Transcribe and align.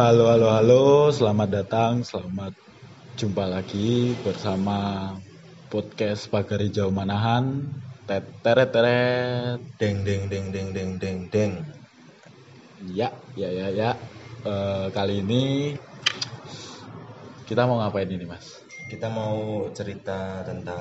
Halo, 0.00 0.32
halo, 0.32 0.48
halo, 0.48 0.82
selamat 1.12 1.48
datang, 1.60 2.00
selamat 2.00 2.56
jumpa 3.20 3.44
lagi 3.44 4.16
bersama 4.24 5.12
podcast 5.68 6.24
Pagari 6.32 6.72
Jauh 6.72 6.88
Manahan. 6.88 7.68
Teret 8.08 8.72
teret, 8.72 9.60
Deng 9.76 10.00
deng 10.00 10.32
deng 10.32 10.48
deng 10.56 10.68
deng 10.72 10.90
deng 10.96 11.18
deng. 11.28 11.52
ya, 12.80 13.12
ya, 13.36 13.52
ya, 13.52 13.68
ya. 13.76 13.90
Eh, 14.48 14.86
kali 14.96 15.20
ini 15.20 15.76
kita 17.44 17.68
mau 17.68 17.84
ngapain 17.84 18.08
ini, 18.08 18.24
Mas? 18.24 18.56
Kita 18.88 19.12
mau 19.12 19.68
cerita 19.76 20.40
tentang 20.48 20.80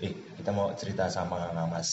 eh 0.00 0.32
kita 0.40 0.56
mau 0.56 0.72
cerita 0.72 1.12
sama 1.12 1.52
Mas 1.68 1.92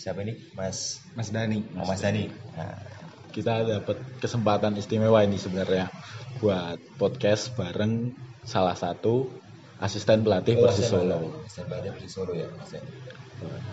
siapa 0.00 0.24
ini? 0.24 0.40
Mas 0.56 1.04
Mas 1.12 1.28
Dani. 1.28 1.68
oh, 1.76 1.84
Mas 1.84 2.00
Dani. 2.00 2.32
Nah, 2.56 2.95
Kita 3.36 3.60
dapat 3.68 4.00
kesempatan 4.16 4.80
istimewa 4.80 5.20
ini 5.20 5.36
sebenarnya 5.36 5.92
buat 6.40 6.80
podcast 6.96 7.52
bareng 7.52 8.16
salah 8.48 8.72
satu 8.72 9.28
asisten 9.76 10.24
pelatih 10.24 10.56
Persis 10.56 10.88
Solo. 10.88 11.44
Persis 11.44 12.16
Solo 12.16 12.32
ya, 12.32 12.48
Mas. 12.56 12.72
ya. 12.72 12.80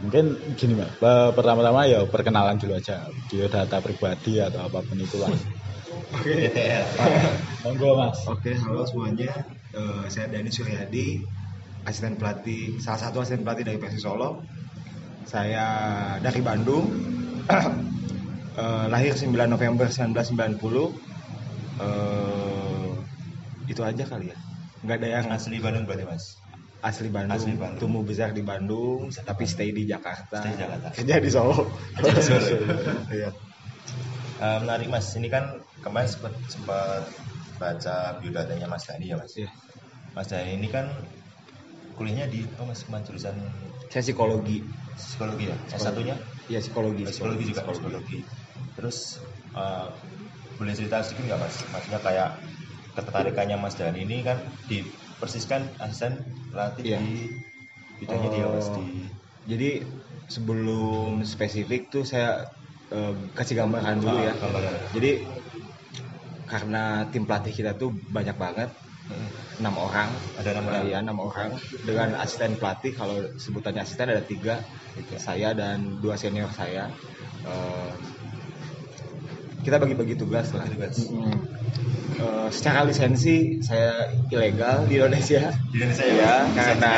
Mungkin 0.03 0.35
gini 0.59 0.75
Pe- 0.75 1.31
pertama-tama 1.31 1.87
ya 1.87 2.03
perkenalan 2.03 2.59
dulu 2.59 2.75
aja, 2.75 3.07
biodata 3.31 3.79
pribadi 3.79 4.43
atau 4.43 4.67
apa 4.67 4.83
pun 4.83 4.99
itulah. 4.99 5.31
Oke. 6.11 6.51
Monggo 7.63 8.03
mas. 8.03 8.19
Oke, 8.27 8.59
halo 8.59 8.83
semuanya. 8.83 9.31
Eh, 9.71 10.03
saya 10.11 10.27
Dani 10.27 10.51
Suryadi, 10.51 11.23
asisten 11.87 12.19
pelatih 12.19 12.83
salah 12.83 12.99
satu 12.99 13.23
asisten 13.23 13.47
pelatih 13.47 13.63
dari 13.63 13.79
Persis 13.79 14.03
Solo. 14.03 14.43
Saya 15.23 15.63
dari 16.19 16.43
Bandung. 16.43 16.83
Eh, 18.53 18.85
lahir 18.85 19.13
9 19.17 19.49
November 19.49 19.89
1990. 19.89 20.93
Eh, 21.81 22.91
itu 23.65 23.81
aja 23.81 24.03
kali 24.05 24.29
ya. 24.29 24.37
Nggak 24.85 24.95
ada 25.01 25.07
yang 25.09 25.25
Asli 25.31 25.57
Bandung 25.57 25.85
berarti 25.89 26.05
Mas. 26.05 26.25
asli 26.83 27.07
Bandung, 27.07 27.31
Asli 27.39 27.55
Bandung. 27.55 27.79
tumbuh 27.79 28.03
besar 28.03 28.35
di 28.35 28.43
Bandung, 28.43 29.07
tapi 29.23 29.47
stay 29.47 29.71
di 29.71 29.87
Jakarta. 29.87 30.43
Stay 30.43 30.51
di 30.51 30.59
Jakarta. 30.59 30.87
Kerja 30.91 31.15
di 31.23 31.29
Solo. 31.31 31.55
Kerja 31.95 32.11
di 32.11 32.21
Solo. 32.21 32.43
Iya. 33.15 33.29
Eh, 34.43 34.57
menarik 34.59 34.91
Mas. 34.91 35.07
Ini 35.15 35.31
kan 35.31 35.63
kemarin 35.79 36.11
sempat 36.11 36.35
sempat 36.51 37.07
baca 37.55 38.19
biodatanya 38.19 38.67
Mas 38.67 38.83
Dani 38.83 39.07
ya 39.07 39.15
Mas. 39.15 39.31
Iya. 39.39 39.47
Mas 40.11 40.27
Dani 40.27 40.59
ini 40.59 40.67
kan 40.67 40.91
kuliahnya 41.95 42.27
di 42.27 42.43
apa 42.43 42.67
Mas 42.67 42.83
kemarin 42.83 43.07
jurusan 43.07 43.35
Saya 43.87 44.03
psikologi. 44.03 44.59
psikologi 44.99 45.47
ya. 45.47 45.55
S 45.71 45.79
satunya 45.79 46.19
Iya, 46.51 46.59
psikologi. 46.59 47.07
psikologi 47.07 47.43
juga 47.47 47.63
psikologi 47.63 48.19
terus 48.77 49.19
eh, 49.55 49.87
boleh 50.57 50.73
cerita 50.73 51.01
sedikit 51.01 51.33
nggak 51.33 51.39
mas 51.41 51.55
maksudnya 51.73 51.99
kayak 52.01 52.29
ketertarikannya 52.93 53.57
mas 53.57 53.73
Dani 53.73 54.05
ini 54.05 54.21
kan 54.21 54.37
di 54.69 54.85
persis 55.17 55.45
kan 55.49 55.65
asisten 55.81 56.21
pelatih 56.53 56.83
Iya. 56.85 56.99
di 57.01 57.13
bidangnya 58.01 58.29
dia 58.29 58.45
mas 58.49 58.67
Oh. 58.69 58.77
di 58.77 58.85
Jadi 59.43 59.69
sebelum 60.31 61.19
spesifik 61.27 61.91
tuh 61.91 62.07
saya 62.07 62.47
eh, 62.93 63.13
kasih 63.35 63.59
gambaran 63.59 63.99
dulu 63.99 64.17
ya. 64.23 64.31
Ah, 64.31 64.35
gambaran. 64.39 64.73
Jadi 64.95 65.11
karena 66.47 66.83
tim 67.09 67.23
pelatih 67.27 67.51
kita 67.51 67.71
tuh 67.75 67.91
banyak 68.13 68.37
banget, 68.37 68.69
enam 69.59 69.75
orang. 69.75 70.09
Ada 70.39 70.49
enam 70.55 70.65
orang. 70.69 70.83
Iya, 70.87 70.97
enam 71.03 71.17
orang. 71.19 71.49
Dengan 71.83 72.09
asisten 72.19 72.55
pelatih, 72.55 72.93
kalau 72.93 73.17
sebutannya 73.35 73.81
asisten 73.83 74.13
ada 74.13 74.23
tiga, 74.23 74.61
saya 75.17 75.51
dan 75.57 75.99
dua 75.99 76.15
senior 76.15 76.51
saya. 76.53 76.87
Eh, 77.43 77.91
kita 79.63 79.79
bagi-bagi 79.79 80.19
tugas 80.19 80.51
lah. 80.51 80.67
Bagi 80.67 80.75
tugas. 80.75 80.97
Mm. 81.07 81.37
Eh, 82.13 82.49
secara 82.53 82.85
lisensi 82.85 83.59
saya 83.59 84.13
ilegal 84.29 84.85
di 84.85 85.01
Indonesia. 85.01 85.49
di 85.73 85.81
Indonesia 85.81 86.05
Ya, 86.05 86.13
ya 86.13 86.35
karena 86.53 86.95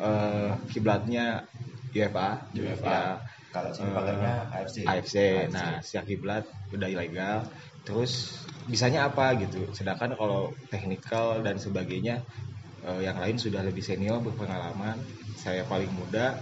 eh, 0.00 0.50
kiblatnya 0.72 1.26
UEFA, 1.94 2.50
UEFA. 2.52 2.90
Ya, 2.90 3.22
kalau 3.54 3.70
sini 3.70 3.90
pakainya 3.94 4.34
AFC 4.50 4.76
AFC. 4.82 5.16
Nah, 5.54 5.78
sejak 5.78 6.10
kiblat 6.10 6.42
udah 6.74 6.88
ilegal. 6.90 7.46
Terus 7.86 8.42
bisanya 8.66 9.06
apa 9.06 9.38
gitu. 9.38 9.70
Sedangkan 9.70 10.18
kalau 10.18 10.50
technical 10.68 11.40
dan 11.46 11.56
sebagainya 11.62 12.24
eh, 12.82 13.00
yang 13.06 13.16
lain 13.16 13.38
sudah 13.38 13.62
lebih 13.62 13.84
senior 13.84 14.18
berpengalaman. 14.18 14.98
Saya 15.38 15.62
paling 15.64 15.92
muda. 15.94 16.34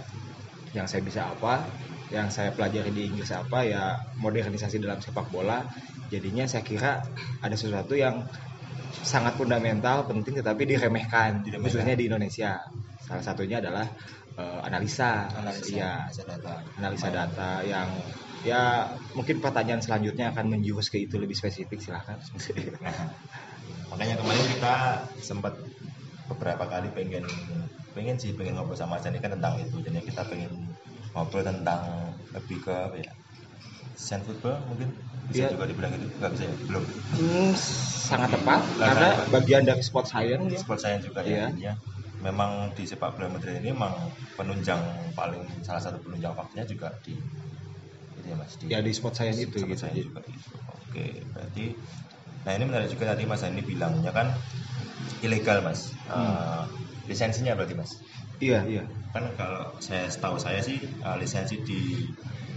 Yang 0.73 0.87
saya 0.89 1.01
bisa 1.05 1.21
apa? 1.29 1.69
Yang 2.13 2.27
saya 2.29 2.49
pelajari 2.53 2.93
di 2.93 3.09
Inggris 3.09 3.33
apa? 3.33 3.65
Ya 3.65 3.97
modernisasi 4.21 4.77
dalam 4.77 5.01
sepak 5.01 5.33
bola. 5.33 5.65
Jadinya 6.13 6.45
saya 6.45 6.61
kira 6.61 7.01
ada 7.41 7.55
sesuatu 7.57 7.97
yang 7.97 8.21
sangat 9.01 9.33
fundamental, 9.35 10.05
penting 10.05 10.37
tetapi 10.37 10.69
diremehkan, 10.69 11.41
Diremehkan. 11.41 11.65
khususnya 11.65 11.95
di 11.97 12.05
Indonesia. 12.05 12.61
Salah 13.01 13.25
satunya 13.25 13.57
adalah 13.59 13.89
eh, 14.37 14.59
analisa, 14.61 15.25
analisa 15.33 16.05
analisa 16.05 16.23
data 16.23 16.53
analisa 16.77 17.09
data 17.09 17.49
yang 17.65 17.89
ya 18.43 18.91
mungkin 19.15 19.39
pertanyaan 19.39 19.79
selanjutnya 19.79 20.35
akan 20.35 20.51
menjurus 20.51 20.91
ke 20.91 20.99
itu 20.99 21.15
lebih 21.15 21.33
spesifik 21.35 21.79
silahkan 21.79 22.19
Nah, 22.83 23.07
makanya 23.91 24.19
kemarin 24.19 24.45
kita 24.51 24.73
sempat 25.23 25.53
beberapa 26.27 26.67
kali 26.67 26.91
pengen 26.91 27.23
pengen 27.95 28.15
sih 28.19 28.35
pengen 28.35 28.59
ngobrol 28.59 28.75
sama 28.75 28.99
Dani 28.99 29.21
kan 29.21 29.31
tentang 29.31 29.59
itu 29.63 29.79
jadi 29.85 30.01
kita 30.03 30.27
pengen 30.27 30.51
ngobrol 31.13 31.43
tentang 31.49 31.81
lebih 32.35 32.57
ke 32.65 32.73
apa 32.87 32.97
ya 33.05 33.13
sand 34.05 34.23
football 34.27 34.57
mungkin 34.69 34.89
bisa 35.29 35.43
Iya. 35.43 35.49
juga 35.51 35.65
dibilang 35.69 35.93
itu 35.97 36.07
nggak 36.19 36.31
bisa 36.35 36.43
ya 36.51 36.55
belum 36.69 36.85
Hmm, 37.13 37.53
sangat 38.09 38.29
tepat 38.37 38.61
karena 38.81 39.09
tepat. 39.09 39.27
bagian 39.33 39.63
dari 39.69 39.81
sport 39.87 40.05
science 40.11 40.45
ya. 40.55 40.61
sport 40.61 40.79
science 40.81 41.03
juga 41.09 41.21
ya 41.25 41.45
intinya. 41.47 41.73
memang 42.25 42.51
di 42.77 42.83
sepak 42.89 43.11
bola 43.17 43.27
modern 43.33 43.57
ini 43.61 43.69
memang 43.75 43.95
penunjang 44.37 44.81
paling 45.17 45.43
salah 45.67 45.81
satu 45.85 45.97
penunjang 46.05 46.33
faktornya 46.37 46.65
juga 46.73 46.89
di 47.05 47.15
itu 48.17 48.27
ya 48.31 48.37
mas 48.41 48.53
di 48.61 48.71
ya 48.71 48.77
di 48.85 48.91
sport 48.97 49.15
science 49.17 49.39
itu 49.45 49.59
sport 49.61 49.71
gitu 49.71 49.81
science 49.81 50.01
juga 50.07 50.19
gitu. 50.27 50.55
oke 50.75 51.05
berarti 51.33 51.65
nah 52.45 52.51
ini 52.57 52.63
menarik 52.69 52.89
juga 52.93 53.05
tadi 53.13 53.23
mas 53.29 53.41
Dani 53.45 53.61
bilangnya 53.71 54.11
kan 54.17 54.27
ilegal 55.25 55.59
mas 55.65 55.81
Eh, 56.13 56.63
lisensinya 57.09 57.53
berarti 57.57 57.73
mas? 57.75 57.91
Iya 58.39 58.63
iya. 58.67 58.83
Kan 59.13 59.29
kalau 59.37 59.75
saya 59.79 60.09
setahu 60.09 60.37
saya 60.41 60.59
sih 60.63 60.79
eh, 60.83 61.15
lisensi 61.19 61.61
di 61.63 62.07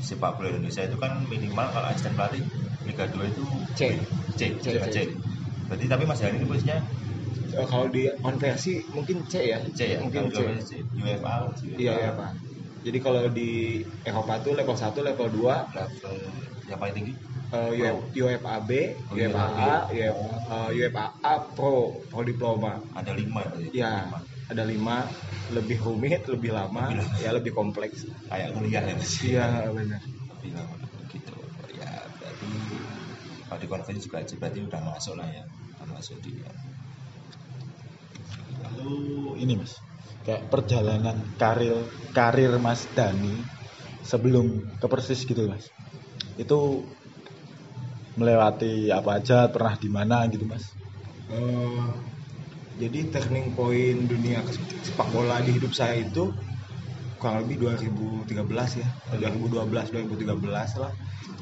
sepak 0.00 0.36
bola 0.36 0.52
Indonesia 0.52 0.84
itu 0.84 0.96
kan 1.00 1.24
minimal 1.26 1.66
kalau 1.72 1.88
asisten 1.90 2.12
pelatih 2.14 2.42
Liga 2.86 3.04
2 3.10 3.32
itu 3.32 3.42
C. 3.74 3.80
C, 4.38 4.40
C, 4.62 4.68
C, 4.78 4.86
C. 4.92 4.98
Berarti 5.66 5.84
tapi 5.90 6.04
Mas 6.06 6.20
Dani 6.22 6.38
ini 6.38 6.46
posisinya 6.46 6.78
Eh, 7.56 7.64
kalau 7.64 7.88
di 7.88 8.04
konversi 8.20 8.84
mungkin 8.92 9.24
C 9.32 9.48
ya. 9.48 9.58
C 9.72 9.96
ya, 9.96 9.98
mungkin 10.04 10.28
C. 10.28 10.44
C. 10.60 10.70
UEFA, 11.00 11.48
iya 11.80 11.92
iya 11.96 12.10
pak 12.12 12.36
jadi 12.86 13.02
kalau 13.02 13.26
di 13.34 13.82
Eropa 14.06 14.38
tuh 14.46 14.54
level 14.54 14.78
1 14.78 14.94
level 14.94 15.26
2 15.42 15.74
Level 15.74 16.14
yang 16.70 16.78
paling 16.78 16.94
tinggi? 16.94 17.12
Uh, 17.50 17.70
UEFA 18.14 18.62
B, 18.62 18.70
Oh, 19.10 19.14
UEFA 19.14 19.42
A, 19.54 19.74
UEFA, 19.90 20.26
uh, 20.50 20.68
UEFA 20.70 21.04
A 21.22 21.34
Pro, 21.54 21.98
Pro 22.10 22.22
Diploma. 22.22 22.78
ada 22.94 23.10
lima. 23.14 23.42
Ya, 23.74 24.06
Lima. 24.06 24.18
Ada 24.46 24.62
lima, 24.62 25.10
lebih 25.50 25.78
rumit, 25.82 26.22
lebih 26.30 26.50
lama, 26.54 26.90
Lebih 26.90 27.02
lama. 27.02 27.22
ya 27.22 27.30
lebih 27.34 27.52
kompleks. 27.54 27.98
Kayak 28.30 28.48
kuliah 28.54 28.82
ya 28.82 28.94
Mas. 28.98 29.12
Iya 29.22 29.44
benar. 29.70 30.02
Lebih 30.38 30.50
lama 30.54 30.74
gitu. 31.10 31.36
Ya 31.74 31.90
berarti 32.18 32.50
kalau 33.46 33.58
di 33.62 33.68
konvensi 33.70 34.06
juga 34.06 34.22
berarti 34.22 34.58
udah 34.62 34.80
masuk 34.82 35.14
lah 35.18 35.28
ya. 35.30 35.44
Udah 35.76 35.86
masuk 35.94 36.18
di 36.22 36.32
Lalu 38.66 39.38
ini 39.46 39.54
mas, 39.60 39.72
kayak 40.26 40.50
perjalanan 40.50 41.16
karir 41.38 41.86
karir 42.10 42.52
Mas 42.58 42.82
Dani 42.96 43.46
sebelum 44.02 44.46
ke 44.80 44.86
Persis 44.90 45.22
gitu 45.22 45.46
mas, 45.46 45.70
itu 46.40 46.58
melewati 48.16 48.88
apa 48.90 49.20
aja, 49.20 49.46
pernah 49.52 49.74
di 49.76 49.88
mana 49.92 50.24
gitu 50.32 50.44
mas? 50.48 50.64
Eh, 51.30 51.86
jadi 52.76 53.08
turning 53.08 53.56
point 53.56 54.04
dunia 54.04 54.44
sepak 54.84 55.08
bola 55.12 55.40
di 55.40 55.56
hidup 55.56 55.72
saya 55.72 56.04
itu 56.04 56.28
kurang 57.16 57.48
lebih 57.48 57.72
2013 57.72 58.36
ya, 58.84 58.88
2012 59.16 59.64
2013 59.72 60.82
lah. 60.84 60.92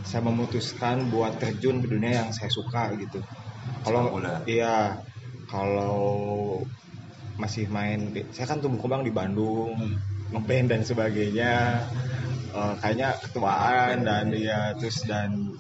Saya 0.07 0.23
memutuskan 0.23 1.11
buat 1.11 1.35
terjun 1.43 1.83
ke 1.83 1.91
dunia 1.91 2.23
yang 2.23 2.31
saya 2.31 2.47
suka 2.47 2.95
gitu. 2.95 3.19
Kalau 3.83 4.15
iya, 4.47 5.03
kalau 5.51 6.63
masih 7.35 7.67
main, 7.67 8.15
saya 8.31 8.47
kan 8.47 8.63
tumbuh 8.63 8.79
kembang 8.79 9.03
di 9.03 9.11
Bandung, 9.11 9.75
ngeband 10.31 10.71
dan 10.71 10.83
sebagainya. 10.87 11.83
Eh, 12.55 12.75
kayaknya 12.79 13.19
ketuaan 13.19 14.07
dan 14.07 14.31
ya 14.31 14.79
terus 14.79 15.03
dan 15.11 15.59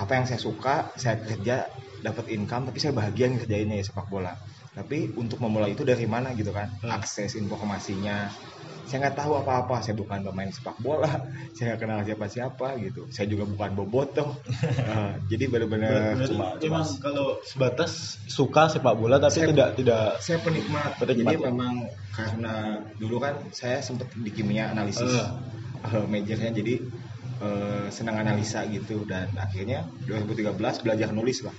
apa 0.00 0.16
yang 0.16 0.24
saya 0.24 0.40
suka 0.40 0.88
saya 0.96 1.20
kerja 1.20 1.68
dapat 2.00 2.32
income 2.32 2.72
tapi 2.72 2.80
saya 2.80 2.96
bahagia 2.96 3.28
ngerjainnya 3.28 3.76
ya 3.76 3.84
sepak 3.84 4.08
bola 4.08 4.32
tapi 4.72 5.12
untuk 5.14 5.36
memulai 5.36 5.76
itu 5.76 5.84
dari 5.84 6.08
mana 6.08 6.32
gitu 6.32 6.48
kan 6.48 6.68
Hmm. 6.80 6.96
akses 6.96 7.36
informasinya 7.36 8.32
saya 8.82 9.08
nggak 9.08 9.18
tahu 9.20 9.36
apa-apa 9.38 9.78
saya 9.80 9.94
bukan 9.94 10.24
pemain 10.24 10.48
sepak 10.48 10.76
bola 10.80 11.08
saya 11.54 11.72
nggak 11.72 11.80
kenal 11.80 12.00
siapa-siapa 12.02 12.68
gitu 12.80 13.04
saya 13.08 13.28
juga 13.28 13.44
bukan 13.44 13.70
bobotoh 13.76 14.32
Eh, 14.92 15.12
jadi 15.28 15.44
benar-benar 15.48 16.24
cuma 16.26 16.56
emang 16.58 16.88
kalau 16.98 17.36
sebatas 17.44 18.16
suka 18.26 18.68
sepak 18.68 18.96
bola 18.96 19.16
tapi 19.16 19.44
Saya- 19.44 19.50
tidak 19.52 19.68
tidak 19.78 20.02
saya 20.18 20.38
penikmat. 20.40 20.96
Penikmat, 20.98 21.32
Jadi 21.32 21.34
ya? 21.36 21.48
memang 21.48 21.74
karena 22.10 22.54
dulu 22.96 23.16
kan 23.20 23.34
saya 23.52 23.78
sempat 23.80 24.08
di 24.12 24.30
kimia 24.32 24.68
analisis 24.68 25.08
Eh. 25.12 25.30
eh, 25.92 26.06
majornya 26.08 26.50
jadi 26.50 26.74
eh, 27.42 27.86
senang 27.90 28.16
analisa 28.20 28.62
gitu 28.68 29.02
dan 29.04 29.28
akhirnya 29.36 29.84
2013 30.04 30.54
belajar 30.80 31.08
nulis 31.10 31.42
lah. 31.42 31.54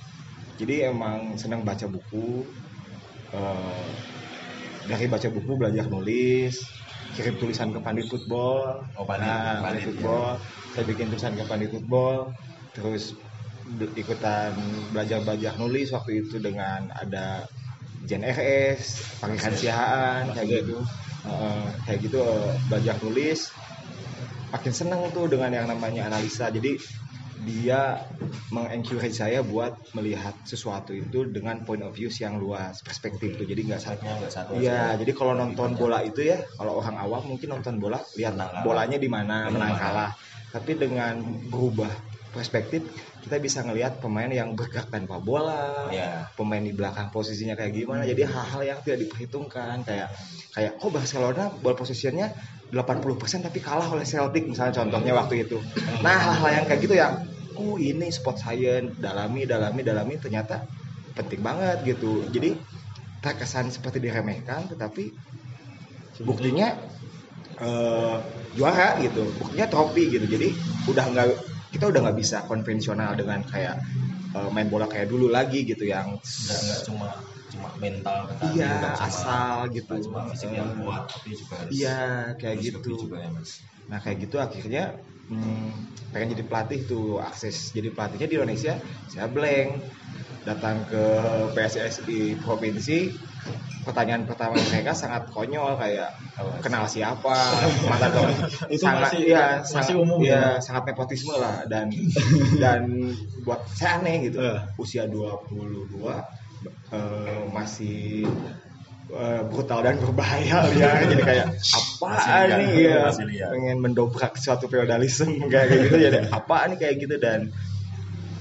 Jadi 0.58 0.86
emang 0.86 1.36
senang 1.36 1.62
baca 1.64 1.86
buku. 1.86 2.46
Eh, 3.34 3.86
dari 4.88 5.06
baca 5.08 5.28
buku 5.32 5.52
belajar 5.56 5.86
nulis, 5.88 6.60
kirim 7.14 7.36
tulisan 7.38 7.70
ke 7.72 7.80
pandit 7.80 8.08
football. 8.10 8.84
Oh, 8.98 9.06
Pandit, 9.06 9.30
nah, 9.30 9.38
Pandit, 9.38 9.64
pandit 9.64 9.82
ya. 9.82 9.88
football. 9.94 10.30
Saya 10.74 10.84
bikin 10.90 11.06
tulisan 11.14 11.34
ke 11.38 11.44
pandit 11.46 11.70
football. 11.70 12.18
Terus 12.74 13.14
ikutan 13.96 14.54
belajar-belajar 14.92 15.56
nulis 15.56 15.88
waktu 15.96 16.26
itu 16.26 16.42
dengan 16.44 16.92
ada 16.92 17.48
Jen 18.04 18.26
RS, 18.28 19.20
Pangeran 19.24 19.56
Siahaan, 19.56 20.24
kayak 20.36 20.48
gitu. 20.68 20.78
Heeh, 21.24 21.64
kayak 21.88 22.00
gitu 22.04 22.20
eh, 22.20 22.52
belajar 22.68 22.96
nulis. 23.00 23.48
Makin 24.52 24.74
seneng 24.76 25.02
tuh 25.16 25.32
dengan 25.32 25.50
yang 25.50 25.68
namanya 25.72 26.12
analisa. 26.12 26.52
Jadi 26.52 26.76
dia 27.42 28.06
mengencourage 28.54 29.18
saya 29.18 29.42
buat 29.42 29.74
melihat 29.98 30.38
sesuatu 30.46 30.94
itu 30.94 31.26
dengan 31.28 31.66
point 31.66 31.82
of 31.82 31.92
view 31.92 32.08
yang 32.14 32.38
luas, 32.38 32.86
perspektif 32.86 33.36
tuh. 33.36 33.46
Jadi 33.50 33.66
nggak 33.68 33.82
satu 33.82 34.06
nggak 34.06 34.32
satu 34.34 34.52
Iya, 34.62 34.94
aja. 34.96 35.00
jadi 35.02 35.12
kalau 35.18 35.34
nonton 35.34 35.74
bola 35.74 36.06
itu 36.06 36.22
ya, 36.24 36.40
kalau 36.56 36.78
orang 36.80 36.96
awam 37.02 37.36
mungkin 37.36 37.50
nonton 37.58 37.82
bola 37.82 38.00
lihat 38.16 38.38
Menang 38.38 38.64
bolanya 38.64 38.98
di 39.02 39.10
mana, 39.10 39.50
Menang 39.50 39.74
kalah. 39.76 40.12
Tapi 40.54 40.78
dengan 40.78 41.18
berubah 41.50 41.90
perspektif, 42.30 42.86
kita 43.26 43.38
bisa 43.42 43.62
ngelihat 43.66 43.98
pemain 44.02 44.30
yang 44.30 44.54
bergerak 44.54 44.90
tanpa 44.90 45.18
bola, 45.22 45.90
Iya. 45.90 46.30
pemain 46.38 46.62
di 46.62 46.74
belakang 46.74 47.10
posisinya 47.10 47.54
kayak 47.58 47.74
gimana. 47.74 48.06
Jadi 48.06 48.26
hal-hal 48.26 48.62
yang 48.62 48.80
tidak 48.86 49.10
diperhitungkan 49.10 49.82
kayak 49.86 50.10
kayak 50.54 50.78
oh 50.86 50.90
Barcelona 50.94 51.50
ball 51.62 51.74
positionnya 51.78 52.34
80% 52.74 53.46
tapi 53.46 53.62
kalah 53.62 53.86
oleh 53.94 54.02
Celtic 54.02 54.50
misalnya 54.50 54.82
contohnya 54.82 55.14
waktu 55.14 55.46
itu. 55.46 55.62
Nah, 56.02 56.18
hal-hal 56.18 56.50
yang 56.62 56.66
kayak 56.66 56.82
gitu 56.82 56.98
yang 56.98 57.14
oh 57.54 57.78
ini 57.78 58.10
sport 58.10 58.42
science, 58.42 58.98
dalami, 58.98 59.46
dalami, 59.46 59.86
dalami 59.86 60.18
ternyata 60.18 60.66
penting 61.14 61.46
banget 61.46 61.86
gitu. 61.86 62.26
Jadi 62.34 62.58
terkesan 63.24 63.72
seperti 63.72 64.04
diremehkan 64.04 64.68
tetapi 64.68 65.16
buktinya 66.28 66.76
eh, 67.64 68.18
juara 68.54 69.00
gitu 69.00 69.24
buktinya 69.40 69.66
trofi 69.72 70.12
gitu 70.12 70.28
jadi 70.28 70.52
udah 70.92 71.06
nggak 71.10 71.28
kita 71.74 71.90
udah 71.90 72.00
nggak 72.04 72.18
bisa 72.20 72.44
konvensional 72.46 73.16
dengan 73.16 73.42
kayak 73.48 73.80
eh, 74.36 74.50
main 74.52 74.68
bola 74.68 74.86
kayak 74.92 75.08
dulu 75.08 75.32
lagi 75.32 75.64
gitu 75.64 75.88
yang 75.88 76.20
nggak 76.20 76.80
cuma 76.84 77.16
cuma 77.64 77.80
mental 77.80 78.20
tetapi 78.28 78.52
Iya, 78.54 78.72
bukan 78.76 78.92
cuma- 78.92 79.08
asal 79.08 79.56
gitu. 79.72 79.94
cuma 80.04 80.20
fisik 80.28 80.50
yang 80.52 80.70
kuat 80.76 81.04
tapi 81.08 81.30
juga 81.32 81.54
harus 81.64 81.72
iya 81.72 82.00
kayak 82.36 82.56
gitu 82.60 82.90
juga 83.00 83.18
ya 83.18 83.30
mas 83.32 83.52
nah 83.88 84.00
kayak 84.00 84.18
gitu 84.22 84.36
akhirnya 84.38 84.84
hmm, 85.28 85.70
pengen 86.12 86.36
jadi 86.36 86.44
pelatih 86.44 86.80
tuh 86.84 87.20
akses 87.20 87.72
jadi 87.72 87.92
pelatihnya 87.92 88.28
di 88.28 88.36
Indonesia 88.36 88.74
saya 89.08 89.28
blank 89.28 89.70
datang 90.44 90.84
ke 90.84 91.04
PSSI 91.52 92.36
provinsi 92.38 93.08
pertanyaan 93.84 94.24
pertama 94.24 94.56
mereka 94.56 94.92
sangat 94.92 95.28
konyol 95.28 95.76
kayak 95.76 96.12
kenal 96.60 96.84
siapa 96.84 97.36
mata 97.92 98.08
dong 98.08 98.32
Itu 98.68 98.88
masih- 98.88 99.28
ya, 99.28 99.60
masih 99.60 99.96
sangat, 99.96 99.96
umum 100.00 100.20
ya, 100.20 100.32
ya? 100.32 100.44
sangat 100.60 100.84
nepotisme 100.88 101.36
lah 101.36 101.64
dan 101.68 101.92
dan 102.64 102.88
buat 103.44 103.60
saya 103.70 104.00
aneh 104.00 104.32
gitu 104.32 104.40
Eh. 104.40 104.60
usia 104.76 105.04
22 105.08 105.92
eh, 106.94 107.42
masih 107.52 108.28
eh, 109.12 109.42
brutal 109.48 109.80
dan 109.86 109.96
berbahaya 110.00 110.68
ya. 110.80 111.04
Jadi 111.04 111.24
kayak 111.24 111.48
apa 111.54 112.14
nih? 112.58 112.72
Ya 113.38 113.48
pengen 113.52 113.78
mendobrak 113.84 114.36
suatu 114.40 114.66
feodalisme 114.72 115.44
kayak 115.54 115.68
gitu. 115.90 115.96
Jadi 116.00 116.18
apa 116.30 116.58
nih? 116.72 116.78
Kayak 116.80 116.96
gitu 117.04 117.16
dan 117.22 117.40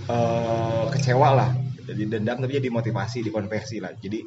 eh, 0.08 0.84
kecewa 0.92 1.28
lah. 1.36 1.50
Jadi 1.82 2.02
dendam 2.08 2.38
tapi 2.38 2.58
jadi 2.62 2.68
motivasi 2.70 3.26
dikonversi 3.26 3.82
lah. 3.82 3.92
Jadi 3.98 4.22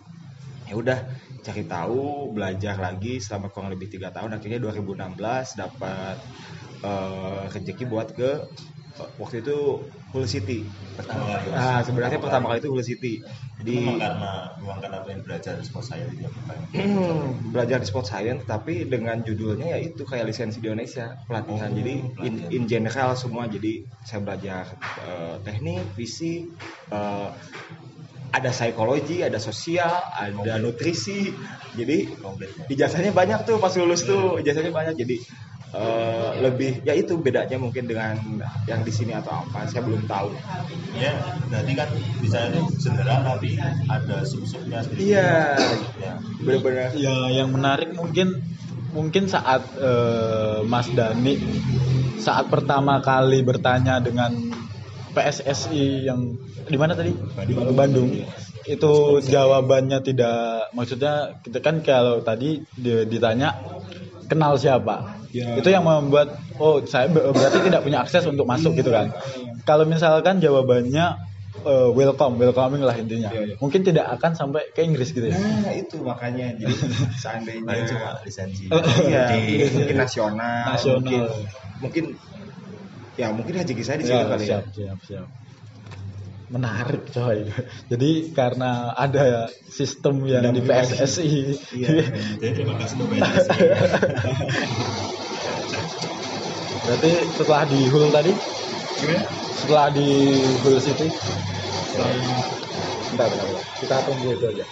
ya 0.66 0.76
udah 0.76 1.00
cari 1.46 1.64
tahu 1.70 2.34
belajar 2.34 2.76
lagi 2.82 3.22
selama 3.22 3.54
kurang 3.54 3.72
lebih 3.74 3.88
tiga 3.90 4.10
tahun. 4.10 4.36
Akhirnya 4.36 4.60
2016 4.60 5.56
dapat 5.56 6.18
eh, 6.84 7.44
rezeki 7.54 7.86
buat 7.88 8.12
ke 8.12 8.32
waktu 8.96 9.44
itu 9.44 9.84
Hull 10.16 10.28
City. 10.28 10.64
Pertama 10.96 11.28
kali. 11.28 11.48
Nah 11.52 11.80
sebenarnya 11.84 12.20
pertama 12.24 12.46
kali 12.52 12.60
itu 12.64 12.70
Hull 12.72 12.86
City. 12.86 13.14
Di 13.60 13.76
memang 13.84 14.00
karena 14.00 14.32
memang 14.60 14.80
karena 14.80 14.98
pengen 15.04 15.22
belajar 15.28 15.56
sport 15.64 15.86
saya 15.88 16.08
itu 16.08 16.24
ya 16.24 16.30
bukan. 16.32 16.58
Belajar 17.56 17.78
di 17.84 17.88
sport 17.88 18.08
science 18.08 18.44
tapi 18.48 18.88
dengan 18.88 19.20
judulnya 19.24 19.76
ya 19.76 19.80
itu 19.84 20.04
kayak 20.08 20.32
lisensi 20.32 20.64
di 20.64 20.68
Indonesia 20.72 21.20
pelatihan. 21.28 21.70
Oh, 21.72 21.76
jadi 21.76 21.94
in, 22.00 22.08
pelatihan. 22.16 22.50
in 22.56 22.64
general 22.68 23.10
semua 23.20 23.44
jadi 23.52 23.84
saya 24.08 24.20
belajar 24.24 24.64
eh, 25.04 25.36
teknik 25.44 25.84
visi 25.96 26.48
eh, 26.92 27.30
ada 28.36 28.52
psikologi 28.52 29.24
ada 29.24 29.40
sosial 29.40 29.92
ada 30.16 30.60
nutrisi. 30.60 31.32
Jadi 31.76 32.08
ya. 32.08 32.32
ijazahnya 32.72 33.12
banyak 33.12 33.44
tuh 33.44 33.60
pas 33.60 33.72
lulus 33.76 34.08
tuh 34.08 34.40
ijazahnya 34.40 34.72
banyak. 34.72 34.96
Jadi 34.96 35.16
eh, 35.76 36.30
lebih 36.40 36.72
ya 36.88 36.96
itu 36.96 37.20
bedanya 37.20 37.60
mungkin 37.60 37.86
dengan 37.86 38.16
yang 38.66 38.82
di 38.88 38.92
sini 38.92 39.12
atau 39.12 39.44
apa 39.44 39.68
saya 39.68 39.84
belum 39.84 40.08
tahu. 40.08 40.32
Ya 40.96 41.14
berarti 41.52 41.72
kan 41.76 41.90
bisa 42.24 42.48
itu 42.50 42.64
sederhana 42.80 43.36
tapi 43.36 43.60
ada 43.92 44.24
sub-subnya 44.24 44.80
sedikit 44.88 45.04
iya. 45.04 45.60
Ya. 46.00 46.14
Benar-benar. 46.40 46.96
Ya 46.96 47.16
yang 47.36 47.52
menarik 47.52 47.92
mungkin 47.92 48.40
mungkin 48.96 49.28
saat 49.28 49.68
eh, 49.76 50.64
Mas 50.64 50.88
Dani 50.96 51.36
saat 52.24 52.48
pertama 52.48 53.04
kali 53.04 53.44
bertanya 53.44 54.00
dengan 54.00 54.32
PSSI 55.14 56.08
yang 56.08 56.36
di 56.66 56.78
mana 56.80 56.98
tadi? 56.98 57.14
Bandung. 57.14 57.76
Bandung. 57.76 58.10
Itu 58.66 59.22
jawabannya 59.22 60.02
tidak 60.02 60.74
maksudnya 60.74 61.38
kita 61.46 61.62
kan 61.62 61.86
kalau 61.86 62.26
tadi 62.26 62.66
di- 62.74 63.06
ditanya 63.06 63.54
kenal 64.26 64.54
siapa 64.56 65.22
Ya. 65.36 65.60
itu 65.60 65.68
yang 65.68 65.84
membuat 65.84 66.32
oh 66.56 66.80
saya 66.88 67.12
ber- 67.12 67.28
berarti 67.30 67.60
tidak 67.60 67.84
punya 67.84 68.00
akses 68.00 68.24
untuk 68.24 68.48
masuk 68.48 68.72
gitu 68.74 68.88
kan 68.88 69.12
kalau 69.64 69.84
misalkan 69.84 70.40
jawabannya 70.40 71.12
eh, 71.62 71.90
welcome 71.92 72.40
welcoming 72.40 72.80
lah 72.80 72.96
intinya 72.96 73.36
Ya, 73.36 73.44
ya. 73.44 73.56
mungkin 73.60 73.84
tidak 73.84 74.08
akan 74.16 74.32
sampai 74.32 74.64
ke 74.72 74.80
Inggris 74.82 75.12
gitu 75.12 75.28
ya 75.28 75.36
Nah 75.36 75.76
itu 75.76 76.00
makanya 76.00 76.56
jadi 76.56 76.72
seandainya 77.22 77.68
paling 77.68 77.84
cuma 77.90 78.10
lisensi 78.24 78.72
iya, 79.12 79.28
di 79.36 79.60
mungkin 79.76 79.96
nasional, 80.00 80.72
Nasional. 80.72 81.04
mungkin 81.04 81.22
mungkin 81.84 82.06
ya 83.16 83.28
mungkin 83.32 83.54
rezeki 83.56 83.84
saya 83.84 83.98
di 84.00 84.06
situ 84.06 84.16
Ya, 84.16 84.28
kali 84.28 84.44
ya. 84.44 84.48
siap, 84.48 84.66
siap, 84.72 85.00
siap. 85.04 85.28
Menarik 86.46 87.10
coy. 87.10 87.50
Jadi 87.90 88.30
karena 88.32 88.94
ada 88.94 89.50
sistem 89.66 90.22
yang 90.30 90.54
di 90.54 90.62
PSSI. 90.62 91.58
Iya. 91.74 91.90
jadi 92.38 92.52
terima 92.54 92.78
kasih 92.78 92.96
untuk 93.02 93.10
PSSI 93.18 93.66
Berarti 96.86 97.12
setelah 97.34 97.64
di 97.66 97.80
Hull 97.90 98.14
tadi, 98.14 98.30
gimana 99.02 99.26
setelah 99.58 99.88
di 99.90 100.10
Hull 100.62 100.78
City, 100.78 101.10
bentar, 101.10 102.06
bentar, 103.10 103.26
bentar. 103.26 103.64
kita 103.82 103.96
tunggu 104.06 104.30
itu 104.38 104.46
aja. 104.54 104.66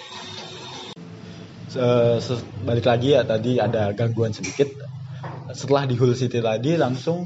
Se- 1.73 2.19
se- 2.21 2.45
balik 2.61 2.85
lagi 2.85 3.17
ya 3.17 3.25
tadi 3.25 3.57
ada 3.57 3.89
gangguan 3.97 4.29
sedikit. 4.29 4.69
Setelah 5.57 5.89
di 5.89 5.97
Hull 5.97 6.13
City 6.13 6.37
tadi 6.37 6.77
langsung 6.77 7.25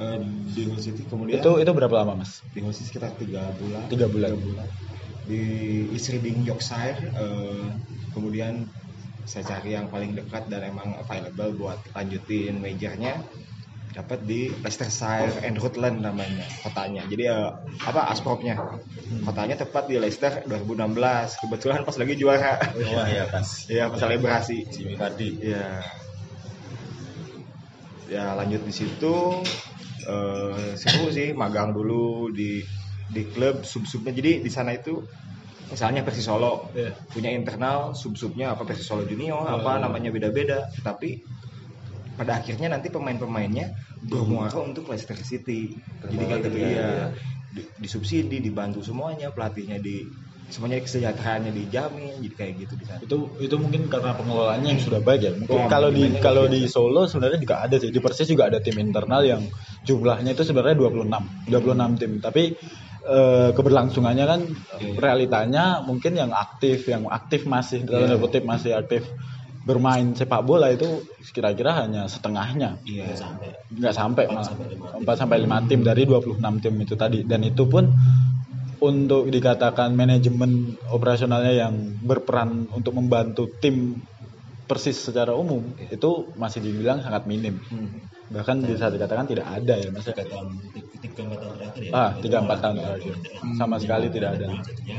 Eh, 0.00 0.16
di 0.56 0.64
Hull 0.64 0.80
City 0.80 1.04
kemudian 1.04 1.44
itu 1.44 1.60
itu 1.60 1.72
berapa 1.76 1.92
lama 1.92 2.24
mas? 2.24 2.40
di 2.56 2.64
Hull 2.64 2.72
City 2.72 2.96
sekitar 2.96 3.12
tiga 3.20 3.52
bulan. 3.60 3.84
Tiga 3.92 4.06
bulan. 4.08 4.32
Di 5.28 5.42
East 5.92 6.08
Reading 6.08 6.40
Yorkshire, 6.48 6.96
eh, 7.04 7.68
kemudian 8.16 8.64
saya 9.28 9.44
cari 9.44 9.76
yang 9.76 9.92
paling 9.92 10.16
dekat 10.16 10.48
dan 10.48 10.72
emang 10.72 10.96
available 10.96 11.52
buat 11.52 11.78
lanjutin 11.92 12.64
majornya 12.64 13.20
dapat 13.92 14.24
di 14.24 14.48
Leicestershire 14.64 15.44
and 15.44 15.60
Rutland 15.60 16.00
namanya 16.00 16.48
kotanya. 16.64 17.04
Jadi 17.04 17.28
eh, 17.28 17.50
apa 17.84 18.08
aspropnya. 18.08 18.56
Kotanya 19.20 19.60
tepat 19.60 19.84
di 19.84 20.00
Leicester 20.00 20.48
2016 20.48 21.44
kebetulan 21.44 21.84
pas 21.84 21.96
lagi 22.00 22.14
juara. 22.16 22.56
Wah 22.88 23.04
ya 23.04 23.28
pas. 23.28 23.48
Ya 23.68 23.84
pas 23.92 24.00
selebrasi. 24.00 24.64
Jimmy 24.72 24.96
Vardy 24.96 25.44
ya 25.44 25.84
ya 28.10 28.34
lanjut 28.34 28.66
di 28.66 28.74
situ 28.74 29.38
eh, 30.10 30.74
seru 30.74 31.08
sih 31.08 31.30
magang 31.32 31.70
dulu 31.70 32.28
di 32.34 32.60
di 33.10 33.22
klub 33.26 33.62
sub-subnya 33.62 34.10
jadi 34.10 34.42
di 34.42 34.50
sana 34.50 34.74
itu 34.74 35.02
misalnya 35.70 36.02
Persis 36.02 36.26
Solo 36.26 36.70
Iya. 36.74 36.90
punya 37.10 37.30
internal 37.30 37.94
sub-subnya 37.94 38.54
apa 38.54 38.66
Persis 38.66 38.86
Solo 38.86 39.06
Junior 39.06 39.46
apa 39.46 39.78
Oh. 39.78 39.82
namanya 39.82 40.10
beda-beda 40.10 40.66
tapi 40.82 41.22
pada 42.14 42.42
akhirnya 42.42 42.68
nanti 42.68 42.90
pemain-pemainnya 42.90 43.72
bermuara 44.04 44.52
untuk 44.60 44.90
Leicester 44.90 45.16
City 45.16 45.72
jadi 46.04 46.24
kayak 46.26 46.40
gitu 46.44 46.58
Iya, 46.58 46.66
ya 46.66 46.74
iya. 46.74 47.06
di, 47.50 47.62
disubsidi 47.78 48.38
dibantu 48.38 48.82
semuanya 48.82 49.30
pelatihnya 49.30 49.78
di 49.78 50.04
semuanya 50.50 50.82
kesejahteraannya 50.82 51.54
dijamin 51.54 52.20
jadi 52.20 52.34
kayak 52.36 52.52
gitu 52.66 52.74
di 52.76 52.84
sana. 52.84 53.00
Itu 53.00 53.30
itu 53.38 53.54
mungkin 53.56 53.86
karena 53.86 54.12
pengelolaannya 54.18 54.68
yang 54.76 54.82
sudah 54.82 55.00
baik 55.00 55.20
ya? 55.22 55.32
Mungkin 55.38 55.54
Wah, 55.56 55.66
kalau 55.70 55.88
di 55.88 56.04
kalau 56.18 56.44
di 56.50 56.66
Solo 56.66 57.06
sebenarnya 57.06 57.38
juga 57.38 57.62
ada 57.62 57.76
sih. 57.78 57.88
Di 57.88 58.00
Persis 58.02 58.26
juga 58.26 58.50
ada 58.50 58.58
tim 58.58 58.74
internal 58.76 59.22
yang 59.22 59.42
jumlahnya 59.86 60.34
itu 60.34 60.42
sebenarnya 60.42 60.76
26 60.76 61.48
26 61.48 62.00
tim. 62.02 62.12
Tapi 62.18 62.42
eh, 63.00 63.50
keberlangsungannya 63.56 64.24
kan 64.28 64.40
Iya. 64.76 64.92
realitanya 65.00 65.64
mungkin 65.80 66.12
yang 66.14 66.36
aktif 66.36 66.84
yang 66.84 67.08
aktif 67.08 67.48
masih 67.48 67.88
dalam 67.88 68.04
Iya. 68.04 68.06
tanda 68.12 68.16
kutip 68.20 68.42
masih 68.44 68.76
aktif 68.76 69.02
bermain 69.60 70.16
sepak 70.16 70.40
bola 70.40 70.72
itu 70.72 71.04
kira-kira 71.32 71.76
hanya 71.80 72.08
setengahnya. 72.08 72.80
Iya. 72.84 73.12
Sampai. 73.16 73.56
Nggak 73.72 73.94
sampai 73.96 74.24
sampai 74.28 74.66
lima 74.72 74.86
tim. 74.92 74.98
empat 75.04 75.16
sampai 75.16 75.36
5 75.40 75.58
tim. 75.68 75.80
dari 75.80 76.02
26 76.04 76.60
tim 76.60 76.74
itu 76.80 76.94
tadi. 76.96 77.20
Dan 77.24 77.40
itu 77.44 77.64
pun 77.64 77.88
untuk 78.80 79.28
dikatakan 79.28 79.92
manajemen 79.92 80.74
operasionalnya 80.88 81.52
yang 81.52 81.74
berperan 82.00 82.64
untuk 82.72 82.96
membantu 82.96 83.46
tim 83.60 84.00
persis 84.64 84.94
secara 84.96 85.34
umum 85.34 85.60
itu 85.82 86.10
masih 86.38 86.62
dibilang 86.62 87.02
sangat 87.02 87.26
minim 87.26 87.58
Hmm. 87.68 87.90
bahkan 88.30 88.62
bisa 88.62 88.86
dikatakan 88.86 89.26
tidak 89.26 89.42
ada 89.50 89.74
ya 89.74 89.90
mas 89.90 90.06
tiga 90.06 90.22
tahun 90.22 90.48
tiga 91.02 91.20
empat 91.26 91.38
tahun 91.42 91.54
terakhir 91.58 91.82
ya 91.82 91.90
Ah, 91.90 92.10
tiga, 92.22 92.36
empat 92.46 92.58
tahun 92.62 92.76
terakhir. 92.78 93.14
Sama 93.58 93.76
sekali 93.82 94.06
tidak 94.14 94.30
ada. 94.38 94.46
jadinya 94.62 94.98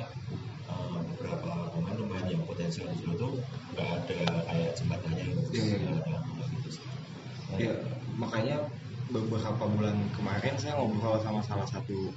eh, 0.67 0.99
beberapa 1.15 1.51
pemain-pemain 1.71 2.25
yang 2.27 2.43
potensial 2.43 2.91
di 2.91 2.95
situ 2.99 3.15
tuh 3.15 3.33
nggak 3.71 3.87
ada 3.87 4.17
kayak 4.51 4.71
jembatannya 4.75 5.23
gitu 5.23 6.69
sih. 6.69 6.83
Iya, 7.55 7.73
makanya 8.19 8.55
beberapa 9.07 9.63
bulan 9.67 9.95
kemarin 10.11 10.53
saya 10.59 10.73
ngobrol 10.75 11.15
sama 11.23 11.39
salah 11.39 11.67
satu 11.67 12.11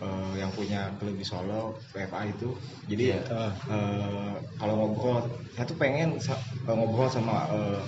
eh, 0.00 0.32
yang 0.40 0.50
punya 0.52 0.90
klub 0.96 1.14
di 1.14 1.24
Solo, 1.24 1.76
PFA 1.92 2.28
itu. 2.28 2.56
Jadi 2.88 3.02
Iya. 3.12 3.20
Ah. 3.30 3.52
eh, 3.68 4.34
kalau 4.56 4.74
ngobrol, 4.76 5.24
saya 5.54 5.64
tuh 5.68 5.76
pengen 5.76 6.16
ngobrol 6.66 7.08
sama 7.12 7.46
eh, 7.52 7.80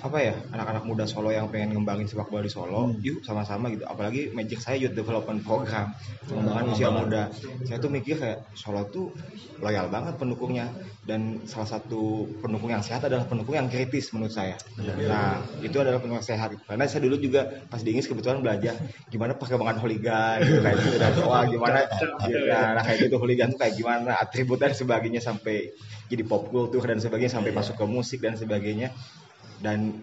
apa 0.00 0.18
ya 0.20 0.34
anak-anak 0.56 0.84
muda 0.88 1.04
Solo 1.04 1.28
yang 1.28 1.52
pengen 1.52 1.76
ngembangin 1.76 2.08
sepak 2.08 2.32
bola 2.32 2.42
di 2.44 2.52
Solo, 2.52 2.88
Hmm. 2.88 2.96
yuk 3.04 3.20
sama-sama 3.20 3.68
gitu. 3.68 3.84
Apalagi 3.84 4.32
magic 4.32 4.60
saya 4.64 4.80
youth 4.80 4.96
development 4.96 5.44
program 5.44 5.92
pengembangan 6.24 6.64
usia 6.72 6.88
muda. 6.88 7.22
Saya 7.68 7.76
tuh 7.76 7.92
mikir 7.92 8.16
kayak 8.16 8.48
Solo 8.56 8.88
tuh 8.88 9.12
loyal 9.60 9.92
banget 9.92 10.16
pendukungnya 10.16 10.72
dan 11.04 11.44
salah 11.44 11.68
satu 11.68 12.24
pendukung 12.40 12.72
yang 12.72 12.80
sehat 12.80 13.04
adalah 13.04 13.28
pendukung 13.28 13.60
yang 13.60 13.68
kritis 13.68 14.08
menurut 14.16 14.32
saya. 14.32 14.56
Nah 14.80 15.44
itu 15.60 15.76
adalah 15.76 16.00
pendukung 16.00 16.24
yang 16.24 16.30
sehat. 16.32 16.56
Karena 16.64 16.88
saya 16.88 17.04
dulu 17.04 17.20
juga 17.20 17.44
pas 17.68 17.84
di 17.84 17.92
Inggris 17.92 18.08
kebetulan 18.08 18.40
belajar 18.40 18.74
gimana 19.12 19.36
perkembangan 19.36 19.84
hooligan 19.84 20.40
gitu 20.48 20.60
kayak 20.64 20.76
gitu 20.80 20.96
dan 20.96 21.12
wah 21.28 21.44
gimana 21.44 21.84
ya, 22.24 22.72
nah 22.72 22.82
kayak 22.82 23.04
gitu 23.04 23.20
hooligan 23.20 23.52
tuh 23.52 23.58
kayak 23.60 23.74
gimana 23.76 24.16
atribut 24.16 24.56
dan 24.56 24.72
sebagainya 24.72 25.20
sampai 25.20 25.76
jadi 26.08 26.24
pop 26.24 26.48
culture 26.48 26.82
dan 26.88 26.98
sebagainya 26.98 27.36
sampai 27.36 27.52
masuk 27.52 27.76
ke 27.76 27.84
musik 27.84 28.18
dan 28.24 28.34
sebagainya 28.34 28.90
dan 29.60 30.00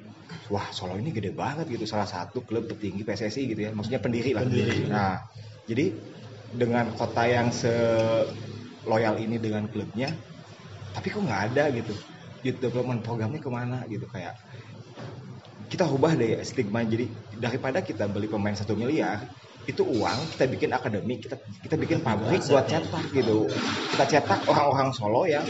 wah 0.54 0.70
Solo 0.72 0.96
ini 0.96 1.12
gede 1.12 1.34
banget 1.34 1.68
gitu. 1.68 1.84
Salah 1.84 2.08
satu 2.08 2.46
klub 2.46 2.70
petinggi 2.70 3.04
PSSI 3.04 3.42
gitu 3.52 3.62
ya. 3.68 3.72
Maksudnya 3.74 4.02
pendiri 4.02 4.32
lah. 4.32 4.46
Nah 4.88 5.22
jadi 5.68 5.92
dengan 6.54 6.94
kota 6.96 7.28
yang 7.28 7.52
se 7.52 7.74
loyal 8.88 9.20
ini 9.20 9.36
dengan 9.36 9.68
klubnya 9.68 10.08
tapi 10.96 11.12
kok 11.12 11.22
nggak 11.22 11.42
ada 11.54 11.70
gitu? 11.76 11.94
Youth 12.46 12.62
development 12.64 13.04
programnya 13.04 13.42
ke 13.42 13.50
mana 13.52 13.84
gitu? 13.92 14.08
Kayak 14.08 14.40
kita 15.68 15.84
ubah 15.84 16.16
deh 16.16 16.40
stigma. 16.48 16.82
Jadi 16.88 17.12
daripada 17.38 17.84
kita 17.84 18.08
beli 18.08 18.32
pemain 18.32 18.56
satu 18.56 18.74
miliar 18.74 19.28
itu 19.68 19.84
uang 19.84 20.32
kita 20.32 20.48
bikin 20.48 20.72
akademi 20.72 21.20
kita 21.20 21.36
kita 21.60 21.76
bikin 21.76 22.00
pabrik 22.00 22.40
buat 22.48 22.72
cetak. 22.72 23.12
gitu. 23.12 23.52
Kita 23.92 24.06
cetak 24.08 24.48
orang-orang 24.48 24.96
Solo 24.96 25.28
yang 25.28 25.44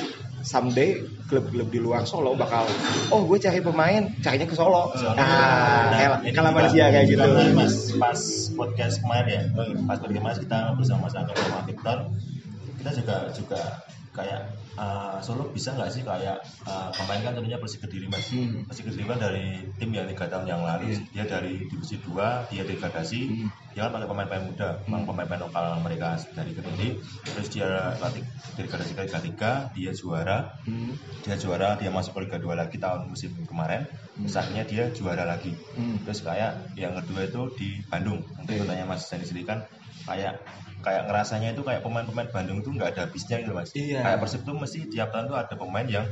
someday 0.48 1.04
klub-klub 1.28 1.68
di 1.68 1.80
luar 1.84 2.08
Solo 2.08 2.32
bakal 2.40 2.64
oh 3.12 3.28
gue 3.28 3.36
cari 3.36 3.60
pemain 3.60 4.08
carinya 4.24 4.48
ke 4.48 4.56
Solo. 4.56 4.96
Nah 4.96 5.92
kayak 5.92 6.24
ini 6.24 6.32
kalau 6.32 6.56
manusia 6.56 6.88
kayak 6.88 7.12
gitu. 7.12 7.28
juga 7.28 7.72
pas 8.00 8.20
podcast 8.56 8.96
kemarin 9.04 9.28
ya 9.28 9.42
pas 9.84 10.00
podcast 10.00 10.20
kemarin 10.24 10.40
kita 10.48 10.58
bersama 10.80 11.06
sama 11.12 11.36
sama 11.36 11.60
Victor. 11.68 11.98
Kita 12.80 12.90
juga 12.96 13.16
juga 13.36 13.62
kayak 14.18 14.42
uh, 14.74 15.22
Solo 15.22 15.54
bisa 15.54 15.78
nggak 15.78 15.94
sih 15.94 16.02
kayak 16.02 16.42
uh, 16.66 16.90
pemain 16.90 17.22
kan 17.22 17.38
tentunya 17.38 17.62
Persik 17.62 17.86
Kediri 17.86 18.10
mas 18.10 18.26
Hmm. 18.28 18.66
Persik 18.66 18.90
Kediri 18.90 19.06
kan 19.06 19.22
dari 19.22 19.62
tim 19.78 19.94
yang 19.94 20.10
tiga 20.10 20.26
tahun 20.26 20.50
yang 20.50 20.62
lalu 20.66 20.90
Iya. 20.90 21.00
dia 21.14 21.26
dari 21.30 21.54
divisi 21.70 22.02
2 22.02 22.50
dia 22.50 22.66
degradasi 22.66 23.22
Hmm. 23.30 23.50
dia 23.72 23.86
kan 23.86 23.94
pakai 23.94 24.10
pemain-pemain 24.10 24.46
muda 24.50 24.70
memang 24.90 25.02
pemain-pemain 25.06 25.42
lokal 25.46 25.66
mereka 25.86 26.18
dari 26.34 26.52
Kediri 26.52 26.90
terus 27.24 27.48
dia 27.54 27.70
latih 28.02 28.26
degradasi 28.58 28.92
ke 28.92 29.02
Liga 29.06 29.20
3 29.22 29.52
dia 29.78 29.92
juara 29.94 30.38
Hmm. 30.66 30.98
dia 31.22 31.38
juara 31.38 31.78
dia 31.78 31.94
masuk 31.94 32.18
ke 32.18 32.26
Liga 32.26 32.38
2 32.42 32.58
lagi 32.58 32.78
tahun 32.82 33.06
musim 33.06 33.38
kemarin 33.46 33.86
Hmm. 34.18 34.26
dia 34.66 34.90
juara 34.90 35.30
lagi 35.30 35.54
Hmm. 35.78 36.02
terus 36.02 36.26
kayak 36.26 36.74
yang 36.74 36.98
kedua 36.98 37.22
itu 37.30 37.42
di 37.54 37.70
Bandung 37.86 38.26
nanti 38.34 38.58
Iya. 38.58 38.66
pertanyaan 38.66 38.90
Mas 38.90 39.06
Sandi 39.06 39.30
sendiri 39.30 39.46
kan 39.46 39.62
kayak 40.10 40.42
kayak 40.86 41.10
ngerasanya 41.10 41.50
itu 41.58 41.62
kayak 41.66 41.82
pemain-pemain 41.82 42.30
Bandung 42.30 42.62
itu 42.62 42.70
nggak 42.74 42.90
ada 42.96 43.02
habisnya 43.10 43.42
gitu 43.42 43.54
mas. 43.54 43.74
Iya. 43.74 44.02
kayak 44.06 44.18
Persib 44.22 44.42
tuh 44.46 44.56
mesti 44.56 44.80
tiap 44.90 45.10
tahun 45.10 45.26
tuh 45.30 45.38
ada 45.38 45.54
pemain 45.58 45.88
yang 45.88 46.06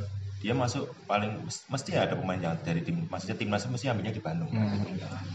dia 0.44 0.54
masuk 0.54 0.94
paling 1.10 1.42
mesti 1.48 1.90
ada 1.98 2.14
pemain 2.14 2.38
yang 2.38 2.54
dari 2.62 2.86
tim 2.86 3.10
maksudnya 3.10 3.34
timnas 3.34 3.66
mesti 3.66 3.90
ambilnya 3.90 4.14
di 4.14 4.22
Bandung. 4.22 4.52
Hmm. 4.52 4.86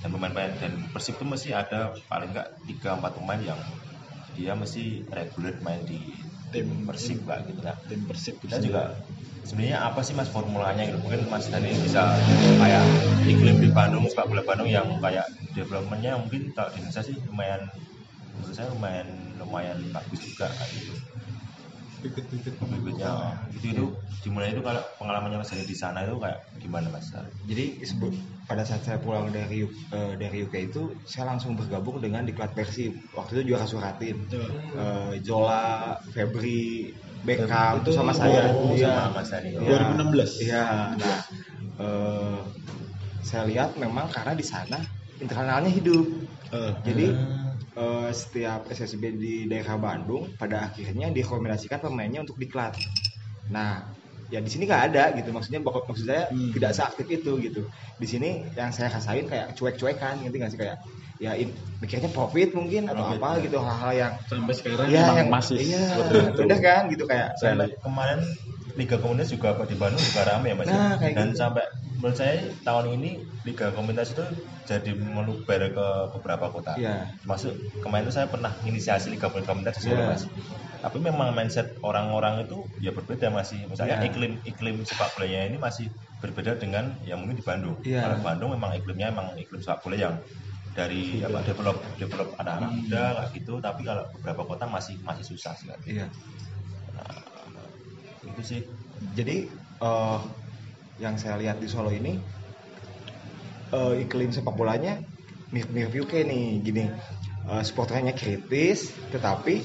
dan 0.01 0.09
pemain-pemain 0.11 0.53
dan 0.61 0.73
Persib 0.95 1.19
tuh 1.19 1.27
mesti 1.27 1.51
ada 1.55 1.95
paling 2.07 2.31
nggak 2.31 2.49
tiga 2.71 2.99
empat 2.99 3.19
pemain 3.19 3.41
yang 3.43 3.59
dia 4.39 4.55
mesti 4.55 5.05
reguler 5.11 5.59
main 5.61 5.83
di 5.83 5.99
tim 6.51 6.87
Persib 6.87 7.27
lah 7.27 7.43
gitu. 7.47 7.61
Lah 7.63 7.79
tim 7.87 8.03
persib 8.07 8.39
kita 8.43 8.59
juga 8.59 8.99
sebenarnya 9.47 9.83
apa 9.83 10.03
sih 10.03 10.15
mas 10.15 10.31
formulanya 10.31 10.87
gitu? 10.87 10.99
Mungkin 11.03 11.31
mas 11.31 11.47
Dani 11.49 11.71
bisa 11.81 12.15
kayak 12.59 12.85
iklim 13.27 13.57
di 13.63 13.69
Bandung 13.71 14.07
sepak 14.07 14.31
bola 14.31 14.43
Bandung 14.47 14.71
yang 14.71 14.87
kayak 14.99 15.27
developmentnya 15.55 16.19
mungkin 16.19 16.51
kalau 16.55 16.71
di 16.75 16.83
Indonesia 16.83 17.03
sih 17.03 17.17
lumayan 17.27 17.67
menurut 18.41 18.57
saya 18.57 18.69
lumayan 18.73 19.09
lumayan 19.37 19.79
bagus 19.93 20.21
juga 20.25 20.49
kayak 20.49 20.71
gitu 20.81 20.95
bibitnya 22.01 23.13
itu 23.53 23.69
itu 23.77 23.85
dimulai 24.25 24.57
itu 24.57 24.65
kalau 24.65 24.81
pengalamannya 24.97 25.37
mas 25.45 25.53
di 25.53 25.77
sana 25.77 26.09
itu 26.09 26.17
kayak 26.17 26.41
gimana 26.57 26.89
mas 26.89 27.13
Jadi 27.45 27.85
sebe- 27.85 28.17
pada 28.49 28.65
saat 28.65 28.83
saya 28.83 28.99
pulang 28.99 29.29
dari 29.31 29.63
U- 29.63 29.71
eh, 29.93 30.13
dari 30.17 30.43
UK 30.49 30.73
itu 30.73 30.83
saya 31.05 31.29
langsung 31.37 31.55
bergabung 31.61 32.01
dengan 32.01 32.25
diklat 32.25 32.57
Persib. 32.57 32.97
Waktu 33.13 33.41
itu 33.45 33.53
juara 33.53 33.67
Suratin. 33.69 34.17
Eh, 34.75 35.13
Zola, 35.23 35.95
Febri, 36.11 36.91
Beckham 37.23 37.85
itu 37.85 37.91
sama 37.93 38.11
saya. 38.17 38.49
Oh, 38.51 38.73
Iya. 38.73 39.13
sama 39.13 39.21
mas 39.21 39.29
Dani 39.31 39.49
Iya. 39.55 39.61
2016. 39.61 40.31
Iya. 40.41 40.65
Nah, 40.97 41.21
eh, 41.79 42.41
saya 43.23 43.43
lihat 43.47 43.77
memang 43.77 44.09
karena 44.09 44.33
di 44.33 44.43
sana 44.47 44.79
internalnya 45.21 45.69
hidup. 45.71 46.07
Eh, 46.51 46.73
Jadi 46.83 47.07
eh, 47.77 48.11
setiap 48.15 48.67
SSB 48.71 49.05
di 49.15 49.35
daerah 49.51 49.77
Bandung 49.79 50.35
pada 50.41 50.71
akhirnya 50.71 51.11
direkomendasikan 51.15 51.79
pemainnya 51.83 52.23
untuk 52.27 52.37
diklat. 52.41 52.75
Nah, 53.51 53.83
ya 54.31 54.39
di 54.39 54.51
sini 54.51 54.67
nggak 54.67 54.85
ada 54.93 55.05
gitu. 55.19 55.31
Maksudnya 55.35 55.61
maksud 55.63 56.07
saya 56.07 56.31
Hmm. 56.31 56.51
tidak 56.55 56.73
seaktif 56.75 57.07
itu 57.11 57.33
gitu. 57.43 57.63
Di 57.99 58.07
sini 58.07 58.31
yang 58.55 58.71
saya 58.71 58.89
rasain 58.91 59.27
kayak 59.27 59.55
cuek-cuekan, 59.59 60.23
ngerti 60.23 60.37
nggak 60.39 60.53
sih 60.55 60.61
kayak 60.61 60.77
ya 61.21 61.37
in- 61.37 61.53
mikirnya 61.85 62.09
profit 62.09 62.57
mungkin 62.57 62.89
atau 62.89 63.05
Profit, 63.05 63.21
apa 63.21 63.29
ya. 63.37 63.41
gitu 63.45 63.57
hal-hal 63.61 63.93
yang 63.93 64.13
sampai 64.25 64.55
sekarang 64.57 64.87
ya 64.89 65.05
yang 65.21 65.29
masih 65.29 65.57
iya, 65.61 65.85
udah 66.49 66.59
kan 66.65 66.83
gitu 66.89 67.05
kayak 67.05 67.37
Saya 67.37 67.69
kemarin 67.85 68.25
Liga 68.79 68.97
Komunitas 68.97 69.29
juga 69.29 69.53
di 69.69 69.77
Bandung 69.77 70.01
juga 70.01 70.23
rame 70.25 70.47
ya 70.49 70.57
mas? 70.57 70.67
Nah, 70.71 70.97
dan 70.97 71.29
gitu. 71.35 71.37
sampai 71.37 71.65
menurut 72.01 72.17
saya 72.17 72.41
tahun 72.65 72.97
ini 72.97 73.11
Liga 73.45 73.77
Komunitas 73.77 74.17
itu 74.17 74.25
jadi 74.65 74.97
meluber 74.97 75.61
ke 75.69 75.87
beberapa 76.17 76.49
kota 76.49 76.73
Iya. 76.81 77.05
masuk 77.29 77.53
kemarin 77.85 78.09
itu 78.09 78.15
saya 78.17 78.27
pernah 78.33 78.57
inisiasi 78.65 79.13
Liga 79.13 79.29
Komunitas 79.29 79.85
di 79.85 79.93
Iya. 79.93 80.09
mas 80.09 80.25
tapi 80.81 80.97
memang 80.97 81.37
mindset 81.37 81.77
orang-orang 81.85 82.49
itu 82.49 82.57
ya 82.81 82.89
berbeda 82.97 83.29
masih 83.29 83.69
misalnya 83.69 84.01
Iya. 84.01 84.09
iklim 84.09 84.33
iklim 84.49 84.77
sepak 84.89 85.13
bolanya 85.13 85.45
ini 85.45 85.57
masih 85.61 85.93
berbeda 86.25 86.57
dengan 86.57 86.97
yang 87.05 87.21
mungkin 87.21 87.37
di 87.37 87.45
Bandung 87.45 87.77
Iya. 87.85 88.01
kalau 88.09 88.17
Bandung 88.25 88.51
memang 88.57 88.73
iklimnya 88.81 89.13
memang 89.13 89.37
iklim 89.37 89.61
sepak 89.61 89.85
bola 89.85 89.97
yang 90.01 90.15
dari 90.73 91.21
apa 91.21 91.45
develop 91.45 91.77
develop 92.01 92.29
anak-anak 92.41 92.71
Hmm. 92.73 92.79
muda 92.81 93.03
kayak 93.13 93.31
gitu 93.37 93.55
tapi 93.61 93.83
kalau 93.85 94.05
beberapa 94.17 94.43
kota 94.49 94.65
masih 94.71 94.97
masih 95.05 95.25
susah 95.27 95.53
sih 95.53 95.69
iya. 95.85 96.09
itu 98.25 98.43
sih 98.43 98.61
Jadi 99.17 99.49
eh, 99.81 100.19
yang 101.01 101.17
saya 101.17 101.41
lihat 101.41 101.57
di 101.59 101.67
Solo 101.67 101.89
ini 101.89 102.21
eh, 103.73 103.95
iklim 104.05 104.31
sepak 104.31 104.53
bolanya 104.53 105.01
mirip-mirip 105.51 106.05
UK 106.07 106.29
nih 106.29 106.45
gini 106.61 106.85
eh, 107.49 107.63
supporternya 107.65 108.13
kritis 108.13 108.93
tetapi 109.09 109.65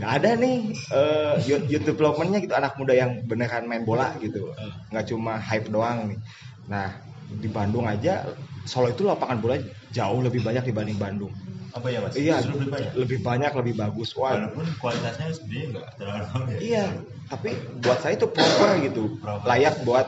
nggak 0.00 0.12
ada 0.24 0.30
nih 0.40 0.72
eh, 0.72 1.34
youth, 1.46 1.68
youth 1.70 1.86
developmentnya 1.86 2.40
gitu 2.42 2.56
anak 2.56 2.74
muda 2.80 2.96
yang 2.96 3.22
beneran 3.28 3.68
main 3.68 3.84
bola 3.84 4.16
gitu 4.18 4.50
nggak 4.90 5.04
cuma 5.12 5.36
hype 5.38 5.68
doang 5.68 6.10
nih 6.10 6.18
nah 6.66 6.96
di 7.28 7.48
Bandung 7.52 7.84
aja 7.84 8.24
Solo 8.64 8.88
itu 8.88 9.04
lapangan 9.04 9.38
bola 9.44 9.60
jauh 9.92 10.24
lebih 10.24 10.40
banyak 10.40 10.64
dibanding 10.64 10.96
Bandung 10.96 11.36
Apa 11.74 11.90
ya 11.90 11.98
mas? 12.00 12.14
iya 12.16 12.38
lebih 12.40 12.70
banyak. 12.70 12.90
lebih 12.96 13.18
banyak 13.20 13.52
lebih 13.52 13.74
bagus 13.76 14.14
wah 14.16 14.32
Walaupun 14.32 14.64
kualitasnya 14.80 15.26
sebenarnya 15.34 15.66
nggak 15.74 15.88
terlalu 15.98 16.44
ya. 16.54 16.58
Iya, 16.62 16.86
tapi 17.26 17.50
buat 17.82 17.98
saya 17.98 18.14
itu 18.14 18.30
proper 18.30 18.70
gitu, 18.78 19.02
Proper. 19.18 19.46
layak 19.50 19.74
buat 19.82 20.06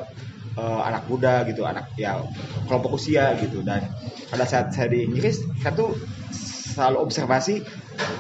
eh, 0.57 0.81
anak 0.89 1.05
muda 1.07 1.45
gitu, 1.45 1.63
anak 1.69 1.93
ya 1.95 2.19
kelompok 2.67 2.97
usia 2.97 3.37
gitu. 3.39 3.61
Dan 3.63 3.85
pada 4.27 4.45
saat 4.49 4.73
saya 4.73 4.89
di 4.91 5.05
Inggris, 5.07 5.45
saya 5.61 5.73
tuh 5.77 5.93
selalu 6.77 6.99
observasi, 7.05 7.63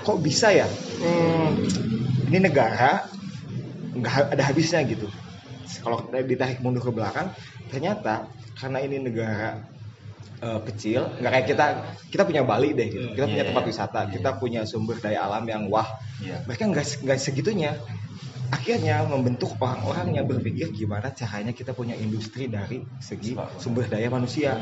kok 0.04 0.18
bisa 0.20 0.52
ya? 0.52 0.68
Hmm, 1.00 1.60
ini 2.28 2.38
negara 2.40 3.04
nggak 3.96 4.36
ada 4.36 4.42
habisnya 4.44 4.84
gitu. 4.84 5.08
Kalau 5.82 6.04
kita 6.08 6.22
ditarik 6.24 6.58
mundur 6.60 6.82
ke 6.84 6.92
belakang, 6.92 7.32
ternyata 7.72 8.28
karena 8.56 8.78
ini 8.84 8.96
negara 9.00 9.60
eh, 10.36 10.60
kecil, 10.68 11.16
nggak 11.20 11.32
kayak 11.32 11.46
kita, 11.48 11.66
kita 12.12 12.22
punya 12.28 12.42
Bali 12.44 12.76
deh, 12.76 12.88
gitu. 12.92 13.08
kita 13.16 13.24
Iya, 13.24 13.32
punya 13.32 13.44
tempat 13.48 13.64
iya. 13.64 13.70
wisata, 13.72 14.00
kita 14.12 14.30
punya 14.36 14.60
sumber 14.68 15.00
daya 15.00 15.24
alam 15.24 15.44
yang 15.48 15.68
wah 15.72 15.88
Iya. 16.20 16.44
mereka 16.48 16.64
nggak 16.68 17.04
nggak 17.04 17.18
segitunya 17.20 17.76
akhirnya 18.52 19.02
membentuk 19.06 19.54
orang-orang 19.58 20.16
yang 20.18 20.26
berpikir 20.28 20.70
gimana 20.74 21.10
caranya 21.14 21.52
kita 21.54 21.72
punya 21.72 21.94
industri 21.98 22.46
dari 22.50 22.82
segi 23.00 23.34
sumber 23.58 23.86
daya 23.90 24.08
manusia. 24.10 24.56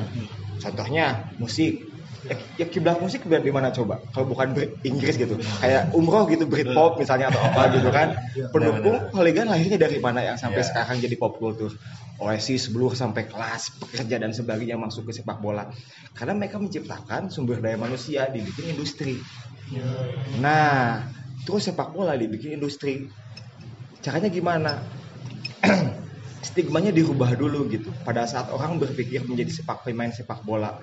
Contohnya 0.61 1.33
musik. 1.39 1.93
Ya, 2.25 2.41
ya 2.57 2.65
kiblat 2.73 3.05
musik 3.05 3.29
biar 3.29 3.45
di 3.45 3.53
mana 3.53 3.69
coba? 3.69 4.01
Kalau 4.17 4.25
bukan 4.25 4.57
Brit- 4.57 4.81
Inggris 4.81 5.21
gitu. 5.21 5.37
Kayak 5.61 5.93
umroh 5.93 6.25
gitu 6.25 6.49
Britpop 6.49 6.97
misalnya 6.97 7.29
atau 7.29 7.45
apa 7.45 7.69
gitu 7.77 7.93
kan. 7.93 8.17
Pendukung 8.49 9.13
hooligan 9.13 9.53
lahirnya 9.53 9.77
dari 9.77 10.01
mana 10.01 10.25
yang 10.25 10.41
sampai 10.41 10.65
Iya. 10.65 10.73
sekarang 10.73 11.05
jadi 11.05 11.21
pop 11.21 11.37
culture. 11.37 11.77
Oasis, 12.17 12.73
Blur 12.73 12.97
sampai 12.97 13.29
kelas 13.29 13.77
pekerja 13.77 14.17
dan 14.17 14.33
sebagainya 14.33 14.81
masuk 14.81 15.13
ke 15.13 15.21
sepak 15.21 15.37
bola. 15.45 15.69
Karena 16.17 16.33
mereka 16.33 16.57
menciptakan 16.57 17.29
sumber 17.29 17.61
daya 17.61 17.77
manusia 17.77 18.25
dibikin 18.33 18.73
industri. 18.73 19.21
Nah, 20.41 21.05
terus 21.45 21.69
sepak 21.69 21.93
bola 21.93 22.17
dibikin 22.17 22.57
industri. 22.57 23.09
Caranya 24.05 24.29
gimana? 24.29 24.73
Stigmanya 26.49 26.93
dirubah 26.93 27.33
dulu 27.33 27.65
gitu. 27.73 27.89
Pada 28.05 28.29
saat 28.29 28.53
orang 28.53 28.77
berpikir 28.77 29.25
menjadi 29.25 29.49
sepak 29.49 29.81
pemain 29.89 30.13
sepak 30.13 30.45
bola, 30.45 30.77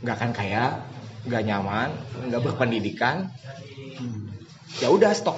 nggak 0.00 0.16
akan 0.16 0.30
kaya, 0.32 0.80
nggak 1.28 1.42
nyaman, 1.44 1.92
nggak 2.32 2.40
berpendidikan, 2.40 3.28
ya 4.80 4.88
udah 4.88 5.12
stok 5.12 5.36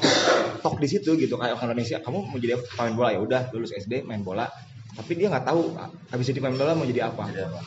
stok 0.62 0.76
di 0.78 0.88
situ 0.88 1.18
gitu 1.18 1.34
kayak 1.34 1.58
orang 1.58 1.74
Indonesia 1.74 1.98
kamu 1.98 2.18
mau 2.30 2.38
jadi 2.38 2.54
pemain 2.76 2.94
bola 2.94 3.10
ya 3.10 3.20
udah 3.20 3.40
lulus 3.50 3.74
SD 3.74 4.06
main 4.06 4.22
bola 4.22 4.46
tapi 4.94 5.18
dia 5.18 5.26
nggak 5.26 5.44
tahu 5.44 5.74
habis 6.14 6.24
jadi 6.30 6.38
pemain 6.38 6.54
bola 6.54 6.72
mau 6.78 6.86
jadi 6.86 7.10
apa 7.10 7.24
Jadi 7.28 7.42
apa? 7.42 7.60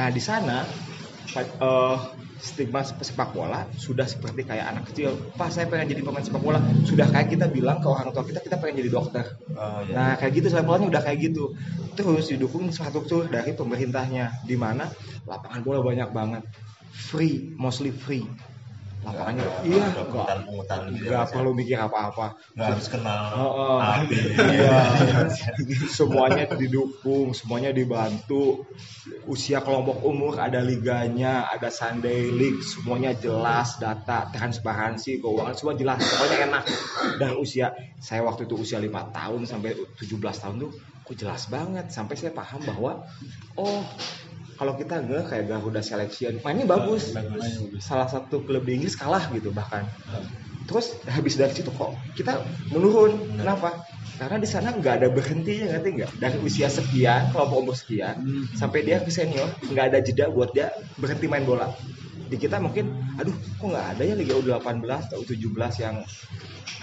Nah 0.00 0.06
di 0.08 0.22
sana 0.22 0.56
eh, 1.38 1.96
stigma 2.40 2.80
sep- 2.80 3.04
sepak 3.04 3.36
bola 3.36 3.68
sudah 3.76 4.08
seperti 4.08 4.48
kayak 4.48 4.66
anak 4.72 4.84
kecil. 4.90 5.14
Pak 5.36 5.52
saya 5.52 5.68
pengen 5.68 5.92
jadi 5.92 6.02
pemain 6.02 6.24
sepak 6.24 6.42
bola. 6.42 6.58
Sudah 6.88 7.06
kayak 7.12 7.28
kita 7.30 7.46
bilang 7.52 7.78
ke 7.78 7.88
orang 7.88 8.10
tua 8.10 8.24
kita 8.24 8.40
kita 8.40 8.56
pengen 8.58 8.80
jadi 8.82 8.90
dokter. 8.90 9.24
Oh 9.54 9.84
iya. 9.84 9.94
Nah 9.94 10.10
kayak 10.16 10.32
gitu 10.40 10.46
sepak 10.50 10.64
bolanya 10.66 10.86
udah 10.98 11.02
kayak 11.04 11.18
gitu. 11.30 11.52
Terus 11.94 12.32
didukung 12.32 12.66
infrastruktur 12.66 13.28
dari 13.28 13.52
pemerintahnya 13.52 14.42
di 14.48 14.56
mana 14.56 14.88
lapangan 15.28 15.60
bola 15.60 15.80
banyak 15.84 16.08
banget. 16.10 16.42
Free, 16.90 17.54
mostly 17.54 17.94
free. 17.94 18.26
Lapangannya 19.00 19.44
iya 19.64 19.84
nggak 19.96 20.12
ya, 20.12 20.76
nggak 20.92 21.26
perlu 21.32 21.56
mikir 21.56 21.80
apa-apa. 21.80 22.36
nggak 22.52 22.68
harus 22.68 22.88
kenal 22.92 23.32
Oh, 23.32 23.52
oh. 23.56 23.78
Abi. 23.80 24.16
Iya. 24.36 24.76
semuanya 25.88 26.44
didukung, 26.52 27.32
semuanya 27.32 27.72
dibantu. 27.72 28.68
Usia 29.24 29.64
kelompok 29.64 30.04
umur 30.04 30.36
ada 30.36 30.60
liganya, 30.60 31.48
ada 31.48 31.72
Sunday 31.72 32.28
League, 32.28 32.60
semuanya 32.60 33.16
jelas, 33.16 33.80
data, 33.80 34.28
transparansi, 34.28 35.24
keuangan 35.24 35.56
semua 35.56 35.74
jelas. 35.80 36.00
Pokoknya 36.04 36.38
enak. 36.52 36.64
Dan 37.16 37.40
usia 37.40 37.72
saya 37.96 38.20
waktu 38.20 38.44
itu 38.44 38.60
usia 38.60 38.76
5 38.76 39.16
tahun 39.16 39.40
sampai 39.48 39.70
17 39.96 40.20
tahun 40.20 40.56
tuh 40.60 40.72
kok 41.10 41.26
jelas 41.26 41.50
banget 41.50 41.90
sampai 41.90 42.14
saya 42.14 42.30
paham 42.30 42.62
bahwa 42.62 43.02
oh 43.58 43.82
kalau 44.60 44.76
kita 44.76 45.00
nggak 45.00 45.32
kayak 45.32 45.44
Garuda 45.48 45.80
Selection 45.80 46.36
mainnya 46.44 46.68
bagus. 46.68 47.16
Bagus. 47.16 47.80
salah 47.80 48.04
satu 48.12 48.44
klub 48.44 48.68
di 48.68 48.76
Inggris 48.76 48.92
kalah 48.92 49.24
gitu 49.32 49.48
bahkan 49.56 49.88
terus 50.68 51.00
habis 51.08 51.40
dari 51.40 51.56
situ 51.56 51.72
kok 51.72 51.96
kita 52.12 52.44
menurun 52.68 53.16
kenapa 53.40 53.88
karena 54.20 54.36
di 54.36 54.44
sana 54.44 54.68
nggak 54.76 54.94
ada 55.00 55.08
berhentinya 55.08 55.72
ngerti 55.74 55.88
nggak 55.96 56.10
dari 56.20 56.36
usia 56.44 56.68
sekian 56.68 57.32
kelompok 57.32 57.58
umur 57.64 57.74
sekian 57.74 58.20
Hmm. 58.20 58.44
sampai 58.52 58.84
dia 58.84 59.00
ke 59.00 59.08
senior 59.08 59.48
nggak 59.64 59.96
ada 59.96 59.98
jeda 60.04 60.28
buat 60.28 60.52
dia 60.52 60.68
berhenti 61.00 61.24
main 61.24 61.42
bola 61.48 61.72
di 62.30 62.36
kita 62.36 62.60
mungkin 62.60 62.92
aduh 63.16 63.32
kok 63.32 63.66
nggak 63.66 63.86
ada 63.96 64.02
ya 64.06 64.14
Liga 64.14 64.36
U18 64.38 64.84
atau 65.10 65.24
U17 65.24 65.72
yang 65.82 65.96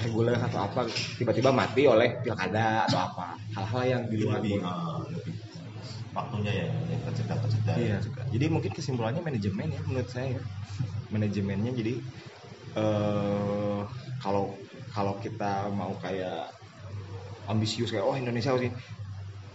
reguler 0.03 0.35
atau 0.37 0.59
apa 0.65 0.85
tiba-tiba 1.17 1.49
mati 1.53 1.87
oleh 1.87 2.19
pilkada 2.21 2.85
atau 2.89 2.99
apa 3.01 3.39
hal-hal 3.55 3.83
yang 3.87 4.01
di 4.11 4.15
luar 4.21 4.41
bola. 4.43 4.73
Waktunya 6.17 6.51
ya 6.51 6.67
yang 6.89 7.01
terjeda-terjeda 7.06 7.73
Iya. 7.77 7.97
juga 8.01 8.21
Jadi 8.34 8.45
mungkin 8.49 8.71
kesimpulannya 8.73 9.21
manajemen 9.21 9.69
ya 9.69 9.82
menurut 9.86 10.10
saya. 10.10 10.34
ya. 10.36 10.41
Manajemennya 11.13 11.71
jadi 11.77 11.93
eh 12.77 13.80
kalau 14.19 14.58
kalau 14.91 15.13
kita 15.21 15.69
mau 15.69 15.93
kayak 16.01 16.49
ambisius 17.47 17.93
kayak 17.93 18.03
oh 18.03 18.17
Indonesia 18.17 18.51
harus 18.51 18.73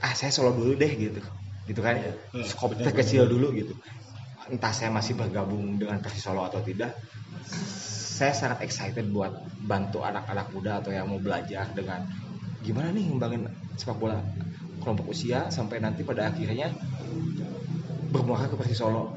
ah 0.03 0.15
saya 0.15 0.31
solo 0.31 0.55
dulu 0.55 0.79
deh 0.79 0.93
gitu. 0.95 1.21
Gitu 1.67 1.81
kan. 1.83 1.99
Iya. 1.99 2.47
Skop 2.47 2.79
Benar, 2.79 2.91
terkecil 2.91 3.27
dulu 3.27 3.51
gitu. 3.59 3.75
Entah 4.51 4.71
saya 4.75 4.91
masih 4.91 5.15
bergabung 5.15 5.79
dengan 5.79 6.03
Persis 6.03 6.27
Solo 6.27 6.43
atau 6.47 6.59
tidak. 6.63 6.99
Saya 8.13 8.35
sangat 8.35 8.63
excited 8.67 9.07
buat 9.11 9.31
bantu 9.63 10.03
anak-anak 10.03 10.51
muda 10.55 10.83
atau 10.83 10.91
yang 10.95 11.07
mau 11.11 11.19
belajar 11.23 11.67
dengan 11.75 12.07
gimana 12.63 12.95
nih 12.95 13.11
ngembangin 13.11 13.43
sepak 13.75 13.99
bola 13.99 14.23
kelompok 14.83 15.07
usia 15.09 15.47
sampai 15.49 15.79
nanti 15.79 16.03
pada 16.03 16.27
akhirnya 16.27 16.75
bermuara 18.11 18.47
ke 18.47 18.57
Persis 18.57 18.77
Solo. 18.77 19.17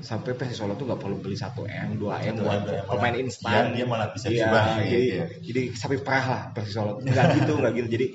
Sampai 0.00 0.32
Persis 0.32 0.56
Solo 0.56 0.72
tuh 0.74 0.88
nggak 0.88 0.96
perlu 0.98 1.18
beli 1.18 1.36
1 1.36 1.52
m 1.60 1.88
2 1.94 2.08
m 2.08 2.24
Satu 2.32 2.40
buat 2.40 2.60
malah- 2.64 2.86
pemain 2.88 3.14
instan. 3.14 3.62
dia 3.70 3.84
malah 3.84 4.08
bisa 4.08 4.26
Iya, 4.26 4.48
jadi, 4.48 4.88
gitu 4.88 5.12
ya. 5.12 5.26
jadi 5.44 5.62
sapi 5.74 5.96
perah 6.00 6.24
lah 6.24 6.42
Persis 6.50 6.72
Solo. 6.72 6.96
Nggak 7.00 7.24
gitu 7.36 7.52
nggak 7.54 7.72
gitu. 7.74 7.88
Jadi 7.90 8.06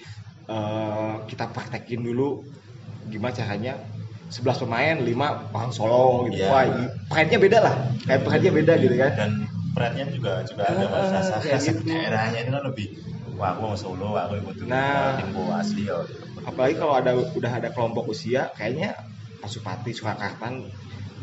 eh, 0.46 1.14
kita 1.28 1.46
praktekin 1.50 2.02
dulu 2.02 2.42
gimana 3.06 3.30
caranya 3.32 3.78
11 4.26 4.58
pemain 4.58 4.96
5 4.98 5.14
orang 5.54 5.72
Solo 5.72 6.26
gitu. 6.26 6.42
Iya. 6.42 6.50
wah 6.50 6.64
pride-nya 7.08 7.38
beda 7.38 7.58
lah. 7.62 7.76
Kayak 8.02 8.22
pride-nya 8.26 8.52
beda 8.56 8.74
gitu 8.80 8.96
kan. 8.96 9.12
Dan 9.14 9.32
pride-nya 9.72 10.06
juga 10.10 10.32
juga 10.42 10.64
ada 10.66 10.82
Ah, 10.82 10.90
mas. 10.90 11.10
Rasa 11.12 11.36
kayak 11.38 11.54
rasa 11.54 11.70
gitu. 11.70 11.82
daerahnya 11.86 12.40
itu 12.42 12.52
kan 12.52 12.64
lebih 12.66 12.88
wah 13.36 13.50
aku 13.52 13.60
mau 13.62 13.78
Solo 13.78 14.10
aku 14.16 14.34
ikut 14.40 14.56
Nah. 14.66 15.22
timku 15.22 15.44
asli 15.52 15.86
ya 15.86 16.02
apalagi 16.46 16.76
kalau 16.78 16.94
ada 16.96 17.12
udah 17.18 17.52
ada 17.52 17.70
kelompok 17.74 18.14
usia 18.14 18.54
kayaknya 18.54 18.94
Pasupati 19.42 19.92
Surakarta 19.92 20.50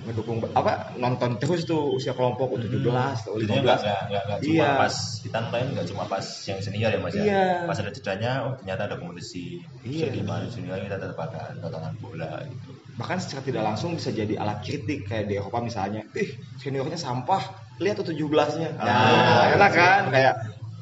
ngedukung 0.03 0.43
apa 0.59 0.99
nonton 0.99 1.39
terus 1.39 1.63
tuh 1.63 1.95
usia 1.95 2.11
kelompok 2.11 2.59
U17 2.59 2.83
atau 2.91 3.39
Jadi 3.39 3.55
nggak 3.55 3.79
15 3.79 3.87
nggak 3.87 4.03
nggak 4.11 4.23
nggak 4.27 4.39
cuma 4.43 4.51
Iya. 4.59 4.71
pas 4.75 4.95
kita 5.23 5.39
main 5.47 5.67
nggak 5.71 5.87
cuma 5.95 6.03
pas 6.11 6.27
yang 6.43 6.59
senior 6.59 6.91
ya 6.91 6.99
mas 6.99 7.15
ya. 7.15 7.23
Iya. 7.23 7.47
Pas 7.71 7.79
ada 7.79 7.91
jedanya, 7.95 8.31
oh 8.51 8.53
ternyata 8.59 8.83
ada 8.91 8.97
kompetisi. 8.99 9.63
Iya. 9.87 10.11
Jadi 10.11 10.21
mana 10.27 10.51
junior 10.51 10.83
kita 10.83 10.99
tetap 10.99 11.19
ada 11.23 11.55
tontonan 11.55 11.95
bola 12.03 12.43
gitu. 12.51 12.71
bahkan 12.93 13.17
secara 13.23 13.41
tidak 13.47 13.63
langsung 13.65 13.97
bisa 13.97 14.11
jadi 14.13 14.37
alat 14.37 14.59
kritik 14.61 15.07
kayak 15.09 15.25
di 15.25 15.39
Eropa 15.41 15.65
misalnya 15.65 16.03
ih 16.13 16.29
seniornya 16.61 16.99
sampah 17.01 17.41
lihat 17.81 18.03
tuh 18.03 18.13
17 18.13 18.59
nya 18.61 18.69
nah 18.77 19.49
Ah. 19.49 19.55
enak 19.57 19.71
kan 19.73 20.03
kayak 20.13 20.35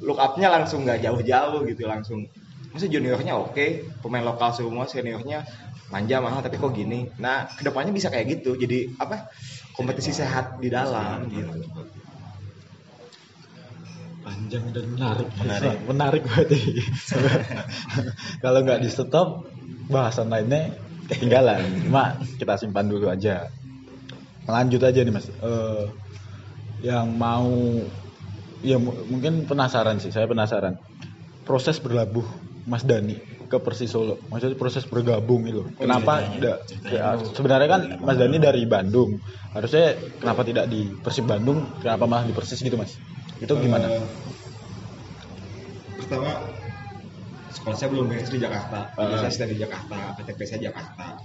look 0.02 0.18
up-nya 0.18 0.48
langsung 0.50 0.82
nggak 0.82 1.06
jauh-jauh 1.06 1.62
gitu 1.70 1.86
langsung 1.86 2.26
masa 2.70 2.86
juniornya 2.86 3.34
oke 3.34 3.98
pemain 3.98 4.22
lokal 4.22 4.54
semua 4.54 4.86
seniornya 4.86 5.42
manja 5.90 6.22
mahal 6.22 6.40
tapi 6.40 6.56
kok 6.56 6.70
gini? 6.70 7.10
Nah 7.18 7.50
ke 7.50 7.66
depannya 7.66 7.90
bisa 7.90 8.08
kayak 8.08 8.40
gitu 8.40 8.54
jadi 8.54 8.94
apa? 9.02 9.26
Kompetisi 9.74 10.14
sehat 10.14 10.62
di 10.62 10.70
dalam 10.70 11.26
gitu. 11.30 11.50
panjang 14.20 14.64
dan 14.76 14.84
menarik. 14.92 15.28
Menarik. 15.40 15.76
menarik 15.90 16.22
berarti. 16.28 16.60
Kalau 18.44 18.60
nggak 18.62 18.80
di 18.84 18.88
stop 18.92 19.48
bahasan 19.88 20.28
lainnya 20.28 20.76
ketinggalan. 21.08 21.88
Cuma 21.88 22.20
kita 22.36 22.60
simpan 22.60 22.86
dulu 22.86 23.08
aja. 23.08 23.48
Lanjut 24.44 24.82
aja 24.84 25.00
nih 25.00 25.12
mas. 25.12 25.26
Eh, 25.30 25.84
yang 26.84 27.16
mau 27.16 27.48
ya 28.60 28.76
mu- 28.76 29.04
mungkin 29.08 29.48
penasaran 29.48 29.98
sih 29.98 30.12
saya 30.12 30.28
penasaran. 30.28 30.76
Proses 31.48 31.80
berlabuh 31.80 32.49
Mas 32.70 32.86
Dani 32.86 33.18
ke 33.50 33.58
Persis 33.58 33.90
Solo. 33.90 34.22
Maksudnya 34.30 34.54
proses 34.54 34.86
bergabung 34.86 35.42
itu. 35.42 35.66
Kenapa 35.74 36.22
ceritanya. 36.22 36.34
tidak 36.38 36.56
Ceritanya 36.70 36.94
ya, 36.94 37.08
dulu. 37.18 37.34
sebenarnya 37.34 37.68
kan 37.68 37.82
Mas 37.98 38.16
Dani 38.16 38.36
dari 38.38 38.62
Bandung. 38.70 39.10
Harusnya 39.50 39.98
kenapa 40.22 40.46
tidak 40.46 40.70
di 40.70 40.86
Persib 41.02 41.26
Bandung? 41.26 41.66
Kenapa 41.82 42.06
malah 42.06 42.22
di 42.22 42.30
Persis 42.30 42.62
gitu 42.62 42.78
mas? 42.78 42.94
Itu 43.42 43.58
gimana? 43.58 43.90
Eh, 43.90 44.06
pertama 45.98 46.46
sekolah 47.50 47.76
saya 47.76 47.90
belum 47.90 48.06
beres 48.06 48.30
di 48.30 48.38
Jakarta. 48.38 48.94
Ah. 48.94 49.18
saya 49.18 49.34
sedang 49.34 49.50
di 49.50 49.58
Jakarta 49.58 50.14
KTP 50.22 50.40
saya 50.46 50.70
Jakarta 50.70 51.18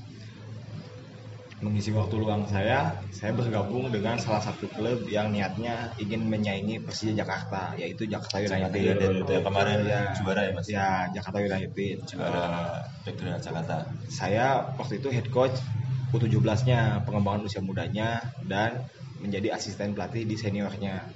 mengisi 1.63 1.95
waktu 1.95 2.19
luang 2.19 2.43
saya, 2.51 2.91
saya 3.15 3.31
bergabung 3.31 3.87
dengan 3.87 4.19
salah 4.19 4.43
satu 4.43 4.67
klub 4.75 5.07
yang 5.07 5.31
niatnya 5.31 5.87
ingin 5.95 6.27
menyaingi 6.27 6.83
Persija 6.83 7.23
Jakarta, 7.23 7.71
yaitu 7.79 8.03
Jakarta 8.11 8.43
United. 8.43 9.23
Yang 9.23 9.43
kemarin 9.47 9.79
Ya. 9.87 10.01
juara 10.19 10.41
ya 10.43 10.51
mas 10.51 10.65
Ya, 10.67 10.87
Jakarta 11.15 11.39
United. 11.39 11.97
juara 12.11 12.43
Eh, 12.43 12.79
Federasi 13.07 13.43
Jakarta 13.47 13.75
saya 14.11 14.75
waktu 14.75 14.99
itu 14.99 15.07
head 15.13 15.27
coach 15.31 15.55
U17-nya, 16.11 17.03
pengembangan 17.07 17.43
usia 17.47 17.59
mudanya 17.63 18.19
dan 18.47 18.83
menjadi 19.23 19.55
asisten 19.55 19.95
pelatih 19.95 20.27
di 20.27 20.35
seniornya. 20.35 21.07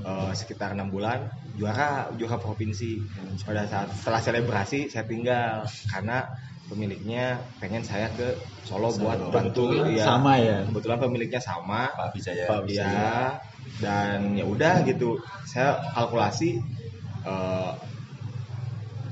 Eh, 0.00 0.32
sekitar 0.36 0.72
enam 0.76 0.88
bulan 0.92 1.28
juara 1.56 2.08
juara 2.16 2.36
provinsi. 2.40 3.00
Pada 3.44 3.64
saat 3.68 3.88
setelah 3.96 4.20
selebrasi 4.20 4.88
saya 4.92 5.04
tinggal 5.08 5.64
karena 5.88 6.24
pemiliknya 6.70 7.42
pengen 7.58 7.82
saya 7.82 8.06
ke 8.14 8.38
Solo 8.62 8.94
buat 8.94 9.18
Solo. 9.18 9.34
bantu 9.34 9.64
ya. 9.90 10.06
Sama 10.06 10.38
ya. 10.38 10.62
Kebetulan 10.70 10.98
pemiliknya 11.02 11.42
sama. 11.42 11.90
Pak 11.90 12.14
Wijaya 12.14 12.46
Pak 12.46 12.58
Iya. 12.70 13.42
Dan 13.82 14.38
ya 14.38 14.44
udah 14.46 14.86
gitu. 14.86 15.18
Saya 15.50 15.82
kalkulasi 15.92 16.62
eh, 17.26 17.72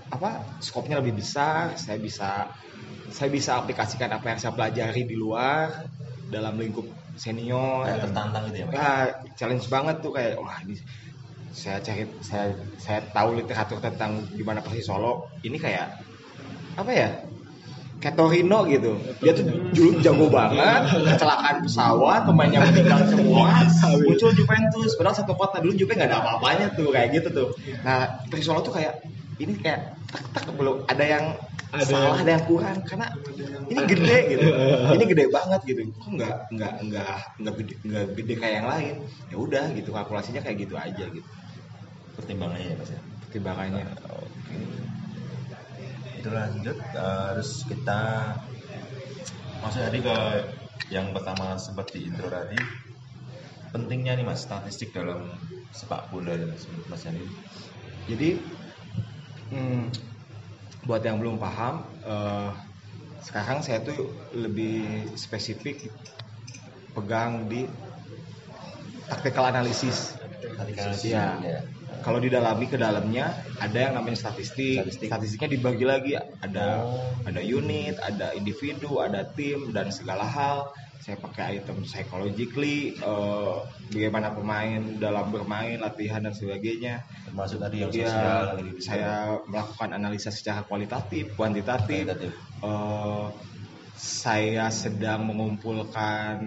apa 0.09 0.31
skopnya 0.63 1.03
lebih 1.03 1.19
besar. 1.19 1.75
Saya 1.75 1.99
bisa 1.99 2.47
saya 3.09 3.29
bisa 3.33 3.59
aplikasikan 3.59 4.13
apa 4.13 4.37
yang 4.37 4.39
saya 4.39 4.53
pelajari 4.53 5.03
di 5.09 5.17
luar 5.17 5.89
dalam 6.29 6.61
lingkup 6.61 6.85
senior. 7.17 7.89
kayak 7.89 8.05
tertantang 8.05 8.43
gitu 8.53 8.57
ya 8.63 8.67
mas 8.69 8.75
Ya, 8.77 8.93
challenge 9.35 9.67
banget 9.73 9.97
tuh 10.05 10.13
kayak 10.13 10.37
wah 10.37 10.61
ini 10.63 10.77
saya 11.49 11.81
cari 11.81 12.05
saya 12.21 12.53
saya 12.77 13.01
tahu 13.11 13.41
literatur 13.41 13.81
tentang 13.81 14.23
gimana 14.37 14.61
Persis 14.61 14.85
Solo. 14.87 15.25
Ini 15.41 15.57
kayak 15.57 15.89
apa 16.77 16.93
ya? 16.93 17.09
Kayak 17.99 18.15
Torino 18.15 18.63
gitu. 18.71 18.95
Dia 19.19 19.33
tuh 19.35 19.45
dulu 19.75 19.91
jago 19.99 20.27
banget, 20.31 20.81
kecelakaan 21.03 21.67
pesawat, 21.67 22.21
pemainnya 22.23 22.63
meninggal 22.63 23.03
semua, 23.11 23.67
muncul 23.99 24.31
Juventus. 24.31 24.95
Padahal 24.95 25.17
satu 25.19 25.35
kota 25.35 25.59
dulu 25.59 25.75
juga 25.75 25.99
nggak 25.99 26.07
ada 26.07 26.19
apa-apanya 26.23 26.67
tuh 26.79 26.95
kayak 26.95 27.11
gitu 27.11 27.29
tuh. 27.35 27.49
Nah, 27.83 28.23
Persis 28.31 28.47
Solo 28.47 28.63
tuh 28.63 28.71
kayak 28.71 29.03
ini 29.39 29.59
kayak 29.59 29.99
tak 30.15 30.47
tak 30.47 30.55
belum 30.55 30.87
ada 30.87 31.03
yang 31.03 31.25
Ada 31.69 31.85
salah, 31.85 32.01
yang- 32.17 32.21
ada 32.25 32.31
yang 32.33 32.45
kurang 32.49 32.79
karena 32.81 33.07
ini 33.69 33.81
gede 33.85 34.19
gitu. 34.33 34.47
Ini 34.95 35.05
gede 35.05 35.25
banget 35.29 35.61
gitu. 35.67 35.81
Kok 35.99 36.11
nggak 36.17 36.37
nggak 36.55 36.73
nggak 36.89 37.17
nggak 37.43 37.55
gede 37.61 37.75
nggak 37.85 38.05
gede 38.17 38.35
kayak 38.39 38.55
yang 38.63 38.69
lain. 38.71 38.95
Ya 39.29 39.37
udah 39.37 39.65
gitu 39.75 39.91
kalkulasinya 39.91 40.41
kayak 40.41 40.65
gitu 40.65 40.75
aja 40.79 41.05
gitu. 41.11 41.29
pertimbangannya 42.15 42.73
ya 42.73 42.77
mas 42.79 42.91
ya 42.91 43.01
Pertimbangannya. 43.27 43.85
Oke. 44.11 44.59
Itu 46.19 46.29
lanjut 46.35 46.77
terus 46.95 47.51
kita 47.71 48.01
masuk 49.63 49.81
tadi 49.87 49.99
ke 50.03 50.17
yang 50.95 51.11
pertama 51.15 51.59
sempat 51.59 51.87
di 51.95 52.07
intro 52.09 52.27
tadi 52.31 52.59
pentingnya 53.73 54.13
nih 54.19 54.27
mas 54.27 54.41
statistik 54.47 54.91
dalam 54.97 55.21
sepak 55.79 56.09
bola 56.11 56.35
mas 56.91 57.03
Yani 57.07 57.23
Jadi 58.09 58.29
hmm, 59.53 59.83
buat 60.89 61.03
yang 61.05 61.21
belum 61.21 61.37
paham, 61.43 61.75
eh, 62.07 62.53
sekarang 63.29 63.61
saya 63.67 63.83
tuh 63.85 63.99
lebih 64.33 65.13
spesifik 65.19 65.77
pegang 66.95 67.47
di 67.51 67.63
tactical 69.09 69.45
analysis. 69.49 70.17
tadi 70.59 70.73
kan 70.75 70.91
Iya. 71.05 71.25
ya. 71.43 71.59
Kalau 71.99 72.23
didalami 72.23 72.65
ke 72.71 72.79
dalamnya 72.79 73.33
ada 73.59 73.79
yang 73.79 73.95
namanya 73.99 74.17
statistik. 74.17 74.81
Statistik. 74.87 75.09
Statistiknya 75.11 75.49
dibagi 75.59 75.85
lagi 75.85 76.13
ada 76.17 76.85
Oh. 76.87 77.11
ada 77.27 77.41
unit, 77.43 77.99
ada 78.01 78.33
individu, 78.33 79.03
ada 79.03 79.27
tim 79.27 79.75
dan 79.75 79.91
segala 79.93 80.25
hal. 80.25 80.71
Saya 80.99 81.17
pakai 81.25 81.57
item 81.57 81.89
psychologically, 81.89 82.93
eh, 83.01 83.57
bagaimana 83.89 84.29
pemain 84.37 85.01
dalam 85.01 85.33
bermain, 85.33 85.81
latihan 85.81 86.21
dan 86.21 86.37
sebagainya. 86.37 87.01
termasuk 87.25 87.61
tadi 87.61 87.77
yang 87.85 87.93
Ya, 87.93 88.09
sosial 88.09 88.45
saya 88.81 89.13
melakukan 89.49 89.93
analisa 89.93 90.29
secara 90.33 90.65
kualitatif, 90.69 91.33
kuantitatif. 91.37 92.09
Kualitatif. 92.09 92.33
Eh, 92.65 93.27
saya 93.99 94.69
sedang 94.71 95.27
mengumpulkan, 95.29 96.41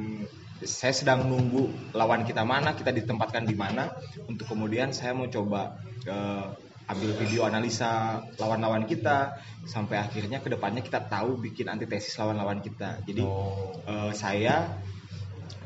saya 0.64 0.94
sedang 0.94 1.26
nunggu 1.26 1.94
lawan 1.98 2.26
kita 2.26 2.46
mana, 2.46 2.78
kita 2.78 2.94
ditempatkan 2.94 3.46
di 3.50 3.58
mana, 3.58 3.90
untuk 4.30 4.50
kemudian 4.50 4.94
saya 4.94 5.14
mau 5.18 5.26
coba 5.26 5.82
eh, 6.06 6.46
ambil 6.90 7.12
video 7.18 7.48
analisa 7.48 8.22
lawan-lawan 8.38 8.86
kita, 8.86 9.38
sampai 9.66 10.02
akhirnya 10.02 10.44
ke 10.44 10.52
depannya 10.52 10.84
kita 10.84 11.02
tahu 11.08 11.40
bikin 11.40 11.70
antitesis 11.72 12.14
lawan-lawan 12.20 12.60
kita. 12.60 13.02
Jadi 13.06 13.24
oh. 13.26 13.74
eh, 13.86 14.12
saya 14.14 14.78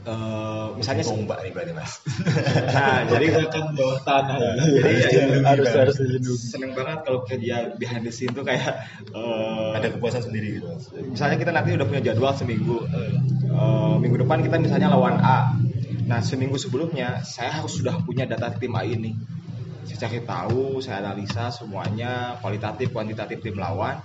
eh, 0.06 0.66
misalnya 0.78 1.04
tombak 1.04 1.38
nih 1.42 1.52
berarti 1.52 1.74
mas. 1.74 1.94
Nah, 2.76 3.08
jadi 3.08 3.26
kan 3.50 3.66
bawah 3.74 4.00
tanah. 4.06 4.38
Ya. 4.38 4.52
Jadi 4.60 4.94
ya, 4.94 5.10
ya, 5.10 5.26
harus 5.44 5.70
harus 5.74 5.96
dilindungi. 5.98 6.46
seneng 6.46 6.72
banget 6.78 7.00
kalau 7.08 7.20
kerja 7.26 7.74
behind 7.76 8.04
the 8.06 8.14
scene 8.14 8.32
tuh 8.32 8.46
kayak 8.46 8.86
eh, 9.12 9.70
ada 9.74 9.88
kepuasan 9.90 10.28
sendiri 10.28 10.62
gitu 10.62 10.70
misalnya 11.12 11.38
kita 11.40 11.52
nanti 11.56 11.74
udah 11.74 11.88
punya 11.88 12.02
jadwal 12.12 12.36
seminggu 12.36 12.84
Eh, 13.56 13.96
minggu 14.04 14.28
depan 14.28 14.44
kita 14.44 14.60
misalnya 14.60 14.92
lawan 14.92 15.16
A. 15.24 15.56
Nah 16.06 16.20
seminggu 16.20 16.60
sebelumnya 16.60 17.24
saya 17.24 17.64
harus 17.64 17.80
sudah 17.80 18.04
punya 18.04 18.28
data 18.28 18.52
tim 18.52 18.76
A 18.76 18.84
ini. 18.84 19.16
Saya 19.88 20.10
cari 20.10 20.20
tahu 20.28 20.84
saya 20.84 21.00
analisa 21.00 21.54
semuanya 21.56 22.36
kualitatif 22.44 22.92
kuantitatif 22.92 23.40
tim 23.40 23.56
lawan 23.56 24.02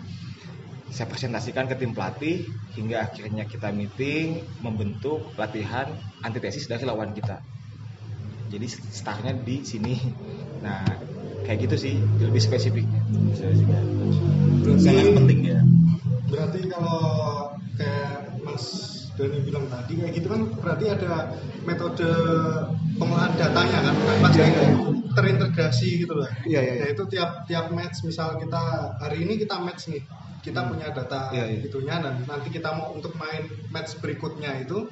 saya 0.91 1.07
presentasikan 1.07 1.71
ke 1.71 1.79
tim 1.79 1.95
pelatih 1.95 2.43
hingga 2.75 3.07
akhirnya 3.07 3.47
kita 3.47 3.71
meeting 3.71 4.43
membentuk 4.61 5.31
latihan 5.39 5.87
antitesis 6.27 6.67
dari 6.67 6.83
lawan 6.83 7.15
kita 7.15 7.39
jadi 8.51 8.67
startnya 8.67 9.39
di 9.39 9.63
sini 9.63 9.95
nah 10.67 10.83
kayak 11.47 11.71
gitu 11.71 11.77
sih 11.79 11.95
lebih 12.21 12.43
spesifik 12.43 12.87
Berarti, 14.61 14.83
sangat 14.83 15.07
penting 15.15 15.41
ya 15.47 15.61
berarti 16.31 16.61
kalau 16.69 17.01
kayak 17.79 18.39
Mas 18.43 18.65
Dani 19.15 19.39
bilang 19.47 19.67
tadi 19.71 19.93
kayak 19.99 20.13
gitu 20.17 20.27
kan 20.31 20.43
berarti 20.59 20.85
ada 20.91 21.35
metode 21.65 22.09
pengolahan 22.97 23.33
datanya 23.37 23.79
kan 23.91 23.95
pasti 24.25 24.41
Iya, 24.41 24.49
iya. 24.49 24.69
terintegrasi 25.11 26.07
gitu 26.07 26.15
loh. 26.15 26.29
Iya, 26.47 26.61
iya, 26.63 26.73
iya. 26.73 26.85
Ya 26.87 26.95
itu 26.95 27.03
tiap 27.11 27.45
tiap 27.51 27.75
match 27.75 28.07
misal 28.07 28.39
kita 28.39 28.95
hari 29.03 29.27
ini 29.27 29.43
kita 29.43 29.59
match 29.59 29.91
nih 29.91 30.07
kita 30.41 30.61
punya 30.67 30.89
data 30.93 31.29
Iya, 31.33 31.45
iya. 31.53 31.61
itunya 31.69 31.95
dan 32.01 32.15
nanti 32.25 32.49
kita 32.49 32.73
mau 32.73 32.97
untuk 32.97 33.13
main 33.21 33.45
match 33.69 34.01
berikutnya 34.01 34.65
itu 34.65 34.89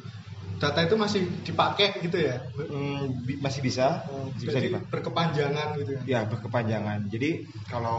data 0.58 0.82
itu 0.82 0.98
masih 0.98 1.22
dipakai 1.46 2.02
gitu 2.02 2.18
ya. 2.18 2.42
Hmm, 2.58 3.14
bi- 3.22 3.38
masih 3.38 3.62
bisa 3.62 4.02
bisa 4.34 4.58
Jadi 4.58 4.68
dipakai 4.70 4.90
berkepanjangan 4.90 5.68
gitu 5.78 5.90
ya. 5.94 6.00
ya 6.04 6.20
berkepanjangan 6.26 6.98
jadi 7.10 7.30
kalau 7.70 7.98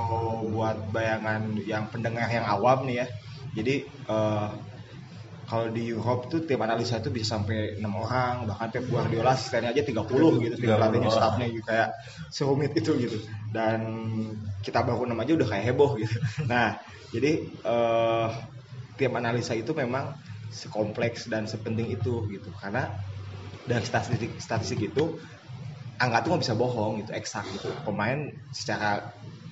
buat 0.51 0.91
bayangan 0.91 1.55
yang 1.63 1.87
pendengar 1.91 2.27
yang 2.27 2.43
awam 2.45 2.83
nih 2.87 3.03
ya 3.03 3.07
jadi 3.55 3.75
eh, 3.87 4.49
kalau 5.49 5.73
di 5.73 5.89
Europe 5.89 6.29
tuh 6.29 6.45
tim 6.45 6.61
analisa 6.61 7.01
itu 7.01 7.09
bisa 7.09 7.41
sampai 7.41 7.81
enam 7.81 7.97
orang 7.97 8.45
bahkan 8.45 8.69
Pep 8.69 8.85
Guardiola 8.85 9.33
asistennya 9.33 9.73
aja 9.73 9.81
30 9.81 10.37
gitu 10.45 10.55
tim 10.61 10.69
30 10.69 10.77
pelatihnya 10.77 11.09
staffnya 11.09 11.45
gitu 11.49 11.65
kayak 11.65 11.89
serumit 12.29 12.71
itu 12.77 12.91
gitu. 13.01 13.17
Dan 13.49 13.79
kita 14.61 14.85
baru 14.85 15.09
enam 15.09 15.17
aja 15.17 15.33
udah 15.33 15.47
kayak 15.49 15.65
heboh 15.73 15.91
gitu. 15.97 16.13
Nah 16.51 16.77
jadi 17.09 17.31
eh, 17.49 18.29
tim 18.93 19.11
analisa 19.17 19.57
itu 19.57 19.73
memang 19.73 20.13
sekompleks 20.53 21.25
dan 21.33 21.49
sepenting 21.49 21.89
itu 21.89 22.29
gitu. 22.29 22.53
Karena 22.53 22.93
dari 23.65 23.85
statistik 23.85 24.37
statistik 24.37 24.81
itu 24.93 25.17
angka 25.99 26.17
tuh 26.23 26.29
nggak 26.35 26.43
bisa 26.45 26.55
bohong 26.55 27.01
gitu 27.01 27.11
eksak 27.17 27.45
gitu. 27.57 27.69
Pemain 27.83 28.21
secara 28.53 29.01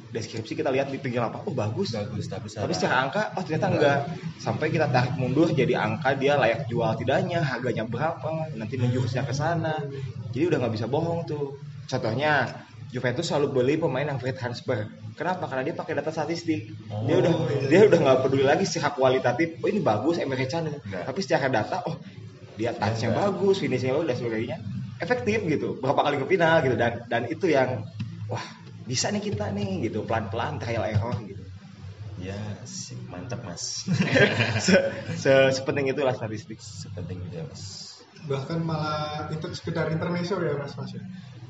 deskripsi 0.08 0.54
kita 0.56 0.72
lihat 0.72 0.88
di 0.88 0.98
pinggir 0.98 1.20
lapangan. 1.20 1.46
Oh 1.48 1.56
bagus. 1.56 1.92
Bagus 1.92 2.26
tapi 2.28 2.48
tapi 2.48 2.74
secara 2.74 2.96
angka 3.04 3.22
oh 3.36 3.44
ternyata 3.44 3.68
enggak. 3.72 4.00
Sampai 4.40 4.72
kita 4.72 4.88
tarik 4.88 5.14
mundur 5.20 5.52
jadi 5.52 5.76
angka 5.76 6.16
dia 6.16 6.40
layak 6.40 6.66
jual 6.72 6.96
tidaknya 6.96 7.44
harganya 7.44 7.84
berapa 7.84 8.52
nanti 8.56 8.76
menjurusnya 8.80 9.28
ke 9.28 9.34
sana. 9.36 9.76
Jadi 10.32 10.44
udah 10.48 10.58
nggak 10.64 10.74
bisa 10.74 10.88
bohong 10.88 11.28
tuh. 11.28 11.60
Contohnya 11.88 12.64
Juventus 12.88 13.28
selalu 13.28 13.48
beli 13.52 13.76
pemain 13.76 14.08
yang 14.08 14.16
free 14.16 14.32
transfer 14.32 14.88
kenapa? 15.18 15.50
Karena 15.50 15.66
dia 15.66 15.76
pakai 15.76 15.94
data 15.98 16.14
statistik. 16.14 16.72
Dia 17.04 17.16
Oh, 17.18 17.20
udah 17.20 17.34
iya. 17.52 17.68
dia 17.68 17.80
udah 17.90 18.00
nggak 18.00 18.18
peduli 18.24 18.46
lagi 18.46 18.64
secara 18.64 18.94
kualitatif. 18.96 19.60
Oh 19.60 19.68
ini 19.68 19.82
bagus 19.82 20.22
Emre 20.22 20.46
Can. 20.48 20.70
Enggak. 20.72 21.04
tapi 21.04 21.20
secara 21.26 21.50
data 21.52 21.84
oh 21.90 21.98
dia 22.56 22.72
touchnya 22.72 23.12
Enggak. 23.12 23.22
bagus 23.28 23.56
finishingnya 23.60 23.94
bagus 23.98 24.08
dan 24.08 24.18
sebagainya. 24.24 24.58
Efektif 24.98 25.40
gitu. 25.46 25.78
Berapa 25.84 26.00
kali 26.06 26.16
ke 26.22 26.26
final 26.32 26.56
gitu. 26.64 26.76
Dan 26.78 26.92
dan 27.12 27.22
itu 27.28 27.46
yang 27.50 27.84
wah 28.32 28.46
bisa 28.88 29.12
nih 29.12 29.20
kita 29.20 29.52
nih 29.52 29.92
gitu 29.92 30.08
pelan 30.08 30.32
pelan 30.32 30.56
trial 30.58 30.88
error 30.88 31.14
gitu 31.22 31.44
ya 32.18 32.40
sip, 32.66 32.98
mantap 33.06 33.46
mas 33.46 33.86
se, 34.66 34.74
se- 35.14 35.52
sepenting 35.54 35.92
itulah 35.92 36.16
statistik 36.16 36.58
sepenting 36.58 37.28
itu 37.28 37.36
ya 37.38 37.46
mas 37.46 37.62
bahkan 38.26 38.58
malah 38.64 39.30
itu 39.30 39.46
sekedar 39.54 39.94
intermezzo 39.94 40.42
ya 40.42 40.58
mas 40.58 40.74
mas 40.74 40.90
ya. 40.90 41.04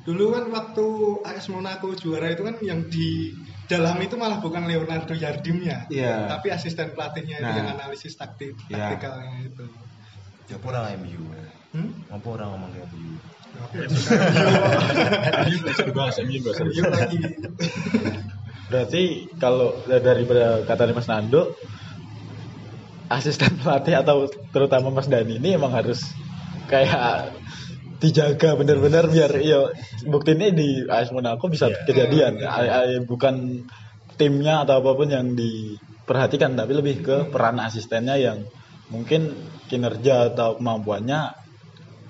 dulu 0.04 0.36
kan 0.36 0.52
waktu 0.52 0.86
AS 1.24 1.48
Monaco 1.48 1.96
juara 1.96 2.28
itu 2.32 2.44
kan 2.44 2.60
yang 2.60 2.84
di 2.92 3.32
dalam 3.68 3.96
itu 4.00 4.20
malah 4.20 4.44
bukan 4.44 4.68
Leonardo 4.68 5.16
Yardimnya 5.16 5.88
Iya. 5.88 6.28
tapi 6.28 6.52
asisten 6.52 6.92
pelatihnya 6.92 7.40
itu 7.40 7.48
Nah. 7.48 7.56
yang 7.56 7.70
analisis 7.80 8.16
taktik 8.16 8.56
Iya. 8.68 8.98
taktikalnya 8.98 9.48
itu 9.48 9.66
Ya 10.48 10.56
orang 10.64 11.04
MU. 11.04 11.28
Hmm? 11.76 12.08
Apa 12.08 12.28
orang 12.40 12.56
ngomong 12.56 12.72
ke 12.72 12.80
MU? 12.88 13.20
Ya 16.78 16.88
lagi. 16.90 17.20
Berarti 18.68 19.04
kalau 19.40 19.80
dari 19.88 20.24
kata 20.68 20.92
Mas 20.92 21.08
Nando, 21.08 21.56
asisten 23.08 23.56
pelatih 23.64 23.96
atau 24.04 24.28
terutama 24.52 24.92
Mas 24.92 25.08
Dani 25.08 25.40
ini 25.40 25.56
emang 25.56 25.72
harus 25.72 26.04
kayak 26.68 27.32
dijaga 27.98 28.54
bener-bener 28.60 29.10
biar 29.10 29.32
ya 29.42 29.74
buktinya 30.06 30.54
di 30.54 30.86
AS 30.86 31.10
Monaco 31.10 31.50
bisa 31.50 31.72
Iya. 31.72 31.82
kejadian 31.88 32.34
a- 32.46 33.02
bukan 33.02 33.66
timnya 34.20 34.62
atau 34.68 34.86
apa 34.86 34.92
pun 34.94 35.10
yang 35.10 35.34
diperhatikan 35.34 36.54
tapi 36.54 36.78
lebih 36.78 37.02
ke 37.02 37.18
peran 37.34 37.58
asistennya 37.58 38.20
yang 38.20 38.46
mungkin 38.94 39.34
kinerja 39.72 40.36
atau 40.36 40.62
kemampuannya 40.62 41.47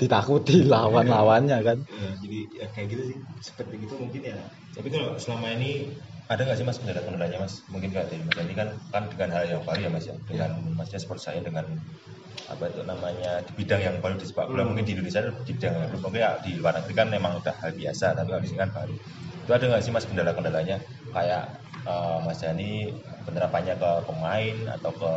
ditakuti 0.01 0.55
lawan-lawannya 0.73 1.59
kan 1.67 1.79
Ya, 1.87 2.11
jadi 2.19 2.39
ya, 2.51 2.65
kayak 2.75 2.87
gitu 2.93 3.03
sih 3.09 3.17
seperti 3.39 3.73
gitu 3.87 3.95
mungkin 3.95 4.19
ya 4.19 4.37
Tapi 4.75 4.87
kalau 4.91 5.15
selama 5.23 5.55
ini 5.55 5.95
ada 6.27 6.43
nggak 6.43 6.57
sih 6.59 6.65
mas 6.67 6.77
kendala-kendalanya 6.83 7.39
mas? 7.39 7.63
Mungkin 7.71 7.89
nggak 7.95 8.11
dari 8.11 8.23
mas 8.27 8.35
ini 8.43 8.53
kan 8.59 8.69
kan 8.91 9.03
dengan 9.07 9.29
hal 9.31 9.43
yang 9.47 9.63
baru 9.63 9.87
ya 9.87 9.91
mas 9.95 10.05
ya. 10.11 10.15
Dengan 10.27 10.51
masnya 10.75 10.99
seperti 10.99 11.23
saya 11.31 11.39
dengan 11.47 11.65
apa 12.47 12.63
itu 12.71 12.81
namanya 12.87 13.43
di 13.47 13.51
bidang 13.59 13.81
yang 13.83 13.95
baru 14.03 14.15
di 14.21 14.27
sepak 14.29 14.47
bola 14.51 14.63
mungkin 14.67 14.83
di 14.87 14.93
Indonesia 14.95 15.19
itu 15.23 15.31
di 15.47 15.53
bidang 15.59 15.73
yang 15.75 15.83
baru 15.91 15.99
mungkin 16.03 16.21
ya 16.23 16.31
di 16.45 16.51
luar 16.59 16.73
negeri 16.79 16.93
kan 16.99 17.07
memang 17.11 17.33
udah 17.43 17.55
hal 17.63 17.71
biasa 17.75 18.05
tapi 18.17 18.27
kalau 18.31 18.43
di 18.43 18.49
sini 18.51 18.59
kan 18.63 18.71
baru. 18.75 18.95
Itu 19.43 19.51
ada 19.55 19.65
nggak 19.71 19.81
sih 19.85 19.91
mas 19.95 20.05
kendala-kendalanya 20.09 20.77
kayak 21.15 21.43
eh, 21.87 22.17
mas 22.25 22.37
Jani 22.43 22.71
penerapannya 23.27 23.75
ke 23.81 23.91
pemain 24.07 24.55
atau 24.75 24.91
ke 25.01 25.11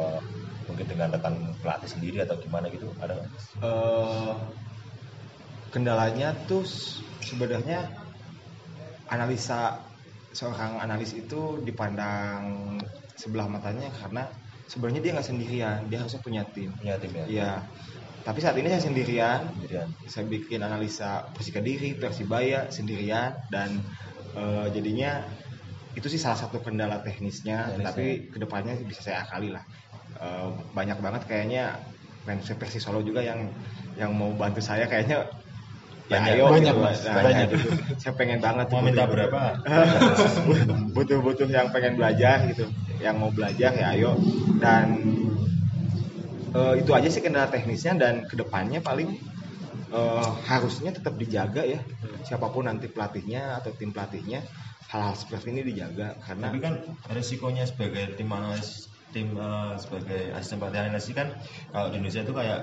mungkin 0.68 0.86
dengan 0.90 1.08
rekan 1.14 1.34
pelatih 1.62 1.90
sendiri 1.90 2.18
atau 2.26 2.36
gimana 2.42 2.66
gitu 2.74 2.94
ada 3.02 3.12
nggak? 3.18 3.30
Mas? 3.34 3.46
Kendalanya 5.70 6.34
tuh 6.50 6.66
sebenarnya 7.22 7.86
analisa 9.10 9.78
seorang 10.30 10.78
analis 10.78 11.14
itu 11.18 11.58
dipandang 11.66 12.78
sebelah 13.18 13.50
matanya 13.50 13.90
karena 13.98 14.30
sebenarnya 14.70 15.02
dia 15.02 15.12
nggak 15.18 15.26
sendirian 15.26 15.78
dia 15.90 15.98
harusnya 16.02 16.22
punya 16.22 16.42
tim 16.46 16.70
Punya 16.78 16.94
tim 17.02 17.10
ya? 17.10 17.24
Iya 17.26 17.52
tapi 18.20 18.38
saat 18.44 18.54
ini 18.60 18.68
saya 18.68 18.84
sendirian 18.84 19.40
Sendirian. 19.56 19.88
saya 20.06 20.24
bikin 20.28 20.60
analisa 20.60 21.24
Persika 21.32 21.58
Diri, 21.64 21.96
Persibaya 21.96 22.68
sendirian 22.68 23.32
dan 23.48 23.80
eh, 24.36 24.66
jadinya 24.76 25.24
itu 25.96 26.06
sih 26.06 26.20
salah 26.22 26.38
satu 26.38 26.62
kendala 26.62 27.02
teknisnya, 27.02 27.74
Teknisnya. 27.74 27.86
tapi 27.90 28.30
ke 28.30 28.38
depannya 28.38 28.78
bisa 28.86 29.10
saya 29.10 29.26
akali 29.26 29.50
lah. 29.50 29.64
Eh, 30.20 30.48
banyak 30.76 31.00
banget 31.02 31.22
kayaknya 31.26 31.80
fans 32.22 32.46
Persi 32.54 32.78
Solo 32.78 33.00
juga 33.00 33.24
yang 33.24 33.48
yang 33.96 34.12
mau 34.14 34.30
bantu 34.36 34.60
saya 34.62 34.84
kayaknya 34.86 35.26
Banyak, 36.10 36.32
ayo 36.34 36.44
banyak, 36.50 36.74
gitu. 36.74 36.82
Mas, 36.82 37.00
banyak. 37.06 37.46
gitu. 37.54 37.56
saya 38.02 38.12
pengen 38.18 38.42
banget 38.42 38.66
Mau 38.66 38.72
tuh 38.74 38.80
minta 38.82 39.06
betul-betul. 39.06 39.30
berapa? 39.30 39.42
butuh-butuh 40.98 41.48
yang 41.48 41.70
pengen 41.70 41.94
belajar 41.94 42.50
gitu 42.50 42.66
yang 42.98 43.16
mau 43.16 43.30
belajar 43.30 43.70
ya 43.72 43.94
ayo 43.94 44.18
dan 44.58 44.98
eh, 46.52 46.74
itu 46.82 46.90
aja 46.92 47.08
sih 47.08 47.22
kendala 47.22 47.46
teknisnya 47.48 47.94
dan 47.96 48.26
ke 48.26 48.34
depannya 48.34 48.82
paling 48.82 49.16
eh, 49.94 50.28
harusnya 50.50 50.90
tetap 50.90 51.14
dijaga 51.14 51.62
ya 51.62 51.80
siapa 52.26 52.50
pun 52.52 52.66
nanti 52.68 52.90
pelatihnya 52.90 53.62
atau 53.62 53.72
tim 53.72 53.94
pelatihnya 53.94 54.44
hal-hal 54.90 55.14
seperti 55.14 55.54
ini 55.54 55.62
dijaga 55.62 56.18
karena 56.26 56.50
Tapi 56.50 56.60
kan 56.60 56.74
resikonya 57.14 57.64
sebagai 57.64 58.18
tim 58.18 58.28
analis 58.34 58.90
tim 59.14 59.38
eh, 59.38 59.74
sebagai 59.78 60.34
asisten 60.34 60.58
pelatih 60.58 60.90
analisis 60.90 61.14
kan 61.14 61.28
kalau 61.70 61.88
di 61.90 62.02
Indonesia 62.02 62.22
itu 62.26 62.34
kayak 62.34 62.60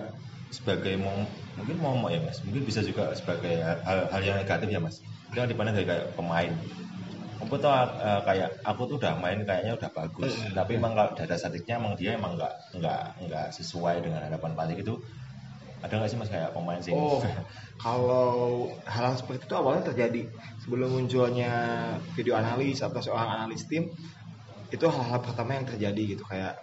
sebagai 0.51 0.95
mau 0.99 1.15
mungkin 1.57 1.77
mau 1.79 1.95
ya 2.09 2.19
mas. 2.23 2.39
Mungkin 2.47 2.63
bisa 2.67 2.81
juga 2.85 3.11
sebagai 3.17 3.59
hal, 3.61 4.07
hal 4.11 4.21
yang 4.23 4.37
negatif 4.39 4.67
ya 4.71 4.79
mas. 4.79 4.95
Itu 5.31 5.37
kan 5.43 5.49
dipandang 5.49 5.75
dari 5.75 5.87
kayak 5.87 6.05
pemain. 6.15 6.53
Aku 7.37 7.53
tuh 7.61 7.69
eh, 7.69 8.21
kayak 8.25 8.49
aku 8.65 8.81
tuh 8.89 8.95
udah 8.97 9.13
main 9.21 9.39
kayaknya 9.45 9.77
udah 9.77 9.89
bagus. 9.93 10.33
Tapi 10.57 10.71
emang 10.81 10.97
kalau 10.97 11.11
data 11.13 11.35
statiknya 11.37 11.77
emang 11.77 11.93
dia 11.99 12.17
emang 12.17 12.33
nggak 12.33 12.53
nggak 12.81 13.01
nggak 13.29 13.47
sesuai 13.53 14.01
dengan 14.01 14.25
harapan 14.25 14.51
pelatih 14.57 14.77
itu 14.81 14.95
ada 15.85 15.93
nggak 16.01 16.09
sih 16.09 16.17
mas 16.17 16.29
kayak 16.33 16.49
pemain 16.57 16.81
sih? 16.81 16.93
Oh, 16.97 17.21
kalau 17.85 18.27
hal-hal 18.89 19.15
seperti 19.15 19.45
itu 19.45 19.53
awalnya 19.53 19.93
terjadi. 19.93 20.25
Sebelum 20.65 20.89
munculnya 20.89 21.53
video 22.17 22.33
analis 22.33 22.81
atau 22.81 22.97
seorang 22.97 23.29
analis 23.37 23.69
tim 23.69 23.85
itu 24.73 24.85
hal-hal 24.89 25.19
pertama 25.23 25.55
yang 25.55 25.65
terjadi 25.69 26.17
gitu. 26.17 26.23
Kayak 26.27 26.57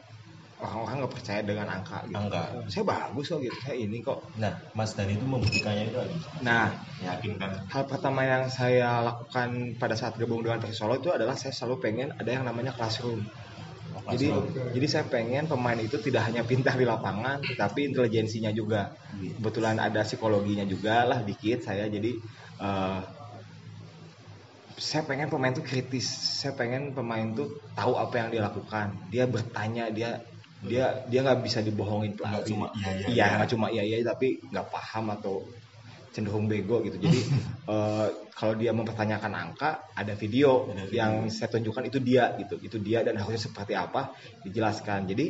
orang-orang 0.62 0.94
nggak 1.02 1.14
percaya 1.18 1.40
dengan 1.42 1.66
angka 1.66 1.98
gitu. 2.06 2.16
Angka. 2.18 2.42
Saya 2.70 2.84
bagus 2.86 3.26
kok 3.26 3.40
gitu, 3.42 3.58
saya 3.64 3.76
ini 3.76 3.98
kok. 4.00 4.18
nah 4.38 4.54
mas 4.72 4.94
dan 4.94 5.10
itu 5.10 5.24
membuktikannya 5.26 5.90
itu 5.90 5.98
apa? 5.98 6.14
Nah, 6.40 6.66
meyakinkan 7.02 7.50
hal 7.68 7.84
pertama 7.90 8.22
yang 8.22 8.46
saya 8.48 9.02
lakukan 9.02 9.74
pada 9.76 9.94
saat 9.98 10.14
gabung 10.14 10.46
dengan 10.46 10.62
Persis 10.62 10.78
Solo 10.78 10.96
itu 10.98 11.10
adalah 11.10 11.34
saya 11.34 11.50
selalu 11.50 11.82
pengen 11.82 12.08
ada 12.14 12.30
yang 12.30 12.46
namanya 12.46 12.70
classroom. 12.74 13.26
Jadi, 14.04 14.28
jadi 14.76 14.86
saya 14.90 15.04
pengen 15.08 15.48
pemain 15.48 15.80
itu 15.80 15.96
tidak 15.96 16.28
hanya 16.28 16.44
pintar 16.44 16.76
di 16.76 16.84
lapangan, 16.84 17.40
tetapi 17.40 17.88
intelijensinya 17.88 18.52
juga. 18.52 18.92
Kebetulan 19.16 19.80
ada 19.80 20.04
psikologinya 20.04 20.68
juga 20.68 21.08
lah 21.08 21.24
dikit 21.24 21.64
saya. 21.64 21.88
Jadi 21.88 22.12
eh, 22.60 23.00
saya 24.76 25.02
pengen 25.08 25.32
pemain 25.32 25.56
itu 25.56 25.64
kritis. 25.64 26.04
Saya 26.04 26.52
pengen 26.52 26.92
pemain 26.92 27.24
itu 27.24 27.48
tahu 27.72 27.96
apa 27.96 28.14
yang 28.20 28.28
dia 28.28 28.42
lakukan. 28.44 28.92
Dia 29.08 29.24
bertanya, 29.24 29.88
dia 29.88 30.20
dia 30.64 30.84
dia 31.06 31.20
nggak 31.22 31.40
bisa 31.44 31.60
dibohongin 31.60 32.16
pelatih. 32.16 32.56
cuma 32.56 32.66
iya, 32.80 32.88
iya, 32.90 33.06
iya, 33.06 33.08
iya. 33.12 33.26
nggak 33.38 33.50
cuma 33.52 33.66
iya 33.70 33.82
iya 33.84 33.96
tapi 34.02 34.40
nggak 34.48 34.66
paham 34.72 35.12
atau 35.12 35.44
cenderung 36.14 36.46
bego 36.46 36.78
gitu. 36.86 36.94
Jadi 37.02 37.20
eh, 37.74 38.06
kalau 38.38 38.54
dia 38.54 38.70
mempertanyakan 38.70 39.34
angka, 39.34 39.90
ada 39.98 40.14
video 40.14 40.70
Ada 40.70 40.86
video. 40.86 40.94
yang 40.94 41.12
saya 41.26 41.50
tunjukkan 41.50 41.90
itu 41.90 41.98
dia 41.98 42.30
gitu, 42.38 42.54
itu 42.62 42.76
dia 42.78 43.02
dan 43.02 43.18
harusnya 43.18 43.50
seperti 43.50 43.74
apa 43.74 44.14
dijelaskan. 44.46 45.10
Jadi 45.10 45.26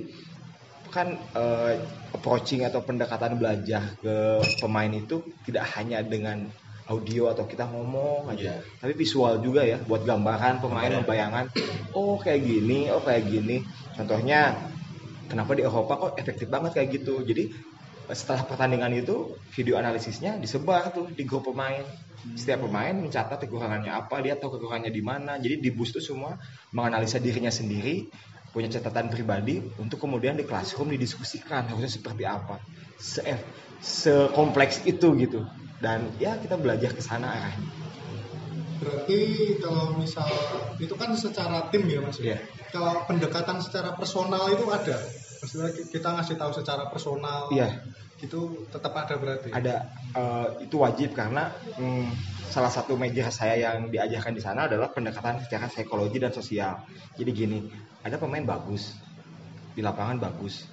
kan 0.92 1.16
eh, 1.16 1.72
approaching 2.12 2.68
atau 2.68 2.84
pendekatan 2.84 3.40
belajar 3.40 3.96
ke 3.98 4.44
pemain 4.60 4.92
itu 4.92 5.24
tidak 5.48 5.64
hanya 5.74 6.04
dengan 6.04 6.46
audio 6.84 7.32
atau 7.32 7.48
kita 7.48 7.64
ngomong 7.64 8.28
aja, 8.28 8.60
Iya. 8.60 8.60
tapi 8.76 8.92
visual 8.92 9.40
juga 9.40 9.64
ya 9.64 9.80
buat 9.80 10.04
gambaran 10.04 10.60
pemain 10.60 10.92
Gambaran. 10.92 11.00
membayangan, 11.00 11.44
oh 11.96 12.20
kayak 12.20 12.44
gini, 12.44 12.92
oh 12.92 13.00
kayak 13.00 13.24
gini. 13.24 13.64
Contohnya 13.96 14.52
kenapa 15.28 15.56
di 15.56 15.62
Eropa 15.64 15.96
kok 15.96 16.12
efektif 16.20 16.46
banget 16.50 16.76
kayak 16.76 16.88
gitu. 17.00 17.22
Jadi 17.24 17.50
setelah 18.12 18.44
pertandingan 18.44 18.92
itu 18.92 19.32
video 19.56 19.80
analisisnya 19.80 20.36
disebar 20.36 20.92
tuh 20.92 21.08
di 21.08 21.24
grup 21.24 21.48
pemain. 21.48 21.84
Setiap 22.36 22.64
pemain 22.64 22.92
mencatat 22.96 23.36
kekurangannya 23.36 23.92
apa, 23.92 24.16
dia 24.24 24.36
tahu 24.36 24.56
kekurangannya 24.56 24.92
di 24.92 25.02
mana. 25.04 25.36
Jadi 25.36 25.60
di 25.60 25.70
bus 25.72 25.92
tuh 25.92 26.00
semua 26.00 26.40
menganalisa 26.72 27.20
dirinya 27.20 27.52
sendiri, 27.52 28.08
punya 28.52 28.72
catatan 28.72 29.12
pribadi 29.12 29.60
untuk 29.76 30.00
kemudian 30.00 30.36
di 30.36 30.44
classroom 30.48 30.92
didiskusikan 30.96 31.68
harusnya 31.68 31.92
seperti 31.92 32.24
apa. 32.24 32.60
Se 32.96 33.20
sekompleks 33.84 34.88
itu 34.88 35.12
gitu. 35.20 35.44
Dan 35.80 36.16
ya 36.16 36.40
kita 36.40 36.56
belajar 36.56 36.96
ke 36.96 37.04
sana 37.04 37.28
arahnya. 37.28 37.83
Berarti 38.84 39.18
kalau 39.64 39.96
misal 39.96 40.28
itu 40.76 40.94
kan 40.94 41.10
secara 41.16 41.72
tim 41.72 41.88
ya 41.88 42.00
mas. 42.04 42.20
Iya. 42.20 42.38
Kalau 42.68 43.08
pendekatan 43.08 43.64
secara 43.64 43.96
personal 43.96 44.52
itu 44.52 44.68
ada. 44.68 45.00
Maksudnya 45.40 45.70
ki- 45.72 45.88
kita 45.88 46.08
ngasih 46.20 46.36
tahu 46.36 46.52
secara 46.52 46.92
personal. 46.92 47.48
Iya. 47.48 47.80
Itu 48.20 48.68
tetap 48.68 48.92
ada 48.96 49.16
berarti. 49.16 49.48
ada 49.52 49.88
eh, 50.14 50.48
itu 50.64 50.76
wajib 50.80 51.12
karena 51.16 51.52
mm, 51.76 52.08
salah 52.48 52.70
satu 52.70 52.94
major 52.96 53.28
saya 53.28 53.58
yang 53.58 53.90
diajarkan 53.90 54.32
di 54.32 54.40
sana 54.44 54.68
adalah 54.70 54.92
pendekatan 54.92 55.42
secara 55.42 55.66
psikologi 55.68 56.20
dan 56.22 56.32
sosial. 56.32 56.84
Jadi 57.18 57.30
gini, 57.34 57.58
ada 58.04 58.16
pemain 58.16 58.44
bagus 58.44 58.96
di 59.74 59.82
lapangan 59.82 60.22
bagus, 60.22 60.70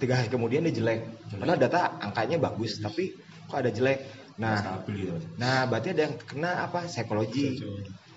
tiga 0.00 0.16
hari 0.16 0.32
kemudian 0.32 0.64
dia 0.64 0.72
jelek. 0.72 1.04
Padahal 1.36 1.60
data 1.60 2.00
angkanya 2.00 2.40
bagus, 2.40 2.80
tapi 2.80 3.12
kok 3.50 3.60
ada 3.60 3.70
jelek. 3.74 3.98
Nah, 4.40 4.56
stabil 4.56 5.04
gitu 5.04 5.20
nah 5.36 5.68
berarti 5.68 5.92
ada 5.92 6.08
yang 6.08 6.14
kena 6.16 6.64
apa? 6.64 6.88
Psikologi. 6.88 7.60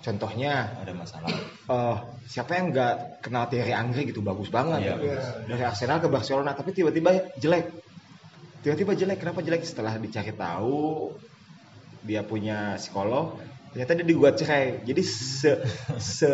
Contohnya, 0.04 0.76
ada 0.84 0.92
masalah. 0.92 1.32
eh 1.64 1.96
siapa 2.28 2.60
yang 2.60 2.76
nggak 2.76 3.24
kenal 3.24 3.48
Thierry 3.48 3.72
Angri 3.72 4.08
gitu? 4.08 4.20
Bagus 4.20 4.52
banget. 4.52 4.84
Iya. 4.84 4.94
Iya. 5.00 5.20
dari 5.48 5.64
Arsenal 5.64 6.00
ke 6.00 6.08
Barcelona 6.12 6.52
tapi 6.52 6.76
tiba-tiba 6.76 7.34
jelek. 7.40 7.72
Tiba-tiba 8.60 8.92
jelek. 8.96 9.18
Kenapa 9.20 9.40
jelek? 9.40 9.64
Setelah 9.64 9.96
dicari 9.96 10.32
tahu 10.36 11.12
dia 12.04 12.20
punya 12.20 12.76
psikolog 12.76 13.40
ternyata 13.74 13.98
dia 13.98 14.06
digugat 14.06 14.38
cerai. 14.38 14.86
Jadi 14.86 15.02
se 15.02 15.50
se 15.98 16.30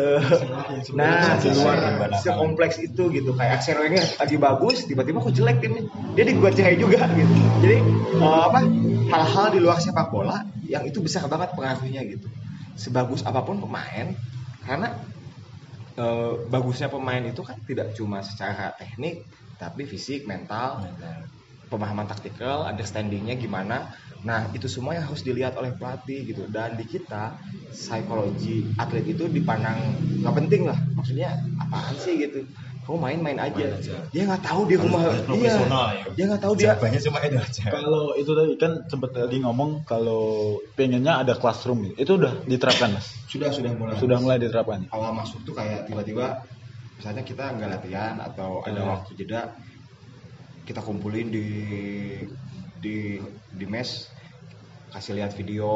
nah 0.93 1.41
Di 1.41 1.49
luar 1.57 1.75
se- 2.13 2.29
sekompleks 2.29 2.77
itu 2.77 3.09
gitu. 3.09 3.33
Kayak 3.33 3.65
Wenger 3.81 4.05
lagi 4.21 4.35
bagus 4.37 4.85
tiba-tiba 4.85 5.25
kok 5.25 5.33
jelek 5.33 5.57
timnya 5.57 5.89
dia 6.13 6.23
digugat 6.29 6.53
cerai 6.53 6.77
juga 6.77 7.09
gitu. 7.17 7.33
Jadi 7.65 7.77
eh, 8.21 8.41
apa 8.45 8.59
hal-hal 9.09 9.47
di 9.49 9.59
luar 9.59 9.81
sepak 9.81 10.13
bola 10.13 10.37
yang 10.69 10.85
itu 10.85 11.01
besar 11.01 11.25
banget 11.25 11.57
pengaruhnya 11.57 12.05
gitu. 12.05 12.29
Sebagus 12.77 13.25
apa 13.25 13.41
pun 13.41 13.57
pemain 13.57 14.13
karena 14.61 15.01
eh, 15.97 16.31
bagusnya 16.45 16.93
pemain 16.93 17.25
itu 17.25 17.41
kan 17.41 17.57
tidak 17.65 17.97
cuma 17.97 18.21
secara 18.21 18.69
teknik 18.77 19.25
tapi 19.57 19.89
fisik 19.89 20.29
mental 20.29 20.85
pemahaman 21.71 22.03
taktikal, 22.03 22.67
understandingnya 22.67 23.33
gimana. 23.33 23.95
Nah 24.21 24.51
itu 24.51 24.67
semua 24.67 24.93
yang 24.93 25.07
harus 25.07 25.23
dilihat 25.23 25.55
oleh 25.55 25.71
pelatih 25.71 26.27
gitu. 26.27 26.43
Dan 26.45 26.75
di 26.75 26.83
kita 26.83 27.39
psikologi 27.71 28.67
atlet 28.75 29.07
itu 29.07 29.25
dipandang 29.25 29.79
nggak 30.19 30.35
penting 30.35 30.67
lah. 30.67 30.77
Maksudnya 30.93 31.31
apaan 31.57 31.95
sih 31.95 32.19
gitu? 32.19 32.43
Kamu 32.81 32.97
main-main 32.97 33.37
aja. 33.37 33.55
Main 33.71 33.77
aja. 33.77 33.95
Dia 34.09 34.21
nggak 34.25 34.41
tahu 34.43 34.61
dia 34.65 34.77
Harus- 34.77 34.89
rumah. 34.89 35.01
iya. 35.31 35.53
ya. 35.53 36.05
Dia 36.11 36.25
nggak 36.27 36.41
tahu 36.41 36.53
dia. 36.53 36.65
Jawabannya 36.67 36.99
cuma 36.99 37.17
itu 37.21 37.37
aja. 37.39 37.63
Kalau 37.71 38.03
itu 38.13 38.31
tadi 38.33 38.53
kan 38.57 38.71
sempat 38.85 39.09
tadi 39.13 39.35
ngomong 39.39 39.69
kalau 39.85 40.23
pengennya 40.75 41.21
ada 41.21 41.33
classroom 41.33 41.85
gitu. 41.87 41.95
Itu 41.95 42.11
udah 42.19 42.33
diterapkan 42.43 42.89
mas. 42.91 43.07
Sudah 43.25 43.49
sudah 43.49 43.71
mulai. 43.73 43.95
Sudah 43.95 44.17
mulai 44.19 44.37
diterapkan. 44.37 44.89
awal 44.91 45.13
masuk 45.13 45.41
tuh 45.41 45.53
kayak 45.53 45.87
tiba-tiba 45.87 46.41
misalnya 46.97 47.23
kita 47.23 47.43
nggak 47.53 47.69
latihan 47.69 48.15
atau 48.19 48.61
ada 48.61 48.81
Hmm. 48.81 48.91
waktu 48.93 49.11
jeda 49.17 49.49
kita 50.63 50.81
kumpulin 50.81 51.27
di 51.29 51.45
di 52.77 53.17
di 53.49 53.65
mes 53.65 54.09
kasih 54.91 55.15
lihat 55.15 55.31
video 55.31 55.71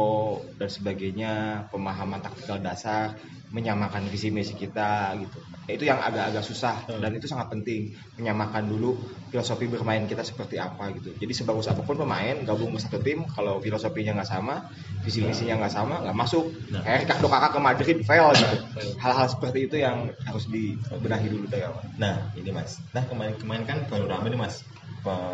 dan 0.60 0.67
sebagainya 0.67 1.32
pemahaman 1.71 2.19
taktikal 2.19 2.60
dasar 2.60 3.15
menyamakan 3.48 4.12
visi 4.12 4.28
misi 4.28 4.52
kita 4.52 5.15
gitu 5.15 5.39
itu 5.71 5.88
yang 5.88 6.04
agak-agak 6.04 6.43
susah 6.43 6.84
Hmm. 6.84 7.00
dan 7.00 7.15
itu 7.15 7.24
sangat 7.24 7.48
penting 7.48 7.95
menyamakan 8.19 8.67
dulu 8.67 9.00
filosofi 9.32 9.71
bermain 9.71 10.04
kita 10.04 10.19
seperti 10.19 10.60
apa 10.60 10.91
gitu 11.00 11.15
jadi 11.15 11.32
sebagus 11.32 11.71
apa 11.71 11.88
pun 11.88 11.95
pemain 11.95 12.36
gabung 12.43 12.76
ke 12.76 12.84
satu 12.84 13.00
tim 13.00 13.24
kalau 13.32 13.63
filosofinya 13.63 14.19
nggak 14.19 14.28
sama 14.28 14.67
visi 15.00 15.24
misinya 15.24 15.63
nggak 15.63 15.71
sama 15.71 16.04
nggak 16.04 16.17
masuk 16.19 16.52
Nah. 16.76 16.84
kayak 16.84 17.08
Ricardo 17.08 17.28
kakak 17.32 17.52
ke 17.56 17.60
Madrid 17.63 17.98
fail 18.04 18.28
gitu 18.36 18.58
hal-hal 19.00 19.28
seperti 19.32 19.60
itu 19.71 19.76
yang 19.80 20.12
harus 20.28 20.43
dibenahi 20.52 21.28
dulu 21.32 21.48
dari 21.48 21.63
awal 21.63 21.88
Nah, 21.95 22.28
ini 22.36 22.52
Mas. 22.52 22.84
Nah, 22.91 23.08
kemarin-kemarin 23.08 23.63
kan 23.63 23.78
baru 23.88 24.12
rame 24.12 24.28
nih 24.28 24.39
Mas. 24.43 24.60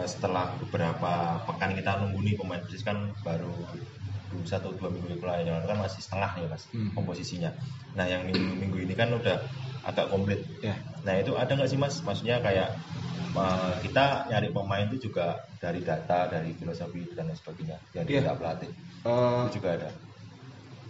Setelah 0.08 0.60
beberapa 0.60 1.44
pekan 1.48 1.72
kita 1.80 1.96
nunggu 2.04 2.20
nih 2.28 2.36
pemain 2.40 2.60
Persis 2.60 2.84
kan 2.84 3.16
baru 3.24 3.72
satu 4.48 4.76
dua 4.80 4.90
minggu 4.92 5.12
yang 5.16 5.60
lalu 5.60 5.68
kan 5.68 5.80
masih 5.80 6.00
setengah 6.04 6.32
nih 6.40 6.48
Mas 6.52 6.64
Hmm. 6.74 6.92
komposisinya. 6.96 7.52
Nah, 7.96 8.08
yang 8.08 8.24
minggu, 8.28 8.56
minggu 8.60 8.78
ini 8.84 8.94
kan 8.96 9.12
udah 9.16 9.40
agak 9.84 10.08
komplit. 10.12 10.40
ya 10.64 10.76
Nah, 11.08 11.16
itu 11.20 11.36
ada 11.36 11.52
nggak 11.56 11.70
sih 11.72 11.80
Mas? 11.80 12.00
Maksudnya 12.04 12.40
kayak 12.44 12.70
kita 13.84 14.28
nyari 14.32 14.50
pemain 14.52 14.86
itu 14.92 15.08
juga 15.12 15.36
dari 15.64 15.82
data, 15.84 16.28
dari 16.28 16.52
filosofi 16.60 17.08
dan 17.16 17.32
lain 17.32 17.40
sebagainya. 17.40 17.78
Yang 17.96 18.06
Iya. 18.12 18.20
tidak 18.22 18.36
pelatih 18.40 18.72
Eh, 19.08 19.44
itu 19.48 19.50
juga 19.60 19.70
ada. 19.80 19.90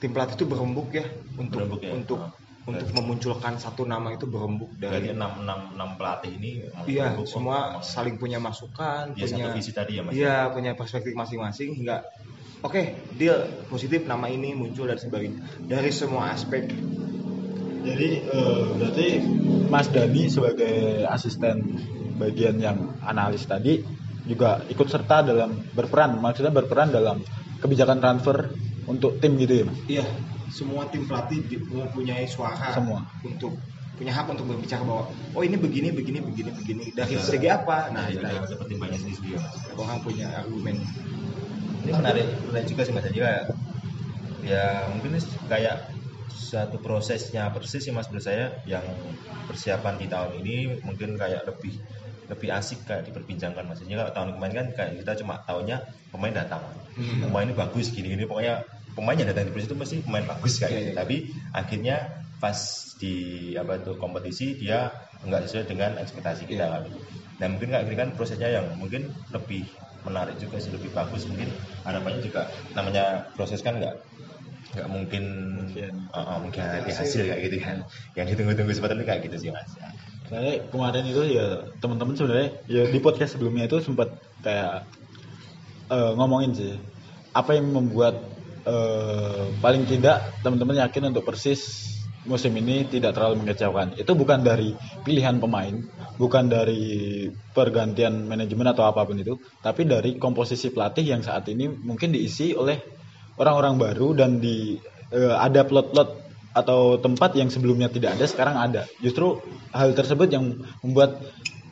tim 0.01 0.11
pelatih 0.15 0.35
itu 0.39 0.45
berembuk 0.49 0.89
ya 0.97 1.05
untuk 1.37 1.61
Berembuk 1.61 1.81
ya? 1.85 1.93
untuk 1.93 2.19
Ah. 2.19 2.40
Untuk 2.61 2.93
memunculkan 2.93 3.57
satu 3.57 3.89
nama 3.89 4.13
itu 4.13 4.29
berembuk 4.29 4.77
Dari 4.77 5.09
dari 5.09 5.17
enam 5.17 5.41
enam 5.41 5.59
enam 5.73 5.89
pelatih 5.97 6.37
ini 6.37 6.61
iya 6.85 7.17
semua 7.25 7.81
saling 7.81 8.21
punya 8.21 8.37
masukan 8.37 9.17
dia 9.17 9.25
punya 9.25 9.49
satu 9.49 9.57
visi 9.57 9.71
tadi 9.73 9.97
ya 9.97 10.01
Mas. 10.05 10.13
iya 10.13 10.35
punya 10.53 10.77
perspektif 10.77 11.17
masing-masing 11.17 11.73
hingga 11.81 12.05
oke 12.61 12.81
deal. 13.17 13.65
Positif 13.65 14.05
nama 14.05 14.29
ini 14.29 14.53
muncul 14.53 14.85
dan 14.85 15.01
sebagainya. 15.01 15.41
Dari 15.65 15.89
semua 15.89 16.33
aspek. 16.37 16.69
Jadi 17.81 18.09
eh, 18.29 18.63
berarti 18.77 19.07
Mas 19.73 19.89
Dani 19.89 20.29
sebagai 20.29 21.01
asisten 21.09 21.81
bagian 22.21 22.61
yang 22.61 22.77
analis 23.01 23.49
tadi 23.49 23.81
juga 24.29 24.61
ikut 24.69 24.85
serta 24.85 25.25
dalam 25.25 25.65
berperan, 25.73 26.21
maksudnya 26.21 26.53
berperan 26.53 26.93
dalam 26.93 27.25
kebijakan 27.57 27.97
transfer 27.97 28.53
untuk 28.85 29.17
tim 29.17 29.33
gitu 29.41 29.53
ya 29.61 29.65
Mas? 29.65 29.77
iya 29.89 30.05
semua 30.51 30.83
tim 30.91 31.07
pelatih 31.07 31.41
mempunyai 31.71 32.27
suara 32.27 32.75
Semua. 32.75 33.07
untuk 33.23 33.55
punya 33.95 34.11
hak 34.17 34.33
untuk 34.33 34.49
berbicara 34.49 34.81
bahwa 34.81 35.07
oh 35.37 35.43
ini 35.45 35.55
begini 35.61 35.93
begini 35.93 36.19
begini 36.25 36.49
begini 36.57 36.83
dari 36.91 37.15
segi 37.21 37.47
apa 37.47 37.93
nah 37.93 38.09
Nah, 38.09 38.11
itu 38.11 38.25
ada 38.25 38.43
ada 38.43 38.55
pertimbangannya 38.57 39.13
sendiri 39.13 39.37
ya 39.37 39.39
Mas. 39.45 39.55
orang 39.77 39.99
punya 40.01 40.27
argumen 40.35 40.75
Ini 41.81 41.97
menarik, 41.97 42.27
menarik 42.45 42.67
juga 42.69 42.85
sih 42.85 42.93
Mas. 42.93 43.09
Jadi 43.09 43.19
kayak 43.25 43.43
ya 44.45 44.85
mungkin 44.93 45.17
ini 45.17 45.21
kayak 45.49 45.89
satu 46.29 46.77
prosesnya 46.77 47.49
persis 47.49 47.89
sih 47.89 47.93
Mas 47.93 48.05
menurut 48.09 48.25
saya 48.25 48.53
yang 48.69 48.85
persiapan 49.49 49.97
di 49.97 50.05
tahun 50.05 50.31
ini 50.45 50.81
mungkin 50.85 51.17
kayak 51.17 51.41
lebih 51.49 51.73
lebih 52.29 52.49
asik 52.53 52.85
kayak 52.85 53.09
diperbincangkan. 53.09 53.65
Jadi 53.81 53.97
kalau 53.97 54.13
tahun 54.13 54.29
kemarin 54.37 54.53
kan 54.55 54.67
kayak 54.77 54.91
kita 55.01 55.25
cuma 55.25 55.41
tahunya 55.43 55.77
pemain 56.13 56.33
datang. 56.33 56.63
Hmm. 56.95 57.27
Pemain 57.27 57.49
ini 57.49 57.55
bagus 57.57 57.89
gini-gini 57.89 58.29
pokoknya 58.29 58.61
pemain 58.93 59.17
yang 59.17 59.29
datang 59.29 59.47
di 59.47 59.53
Persis 59.53 59.69
itu 59.71 59.77
pasti 59.77 59.95
pemain 60.03 60.25
bagus 60.25 60.53
kayak 60.59 60.71
Iya, 60.71 60.79
gitu. 60.81 60.91
Tapi 60.97 61.15
akhirnya 61.51 61.95
pas 62.41 62.57
di 62.97 63.13
apa 63.53 63.77
itu 63.77 63.91
kompetisi 63.97 64.57
dia 64.57 64.89
nggak 65.21 65.45
sesuai 65.45 65.65
dengan 65.69 65.97
ekspektasi 65.97 66.45
kita 66.49 66.65
Iya. 66.65 66.73
kan. 66.73 66.83
Nah 67.41 67.47
mungkin 67.49 67.67
gini 67.73 67.95
kan 67.97 68.09
prosesnya 68.13 68.49
yang 68.49 68.65
mungkin 68.77 69.09
lebih 69.33 69.65
menarik 70.01 70.37
juga 70.41 70.57
sih 70.57 70.73
lebih 70.73 70.89
bagus 70.93 71.29
mungkin 71.29 71.49
harapannya 71.85 72.25
juga 72.25 72.49
namanya 72.73 73.29
proses 73.37 73.61
kan 73.61 73.77
nggak 73.77 73.93
nggak 74.73 74.87
mungkin 74.89 75.23
Mungkin. 75.61 75.93
uh, 76.09 76.17
uh, 76.17 76.37
mungkin 76.41 76.63
nanti 76.63 76.89
hasil 76.89 77.27
kayak 77.27 77.41
gitu 77.45 77.57
kan 77.61 77.85
yang 78.17 78.25
ditunggu-tunggu 78.25 78.71
sebetulnya 78.73 79.05
kayak 79.05 79.21
gitu 79.29 79.37
sih 79.37 79.49
mas 79.53 79.67
Soalnya 80.31 80.63
kemarin 80.71 81.03
itu 81.05 81.21
ya 81.37 81.59
teman-teman 81.83 82.15
sebenarnya 82.15 82.49
ya 82.65 82.87
di 82.87 82.97
podcast 83.03 83.35
sebelumnya 83.35 83.67
itu 83.67 83.83
sempat 83.83 84.15
kayak 84.39 84.87
eh, 85.91 86.11
ngomongin 86.15 86.55
sih 86.55 86.73
apa 87.35 87.51
yang 87.59 87.67
membuat 87.67 88.15
eh, 88.65 89.43
paling 89.61 89.83
tidak 89.89 90.41
teman-teman 90.41 90.81
yakin 90.87 91.11
untuk 91.13 91.25
Persis 91.27 91.91
musim 92.21 92.53
ini 92.53 92.85
tidak 92.85 93.17
terlalu 93.17 93.41
mengecewakan. 93.41 93.97
Itu 93.97 94.13
bukan 94.13 94.45
dari 94.45 94.77
pilihan 95.01 95.41
pemain, 95.41 95.73
bukan 96.21 96.45
dari 96.45 97.25
pergantian 97.53 98.29
manajemen 98.29 98.69
atau 98.69 98.85
apa 98.85 99.01
pun 99.05 99.17
itu, 99.17 99.41
tapi 99.65 99.89
dari 99.89 100.21
komposisi 100.21 100.69
pelatih 100.69 101.05
yang 101.17 101.25
saat 101.25 101.49
ini 101.49 101.65
mungkin 101.65 102.13
diisi 102.13 102.53
oleh 102.53 102.77
orang-orang 103.41 103.81
baru 103.81 104.07
dan 104.13 104.37
di 104.37 104.77
eh, 105.09 105.33
ada 105.33 105.65
plot-plot 105.65 106.21
atau 106.51 106.99
tempat 106.99 107.31
yang 107.39 107.47
sebelumnya 107.47 107.87
tidak 107.87 108.19
ada 108.19 108.25
sekarang 108.27 108.59
ada. 108.59 108.83
Justru 108.99 109.39
hal 109.71 109.95
tersebut 109.95 110.27
yang 110.29 110.61
membuat 110.83 111.17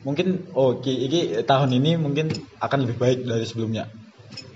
mungkin 0.02 0.48
oh 0.56 0.80
ki- 0.80 1.04
ini 1.06 1.20
tahun 1.44 1.76
ini 1.76 2.00
mungkin 2.00 2.32
akan 2.58 2.78
lebih 2.88 2.96
baik 2.96 3.18
dari 3.28 3.44
sebelumnya. 3.44 3.86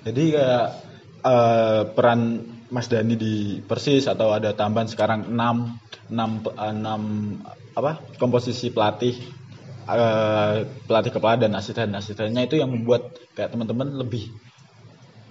Jadi 0.05 0.37
kayak 0.37 0.84
eh, 1.25 1.83
peran 1.97 2.21
Mas 2.69 2.87
Dani 2.91 3.15
di 3.17 3.35
Persis 3.65 4.05
atau 4.11 4.35
ada 4.35 4.53
tambahan 4.53 4.89
sekarang 4.91 5.21
6 5.31 6.13
6 6.13 6.53
6 6.53 7.79
apa 7.79 7.93
komposisi 8.21 8.71
pelatih 8.71 9.15
eh, 9.89 10.57
pelatih 10.87 11.13
kepala 11.13 11.41
dan 11.41 11.57
asisten-asistennya 11.57 12.47
itu 12.47 12.61
yang 12.61 12.71
membuat 12.71 13.17
kayak 13.35 13.51
teman-teman 13.53 13.89
lebih 14.01 14.29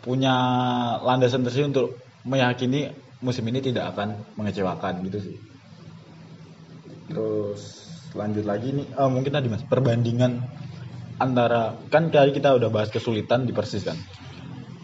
punya 0.03 0.35
landasan 0.99 1.47
tersebut 1.47 1.67
untuk 1.71 1.87
meyakini 2.27 2.91
musim 3.23 3.47
ini 3.47 3.63
tidak 3.63 3.95
akan 3.95 4.19
mengecewakan 4.35 4.99
gitu 5.07 5.19
sih. 5.23 5.35
Terus 7.07 7.61
lanjut 8.13 8.45
lagi 8.45 8.75
nih, 8.75 8.85
oh, 8.99 9.09
mungkin 9.09 9.31
tadi 9.31 9.47
mas 9.47 9.63
perbandingan 9.63 10.43
antara 11.17 11.79
kan 11.87 12.11
tadi 12.11 12.35
kita 12.35 12.51
udah 12.51 12.67
bahas 12.67 12.91
kesulitan 12.91 13.47
di 13.47 13.55
Persis 13.55 13.87
kan. 13.87 13.95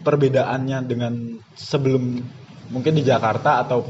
Perbedaannya 0.00 0.78
dengan 0.88 1.12
sebelum 1.52 2.16
mungkin 2.72 2.92
di 2.96 3.02
Jakarta 3.04 3.60
atau 3.60 3.84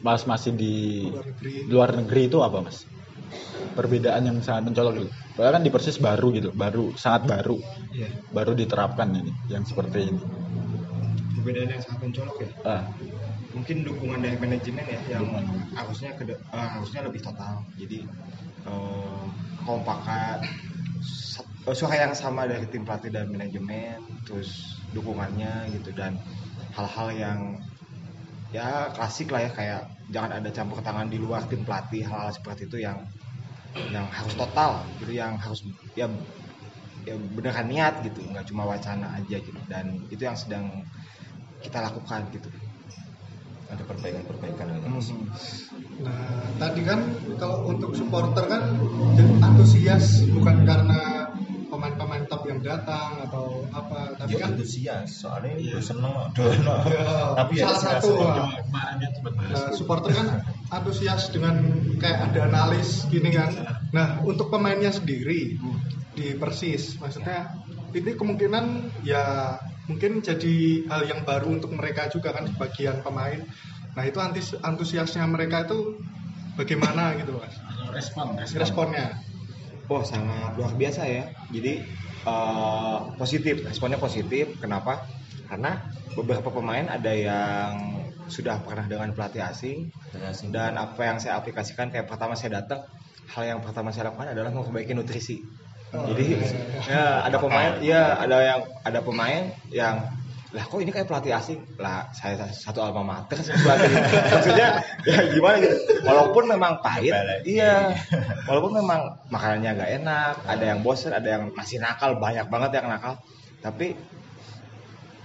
pas 0.00 0.20
masih 0.24 0.52
di 0.56 0.74
luar 1.12 1.26
negeri 1.28 1.52
luar 1.68 1.90
negeri 1.92 2.22
itu 2.30 2.38
apa 2.40 2.58
mas? 2.64 2.86
Perbedaan 3.76 4.22
yang 4.24 4.38
sangat 4.40 4.72
mencolok 4.72 4.94
gitu. 5.04 5.10
Padahal 5.36 5.60
kan 5.60 5.64
di 5.68 5.68
Persis 5.68 6.00
baru 6.00 6.32
gitu, 6.32 6.48
baru 6.56 6.96
sangat 6.96 7.28
baru, 7.28 7.60
Iya. 7.92 8.08
baru 8.32 8.56
diterapkan 8.56 9.12
ini 9.12 9.32
yang 9.52 9.64
seperti 9.68 10.08
ini. 10.08 10.20
perbedaan 11.36 11.70
yang 11.78 11.82
sangat 11.84 12.00
mencolok 12.10 12.36
ya 12.42 12.48
Ah, 12.66 12.82
mungkin 13.54 13.76
dukungan 13.86 14.18
dari 14.18 14.34
manajemen 14.34 14.82
ya 14.82 14.98
yang 15.14 15.22
Dukungan. 15.30 15.44
harusnya 15.78 16.10
ke 16.18 16.24
harusnya 16.50 17.00
lebih 17.06 17.20
total 17.22 17.62
jadi 17.78 18.02
eh, 18.66 19.24
kompakan 19.62 20.42
eh, 21.70 21.74
suara 21.76 21.96
yang 22.02 22.14
sama 22.18 22.50
dari 22.50 22.66
tim 22.66 22.82
pelatih 22.82 23.14
dan 23.14 23.30
manajemen 23.30 24.02
terus 24.26 24.75
dukungannya 24.96 25.68
gitu 25.76 25.92
dan 25.92 26.16
hal-hal 26.72 27.08
yang 27.12 27.38
ya 28.50 28.88
klasik 28.96 29.28
lah 29.28 29.44
ya 29.44 29.50
kayak 29.52 29.82
jangan 30.08 30.40
ada 30.40 30.48
campur 30.54 30.80
tangan 30.80 31.12
di 31.12 31.18
luar 31.20 31.44
tim 31.50 31.60
pelatih 31.66 32.06
hal-hal 32.08 32.32
seperti 32.32 32.64
itu 32.70 32.80
yang 32.80 33.04
yang 33.92 34.08
harus 34.08 34.32
total 34.32 34.80
gitu 35.02 35.12
yang 35.12 35.36
harus 35.36 35.60
ya 35.92 36.08
ya 37.04 37.14
beneran 37.14 37.68
niat 37.68 38.02
gitu 38.02 38.24
nggak 38.24 38.48
cuma 38.50 38.64
wacana 38.66 39.14
aja 39.14 39.36
gitu 39.38 39.60
dan 39.68 39.94
itu 40.08 40.22
yang 40.24 40.34
sedang 40.34 40.70
kita 41.62 41.82
lakukan 41.82 42.28
gitu. 42.34 42.48
Ada 43.66 43.82
perbaikan-perbaikan 43.82 44.78
gitu 44.78 44.88
mas 44.90 45.08
Nah, 45.96 46.44
tadi 46.60 46.84
kan 46.84 47.02
kalau 47.40 47.72
untuk 47.72 47.96
supporter 47.96 48.44
kan 48.46 48.62
antusias 49.42 50.28
bukan 50.28 50.62
karena 50.68 51.15
datang 52.66 53.22
atau 53.22 53.62
apa, 53.70 54.18
tapi 54.18 54.34
ya 54.34 54.42
kan 54.42 54.58
antusias 54.58 55.08
soalnya 55.22 55.54
Iya. 55.54 55.78
udah 55.78 55.82
seneng 55.86 56.14
enak. 56.34 56.80
Ya, 56.96 57.04
tapi 57.38 57.52
ya 57.54 57.64
salah 57.70 57.80
satu, 58.02 58.12
eh, 58.18 59.70
supporter 59.78 60.10
kan 60.10 60.28
antusias 60.74 61.30
dengan 61.30 61.54
kayak 62.02 62.34
ada 62.34 62.50
analis 62.50 63.06
gini 63.06 63.30
kan. 63.30 63.54
Nah, 63.94 64.18
untuk 64.26 64.50
pemainnya 64.50 64.90
sendiri 64.90 65.54
di 66.18 66.26
Persis, 66.34 66.98
maksudnya 66.98 67.54
ini 67.94 68.18
kemungkinan 68.18 68.90
ya 69.06 69.56
mungkin 69.86 70.18
jadi 70.20 70.84
hal 70.90 71.02
yang 71.06 71.20
baru 71.22 71.62
untuk 71.62 71.70
mereka 71.72 72.10
juga 72.10 72.34
kan 72.34 72.50
sebagian 72.50 73.00
pemain. 73.06 73.38
Nah 73.94 74.04
itu 74.04 74.18
antis, 74.20 74.52
antusiasnya 74.60 75.24
mereka 75.30 75.64
itu 75.64 76.02
bagaimana 76.58 77.14
gitu 77.16 77.38
mas? 77.38 77.54
respon 77.96 78.36
Responnya. 78.36 79.16
Oh 79.86 80.02
sangat 80.02 80.58
luar 80.58 80.74
biasa 80.74 81.06
ya. 81.06 81.24
Jadi 81.54 81.86
eh, 82.26 82.98
positif, 83.16 83.62
responnya 83.62 83.96
positif. 84.02 84.58
Kenapa? 84.58 85.06
Karena 85.46 85.78
beberapa 86.18 86.50
pemain 86.50 86.90
ada 86.90 87.12
yang 87.14 87.72
sudah 88.26 88.58
pernah 88.66 88.90
dengan 88.90 89.14
pelatih 89.14 89.38
asing 89.38 89.86
asing. 90.26 90.50
dan 90.50 90.74
apa 90.74 90.98
yang 91.06 91.22
saya 91.22 91.38
aplikasikan 91.38 91.94
kayak 91.94 92.10
pertama 92.10 92.34
saya 92.34 92.58
datang, 92.58 92.82
hal 93.30 93.42
yang 93.46 93.60
pertama 93.62 93.94
saya 93.94 94.10
lakukan 94.10 94.34
adalah 94.34 94.50
memperbaiki 94.50 94.98
nutrisi. 94.98 95.46
Jadi 95.94 96.34
ya 96.90 97.22
ada 97.22 97.38
pemain, 97.38 97.78
ya 97.78 98.18
ada 98.18 98.36
yang 98.42 98.60
ada 98.82 99.00
pemain 99.06 99.54
yang 99.70 100.02
lah 100.54 100.62
kok 100.62 100.78
ini 100.78 100.94
kayak 100.94 101.10
pelatih 101.10 101.34
asing? 101.34 101.58
Lah 101.82 102.06
saya 102.14 102.46
satu 102.54 102.78
alma 102.78 103.02
mater. 103.02 103.34
Pelatih 103.42 103.90
maksudnya 104.30 104.68
ya 105.02 105.18
gimana 105.34 105.56
gitu? 105.58 105.76
Walaupun 106.06 106.44
memang 106.46 106.78
pahit 106.82 107.14
iya. 107.42 107.98
Walaupun 108.46 108.78
memang 108.78 109.00
makanannya 109.30 109.70
nggak 109.74 109.90
enak 110.02 110.34
ada 110.46 110.64
yang 110.64 110.80
bosen 110.86 111.10
ada 111.10 111.26
yang 111.26 111.50
masih 111.50 111.82
nakal 111.82 112.14
banyak 112.22 112.46
banget 112.46 112.78
yang 112.78 112.86
nakal. 112.86 113.18
Tapi 113.58 113.98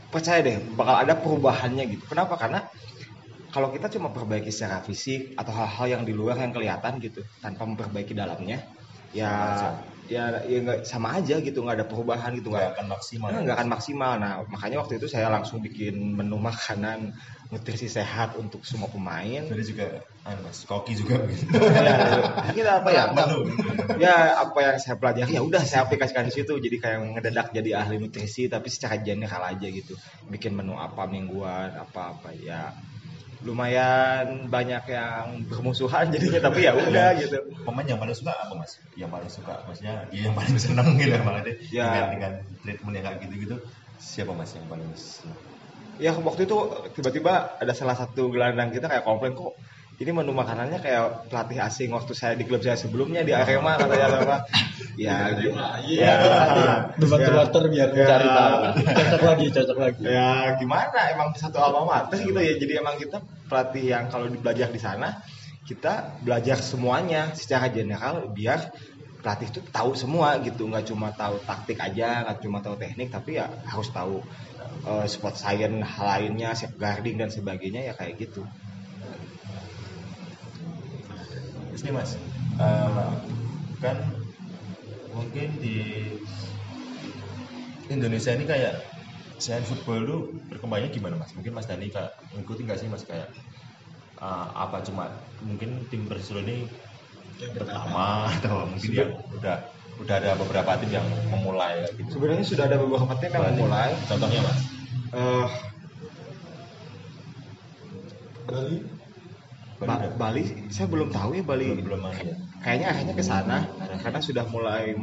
percaya 0.09 0.41
deh 0.41 0.57
bakal 0.73 0.95
ada 0.97 1.13
perubahannya 1.13 1.85
gitu. 1.85 2.03
Kenapa? 2.09 2.35
Karena 2.41 2.65
kalau 3.51 3.69
kita 3.69 3.91
cuma 3.91 4.09
perbaiki 4.09 4.49
secara 4.49 4.81
fisik 4.81 5.35
atau 5.35 5.51
hal-hal 5.53 5.99
yang 5.99 6.03
di 6.07 6.15
luar 6.15 6.39
yang 6.39 6.55
kelihatan 6.55 6.97
gitu 7.03 7.21
tanpa 7.43 7.67
memperbaiki 7.67 8.15
dalamnya 8.15 8.63
ya 9.11 9.75
ya 10.11 10.43
ya 10.43 10.57
nggak 10.59 10.83
sama 10.83 11.15
aja 11.15 11.39
gitu 11.39 11.63
nggak 11.63 11.77
ada 11.79 11.87
perubahan 11.87 12.35
gitu 12.35 12.51
nggak 12.51 12.75
akan 12.75 12.87
maksimal 12.91 13.31
Nah, 13.31 13.39
nggak 13.47 13.57
akan 13.63 13.69
maksimal. 13.71 14.13
Nah, 14.19 14.43
makanya 14.51 14.83
waktu 14.83 14.99
itu 14.99 15.07
saya 15.07 15.31
langsung 15.31 15.63
bikin 15.63 15.95
menu 16.19 16.35
makanan 16.35 17.15
nutrisi 17.47 17.87
sehat 17.87 18.35
untuk 18.35 18.67
semua 18.67 18.91
pemain. 18.91 19.43
Jadi 19.47 19.63
juga 19.63 20.03
anu 20.27 20.45
mas 20.45 20.61
koki 20.67 20.93
juga 20.93 21.17
gitu 21.31 21.49
ya, 21.57 21.97
kita 22.53 22.71
apa 22.83 22.89
ya? 22.93 23.03
Menu. 23.15 23.39
Ya, 23.97 24.37
apa 24.37 24.59
yang 24.61 24.77
saya 24.77 24.95
pelajari 24.99 25.31
ya 25.35 25.41
udah 25.41 25.63
saya 25.63 25.87
aplikasikan 25.87 26.27
di 26.27 26.33
situ. 26.35 26.53
Jadi 26.59 26.75
kayak 26.79 26.99
ngedadak 27.17 27.47
jadi 27.55 27.79
ahli 27.79 27.99
nutrisi 27.99 28.51
tapi 28.51 28.67
secara 28.67 28.99
general 28.99 29.43
aja 29.47 29.67
gitu. 29.67 29.95
Bikin 30.27 30.55
menu 30.55 30.75
apa 30.75 31.07
mingguan, 31.07 31.71
apa-apa 31.75 32.35
ya. 32.35 32.71
Lumayan 33.41 34.47
banyak 34.53 34.83
yang 34.85 35.49
bermusuhan 35.49 36.13
jadinya 36.13 36.39
tapi 36.45 36.69
ya 36.69 36.77
udah 36.77 37.17
gitu. 37.17 37.41
pemain 37.65 37.85
yang 37.89 37.97
paling 37.97 38.13
suka 38.13 38.29
apa 38.37 38.53
mas 38.53 38.77
yang 38.93 39.09
paling 39.09 39.31
suka 39.33 39.65
maksudnya 39.65 40.05
dia 40.13 40.29
yang 40.29 40.35
paling 40.37 40.53
seneng 40.61 40.93
gitu 41.01 41.17
banget 41.25 41.57
Ya. 41.73 41.89
dengan 41.89 42.05
dengan 42.13 42.31
treatment 42.61 42.93
yang 43.01 43.05
kayak 43.09 43.17
gitu 43.25 43.33
gitu 43.49 43.55
siapa 43.97 44.31
mas 44.37 44.53
yang 44.53 44.65
paling 44.69 44.89
seneng 44.93 45.37
Ya 46.01 46.17
waktu 46.17 46.49
itu 46.49 46.57
tiba-tiba 46.97 47.61
ada 47.61 47.73
salah 47.77 47.93
satu 47.93 48.33
gelandang 48.33 48.73
kita 48.73 48.89
kayak 48.89 49.05
komplain 49.05 49.37
kok 49.37 49.53
ini 50.01 50.09
menu 50.09 50.33
makanannya 50.33 50.81
kayak 50.81 51.29
pelatih 51.29 51.61
asing 51.61 51.93
waktu 51.93 52.17
saya 52.17 52.33
di 52.33 52.43
klub 52.49 52.65
saya 52.65 52.73
sebelumnya 52.73 53.21
di 53.21 53.37
Arema 53.37 53.77
katanya 53.77 54.07
apa 54.17 54.37
ya 55.05 55.29
gitu. 55.37 55.53
Iya. 55.87 56.13
Debat 56.97 57.19
Ya. 57.21 57.29
water 57.37 57.63
biar 57.69 57.89
Ya. 57.93 58.05
cari 58.09 58.27
tahu. 58.27 58.55
Cocok 58.81 59.21
lagi, 59.29 59.45
cocok 59.53 59.77
lagi. 59.77 60.01
ya 60.03 60.57
gimana 60.57 60.99
emang 61.13 61.29
satu 61.37 61.61
alma 61.61 61.85
mater 61.85 62.17
gitu 62.25 62.35
ya 62.41 62.57
jadi 62.57 62.81
emang 62.81 62.97
kita 62.97 63.21
pelatih 63.45 63.85
yang 63.93 64.03
kalau 64.09 64.25
belajar 64.33 64.73
di 64.73 64.81
sana 64.81 65.21
kita 65.61 66.17
belajar 66.25 66.57
semuanya 66.59 67.31
secara 67.37 67.69
general 67.69 68.33
biar 68.33 68.73
pelatih 69.21 69.53
itu 69.53 69.61
tahu 69.69 69.93
semua 69.93 70.41
gitu 70.41 70.65
nggak 70.65 70.89
cuma 70.89 71.13
tahu 71.13 71.37
taktik 71.45 71.77
aja 71.77 72.25
nggak 72.25 72.41
cuma 72.41 72.57
tahu 72.65 72.73
teknik 72.75 73.13
tapi 73.13 73.37
ya 73.37 73.45
harus 73.69 73.93
tahu 73.93 74.17
eh, 74.81 75.05
spot 75.05 75.37
science 75.37 75.77
hal 75.85 76.05
lainnya 76.09 76.57
safeguarding 76.57 77.21
dan 77.21 77.29
sebagainya 77.29 77.85
ya 77.85 77.93
kayak 77.93 78.17
gitu 78.17 78.41
Nih 81.81 81.93
mas. 81.93 82.11
Eh, 82.61 83.11
kan 83.81 83.97
mungkin 85.09 85.47
di 85.57 85.75
Indonesia 87.89 88.31
ini 88.37 88.45
kayak 88.45 88.75
selain 89.41 89.65
football 89.65 89.99
itu 90.05 90.17
berkembangnya 90.53 90.89
gimana 90.93 91.15
mas? 91.17 91.33
Mungkin 91.33 91.57
mas 91.57 91.65
Dani 91.65 91.89
kayak 91.89 92.13
ngikutin 92.37 92.63
nggak 92.69 92.79
sih 92.79 92.89
mas? 92.89 93.03
Kayak 93.09 93.29
eh, 94.21 94.47
apa 94.53 94.85
cuma 94.85 95.09
mungkin 95.41 95.89
tim 95.89 96.05
Persilo 96.05 96.45
ini 96.45 96.69
pertama 97.57 98.25
atau 98.37 98.69
mungkin 98.69 98.91
yang 98.93 99.11
udah 99.41 99.57
udah 100.01 100.15
ada 100.17 100.31
beberapa 100.37 100.77
tim 100.81 100.91
yang 100.93 101.07
memulai 101.33 101.81
gitu? 101.97 102.09
Sebenarnya 102.13 102.45
sudah 102.45 102.65
ada 102.69 102.77
beberapa 102.77 103.13
tim 103.17 103.31
yang 103.33 103.45
memulai. 103.57 103.91
Contohnya 104.05 104.39
mas? 104.45 104.59
Eh 105.17 105.47
Bali. 108.51 108.90
Ba- 109.81 110.13
Bali? 110.13 110.69
Saya 110.69 110.87
belum 110.87 111.09
tahu 111.09 111.41
ya 111.41 111.43
Bali. 111.43 111.65
Belum 111.73 111.85
belum 111.89 112.01
ada. 112.05 112.33
Kayaknya 112.61 112.87
akhirnya 112.93 113.15
ke 113.17 113.23
sana 113.25 113.57
karena 114.01 114.19
sudah 114.21 114.45
mulai 114.45 114.93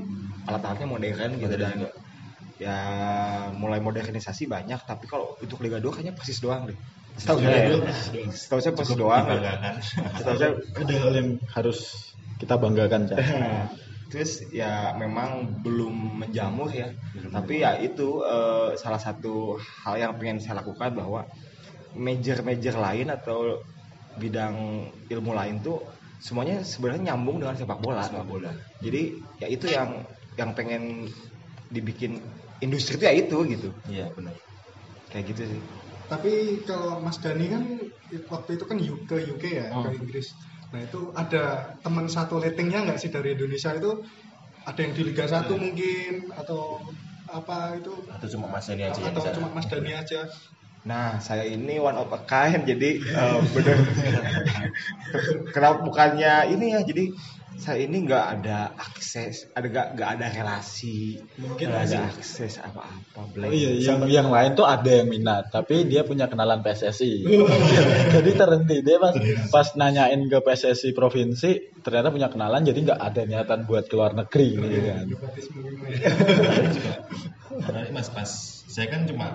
alat-alatnya 0.46 0.86
modern 0.88 1.30
gitu 1.36 1.56
dan 1.58 1.74
juga. 1.82 1.90
ya 2.58 2.78
mulai 3.54 3.78
modernisasi 3.78 4.50
banyak 4.50 4.82
tapi 4.82 5.06
kalau 5.06 5.38
untuk 5.38 5.62
Liga 5.62 5.78
2 5.78 5.94
kayaknya 5.94 6.14
persis 6.14 6.38
doang 6.42 6.66
deh. 6.70 6.78
Setahu 7.18 7.38
saya 7.42 7.58
ya. 7.66 8.30
setahu 8.30 8.60
saya 8.62 8.74
persis 8.78 8.96
doang. 8.98 9.26
setahu 10.18 10.36
saya 10.38 10.50
Ada 10.78 10.94
hal 11.02 11.12
yang 11.14 11.28
harus 11.54 11.78
kita 12.38 12.54
banggakan, 12.54 13.10
Cak. 13.10 13.18
terus 14.14 14.40
ya 14.54 14.96
memang 14.96 15.60
belum 15.60 16.22
menjamur 16.22 16.70
ya. 16.72 16.88
Belum 17.12 17.30
tapi 17.34 17.60
ya 17.66 17.76
itu 17.82 18.22
eh, 18.24 18.78
salah 18.78 19.02
satu 19.02 19.58
hal 19.84 19.94
yang 19.98 20.12
pengen 20.16 20.38
saya 20.38 20.62
lakukan 20.62 20.94
bahwa 20.94 21.26
major-major 21.98 22.78
lain 22.78 23.10
atau 23.12 23.58
bidang 24.18 24.54
ilmu 25.08 25.30
lain 25.32 25.62
tuh 25.62 25.78
semuanya 26.18 26.66
sebenarnya 26.66 27.14
nyambung 27.14 27.38
dengan 27.38 27.54
sepak 27.54 27.78
bola 27.78 28.02
Sepak 28.02 28.26
bola. 28.26 28.50
jadi 28.82 29.02
ya 29.38 29.46
itu 29.48 29.66
yang 29.70 30.02
yang 30.34 30.50
pengen 30.58 31.06
dibikin 31.70 32.18
industri 32.58 32.98
itu 32.98 33.04
ya 33.06 33.14
itu 33.14 33.36
gitu 33.54 33.68
iya 33.86 34.06
benar 34.12 34.34
kayak 35.08 35.24
gitu 35.32 35.42
sih 35.56 35.62
Tapi 36.08 36.64
kalau 36.64 37.04
Mas 37.04 37.20
Dani 37.20 37.52
kan 37.52 37.62
waktu 38.32 38.56
itu 38.56 38.64
kan 38.64 38.80
ke 38.80 39.16
UK 39.28 39.44
ya, 39.60 39.68
Oh. 39.76 39.84
ke 39.84 39.92
Inggris. 40.00 40.24
Nah 40.72 40.80
itu 40.80 41.12
ada 41.12 41.76
teman 41.84 42.08
satu 42.08 42.40
ratingnya 42.40 42.80
nggak 42.88 42.96
sih 42.96 43.12
dari 43.12 43.36
Indonesia 43.36 43.76
itu? 43.76 43.92
Ada 44.64 44.88
yang 44.88 44.92
di 44.96 45.02
Liga 45.04 45.28
1 45.28 45.52
mungkin 45.60 46.32
atau 46.32 46.80
apa 47.28 47.76
itu? 47.76 47.92
atau 48.08 48.24
cuma 48.32 48.48
mas 48.48 48.64
ini 48.72 48.88
aja 48.88 48.96
yang 48.96 49.12
atau 49.12 49.20
bisa 49.20 49.36
cuma 49.36 49.48
Mas 49.52 49.68
Dani 49.68 49.92
aja? 49.92 50.24
Nah, 50.86 51.18
saya 51.18 51.42
ini 51.48 51.82
one 51.82 51.98
of 51.98 52.12
a 52.14 52.20
kind, 52.22 52.62
jadi 52.62 53.02
eh, 53.02 53.38
bener. 53.50 53.76
Kenapa 55.50 55.82
bukannya 55.82 56.54
ini 56.54 56.78
ya? 56.78 56.80
Jadi 56.86 57.04
saya 57.58 57.82
ini 57.82 58.06
nggak 58.06 58.24
ada 58.38 58.70
akses, 58.78 59.50
ada 59.50 59.66
nggak 59.66 59.98
nggak 59.98 60.10
ada 60.14 60.26
relasi, 60.30 61.18
Mungkin 61.42 61.74
nggak 61.74 61.84
ada 61.90 61.98
akses 62.14 62.62
apa-apa. 62.62 63.18
Oh 63.18 63.26
blank. 63.34 63.50
iya, 63.50 63.74
yang 63.74 64.06
yang 64.06 64.28
lain 64.30 64.54
tuh 64.54 64.62
ada 64.62 64.86
yang 64.86 65.10
minat, 65.10 65.50
tapi 65.50 65.82
dia 65.90 66.06
punya 66.06 66.30
kenalan 66.30 66.62
PSSI. 66.62 67.26
jadi 68.14 68.30
terhenti 68.30 68.78
dia 68.86 69.02
pas 69.02 69.10
pas 69.50 69.66
nanyain 69.74 70.22
ke 70.30 70.38
PSSI 70.38 70.94
provinsi, 70.94 71.82
ternyata 71.82 72.14
punya 72.14 72.30
kenalan, 72.30 72.62
jadi 72.62 72.78
nggak 72.78 73.00
ada 73.02 73.22
niatan 73.26 73.66
buat 73.66 73.90
keluar 73.90 74.14
negeri 74.14 74.54
gitu 74.54 74.78
kan. 74.86 75.06
Mas 77.90 78.06
pas 78.14 78.30
saya 78.70 78.86
kan 78.86 79.02
cuma 79.02 79.34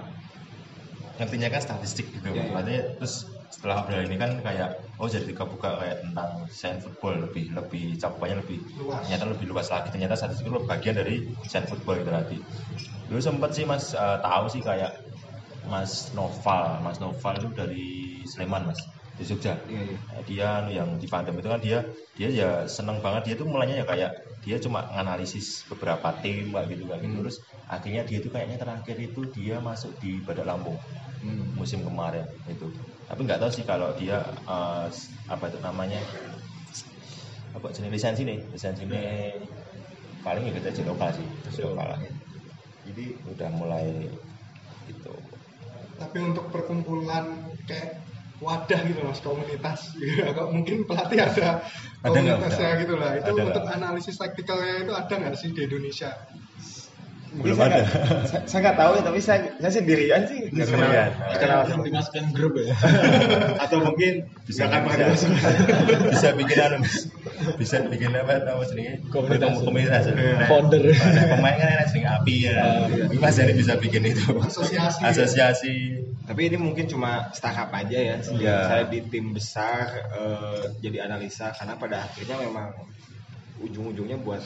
ngertinya 1.18 1.48
kan 1.54 1.62
statistik 1.62 2.10
gitu. 2.10 2.34
Iya, 2.34 2.42
iya. 2.42 2.52
makanya 2.54 2.82
terus 2.98 3.30
setelah 3.54 3.86
obrolan 3.86 4.10
ini 4.10 4.18
kan 4.18 4.32
kayak 4.42 4.70
oh 4.98 5.06
jadi 5.06 5.30
buka 5.30 5.78
kayak 5.78 6.02
tentang 6.02 6.30
sains 6.50 6.82
football 6.82 7.30
lebih 7.30 7.54
lebih 7.54 7.94
cakupannya 8.02 8.42
lebih 8.42 8.60
Luas. 8.82 9.06
ternyata 9.06 9.26
lebih 9.30 9.46
luas 9.54 9.68
lagi. 9.70 9.88
Ternyata 9.94 10.18
statistik 10.18 10.50
itu 10.50 10.60
bagian 10.66 10.96
dari 10.98 11.16
sains 11.46 11.70
football 11.70 12.02
itu 12.02 12.10
tadi. 12.10 12.38
Dulu 13.14 13.22
sempet 13.22 13.52
sih 13.54 13.66
mas 13.70 13.94
eh, 13.94 14.18
tahu 14.26 14.46
sih 14.50 14.62
kayak 14.66 14.92
mas 15.70 16.10
Noval. 16.18 16.82
Mas 16.82 16.98
Noval 16.98 17.34
itu 17.38 17.50
dari 17.54 17.86
Sleman 18.26 18.74
mas 18.74 18.82
di 19.18 19.24
Jogja 19.30 19.54
Iya, 19.70 19.82
iya. 19.86 19.98
Nah, 20.14 20.22
dia 20.30 20.48
anu 20.62 20.70
yang 20.74 20.90
di 21.02 21.08
fandom 21.10 21.36
itu 21.38 21.50
kan 21.54 21.62
dia 21.62 21.80
dia 22.18 22.30
ya 22.34 22.50
seneng 22.66 22.98
banget 23.06 23.22
dia 23.28 23.36
tuh 23.42 23.48
mulainya 23.50 23.82
ya 23.82 23.86
kayak 23.86 24.12
dia 24.46 24.58
cuma 24.62 24.80
nganalisis 24.94 25.66
beberapa 25.70 26.10
tim 26.22 26.50
kayak 26.54 26.68
gitu 26.74 26.84
kayak 26.90 27.02
gitu 27.06 27.14
Hmm. 27.14 27.22
terus 27.26 27.38
akhirnya 27.70 28.02
dia 28.10 28.20
tuh 28.26 28.32
kayaknya 28.34 28.58
terakhir 28.62 28.98
itu 29.00 29.22
dia 29.38 29.56
masuk 29.62 29.92
di 30.02 30.22
Badak 30.26 30.46
Lampung 30.50 30.78
Hmm. 31.24 31.40
musim 31.56 31.80
kemarin 31.88 32.26
itu 32.50 32.68
tapi 33.08 33.22
nggak 33.24 33.40
tahu 33.42 33.52
sih 33.54 33.64
kalau 33.64 33.90
dia 33.96 34.18
eh, 34.50 34.88
apa 35.30 35.44
itu 35.50 35.58
namanya 35.62 36.00
apa 37.54 37.68
jenis 37.74 37.92
lisensi 37.94 38.22
nih 38.26 38.40
lisensi 38.54 38.82
ini 38.90 39.00
paling 40.24 40.44
ya 40.50 40.52
kita 40.58 40.68
aja 40.72 40.84
lokal 40.88 41.10
sih 41.14 41.26
lokal 41.64 41.88
lah. 41.94 42.00
jadi 42.88 43.06
udah 43.28 43.50
mulai 43.56 43.86
gitu 44.90 45.14
Tapi 45.94 46.18
untuk 46.20 46.52
perkumpulan 46.52 47.48
kayak 47.70 48.03
wadah 48.44 48.82
gitu 48.86 49.00
mas 49.08 49.20
komunitas. 49.24 49.96
Agak 50.30 50.48
mungkin 50.52 50.84
pelatih 50.84 51.20
ada 51.24 51.64
komunitasnya 52.04 52.70
gitu 52.84 52.94
lah. 53.00 53.16
Itu 53.18 53.32
Ada 53.34 53.44
untuk 53.48 53.64
nggak? 53.64 53.78
analisis 53.80 54.16
taktikalnya 54.20 54.84
itu 54.84 54.94
ada 54.94 55.14
nggak 55.16 55.36
sih 55.40 55.50
di 55.56 55.62
Indonesia 55.64 56.12
Belum 57.34 57.56
saya 57.56 57.66
ada. 57.66 57.82
nggak- 57.82 57.90
saya- 58.24 58.46
saya 58.46 58.60
nggak 58.62 58.78
tahu 58.78 58.92
ya 58.94 59.02
tapi 59.02 59.20
saya 59.20 59.40
saya 59.56 59.72
sendirian 59.74 60.22
sih 60.24 60.38
nggak 60.46 60.68
kenal 60.68 60.86
Sendirian. 60.86 61.10
nggak 61.10 61.40
kenal 61.40 61.60
yang 61.66 61.82
dimasukin 61.82 62.26
grup 62.30 62.54
ya 62.56 62.66
atau 63.64 63.78
mungkin 63.82 64.14
bisa 64.44 64.62
pernah 64.70 65.10
bisa, 65.10 65.28
bisa 66.14 66.28
bikin 66.32 66.58
anu 66.60 66.78
bisa 67.56 67.76
bikin 67.84 68.14
apa 68.14 68.34
nama 68.40 68.62
jenenge 68.64 68.94
Komunitas. 69.10 69.58
komunitas 69.60 70.04
Nah, 70.08 70.46
Founder. 70.46 70.84
pemain 71.28 71.56
kan 71.56 71.68
enak 71.72 71.88
jenenge 71.90 72.10
api 72.14 72.36
ya 72.44 72.54
Mas 73.18 73.34
Jadi 73.34 73.54
bisa 73.56 73.74
bikin 73.76 74.04
itu 74.06 74.30
Asosiasi. 74.38 75.02
asosiasi 75.02 75.76
Tapi 76.24 76.42
ini 76.48 76.56
mungkin 76.56 76.86
cuma 76.86 77.28
startup 77.32 77.68
aja 77.70 77.98
ya. 77.98 78.16
Iya. 78.22 78.56
saya 78.64 78.84
di 78.88 79.02
tim 79.04 79.34
besar 79.34 79.90
eh, 80.14 80.70
jadi 80.80 81.04
analisa 81.04 81.50
karena 81.52 81.76
pada 81.76 82.06
akhirnya 82.06 82.38
memang 82.40 82.72
ujung-ujungnya 83.60 84.18
buat 84.18 84.40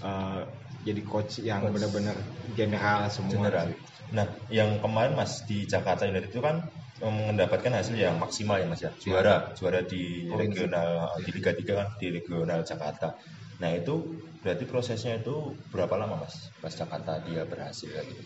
eh, 0.00 0.42
jadi 0.86 1.00
coach 1.04 1.42
yang 1.42 1.60
Coach. 1.66 1.74
benar-benar 1.78 2.16
general 2.54 3.10
semua. 3.10 3.32
general. 3.32 3.66
Nah, 4.14 4.26
yang 4.48 4.78
kemarin 4.80 5.12
Mas 5.18 5.32
di 5.44 5.66
Jakarta 5.68 6.06
United 6.08 6.30
itu 6.32 6.40
kan 6.40 6.62
eh, 7.02 7.12
mendapatkan 7.28 7.72
hasil 7.74 7.94
yang 7.98 8.16
maksimal 8.18 8.56
ya 8.62 8.66
Mas 8.70 8.80
ya. 8.82 8.90
Juara, 9.02 9.52
juara 9.58 9.80
di 9.84 10.26
regional 10.32 11.10
di 11.24 11.30
Liga 11.36 11.52
3 11.52 11.72
kan 11.84 11.88
di 12.00 12.06
regional 12.14 12.60
Jakarta. 12.64 13.12
Nah, 13.58 13.70
itu 13.74 13.94
berarti 14.42 14.64
prosesnya 14.70 15.18
itu 15.18 15.34
berapa 15.74 15.94
lama 15.98 16.22
Mas? 16.24 16.34
Pas 16.62 16.72
Jakarta 16.72 17.18
dia 17.26 17.42
berhasil 17.42 17.90
kayak 17.90 18.06
gitu. 18.06 18.22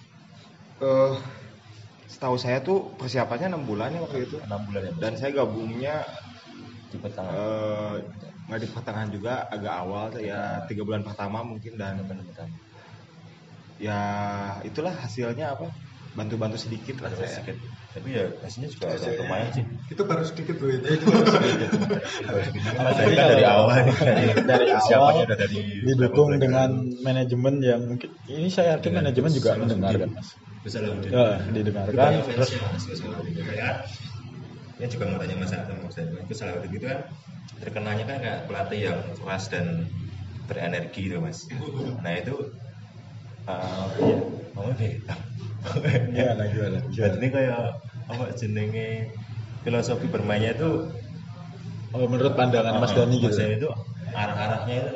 Eh, 0.82 1.14
setahu 2.10 2.36
saya 2.36 2.60
tuh 2.60 2.92
persiapannya 3.00 3.48
enam 3.52 3.64
bulan 3.64 3.94
ya 3.96 4.00
waktu 4.04 4.28
itu. 4.28 4.36
6 4.38 4.60
bulan 4.68 4.80
ya 4.86 4.90
Mas. 4.92 5.00
Dan 5.00 5.12
saya 5.16 5.30
gabungnya 5.40 5.94
di 6.92 6.96
pertengahan. 7.00 7.36
eh, 7.36 7.96
nggak 8.52 8.68
di 8.68 8.68
pertengahan 8.68 9.08
juga 9.08 9.48
agak 9.48 9.72
awal 9.72 10.12
ya 10.20 10.68
tiga 10.68 10.84
bulan 10.84 11.00
pertama 11.00 11.40
mungkin 11.40 11.80
dan 11.80 12.04
ya 13.80 13.98
itulah 14.62 14.92
hasilnya 14.92 15.56
apa? 15.56 15.72
Bantu-bantu 16.12 16.60
sedikit 16.60 17.00
lah 17.00 17.08
saya. 17.16 17.40
sedikit. 17.40 17.56
Tapi 17.96 18.12
ya 18.12 18.28
hasilnya 18.44 18.68
juga 18.68 18.92
agak 18.92 19.16
lumayan 19.16 19.48
sih. 19.56 19.64
Itu 19.88 20.04
baru 20.04 20.28
sedikit 20.28 20.60
loh 20.60 20.68
itu. 20.68 21.08
Mas 22.76 22.96
Dari 23.00 23.14
kan 23.16 23.26
dari 23.32 23.44
awal 23.48 23.88
dari, 24.44 24.68
awal 24.76 25.24
udah 25.24 25.38
dari 25.40 25.58
didukung 25.88 26.36
dengan 26.36 26.92
manajemen 27.00 27.64
yang 27.64 27.80
mungkin 27.88 28.12
ini 28.28 28.52
saya 28.52 28.76
yakin 28.76 28.92
Dengan 28.92 29.08
manajemen 29.08 29.30
juga 29.32 29.50
mendengarkan 29.56 30.08
mas. 30.12 30.36
Bisa 30.60 30.84
ya 30.84 31.40
didengarkan. 31.48 32.28
Terus 32.28 32.52
ya 34.82 34.86
juga 34.90 35.06
mau 35.06 35.22
tanya 35.22 35.38
mas 35.38 35.54
Adam 35.54 35.78
mas 35.86 35.94
itu 35.94 36.34
salah 36.34 36.58
itu 36.66 36.82
kan. 36.82 37.06
Terkenanya 37.62 38.04
kan 38.10 38.16
kayak 38.18 38.40
pelatih 38.50 38.80
yang 38.90 38.98
keras 39.14 39.46
dan 39.46 39.86
berenergi 40.50 41.06
gitu 41.06 41.22
mas. 41.22 41.46
Nah 42.02 42.18
itu 42.18 42.50
uh, 43.46 43.86
ya 44.10 44.18
kamu 44.52 44.70
deh 44.76 44.92
gimana 46.12 46.42
gimana 46.50 46.78
jadi 46.90 47.26
kayak 47.30 47.60
apa 48.10 48.24
jenenge 48.34 49.14
filosofi 49.62 50.10
bermainnya 50.10 50.58
itu 50.58 50.90
oh, 51.94 52.06
menurut 52.10 52.34
pandangan 52.34 52.82
mas 52.82 52.92
uh, 52.92 53.06
Dani 53.06 53.16
Mas 53.22 53.32
gitu 53.32 53.36
Dani 53.38 53.54
itu 53.62 53.68
arah-arahnya 54.12 54.74
itu 54.82 54.90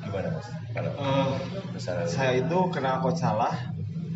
gimana 0.00 0.28
mas? 0.36 0.46
Kalau 0.70 0.90
Eh, 0.94 1.30
misalnya 1.74 2.06
saya 2.06 2.32
itu 2.38 2.58
kenal 2.70 3.02
coach 3.02 3.18
salah 3.18 3.52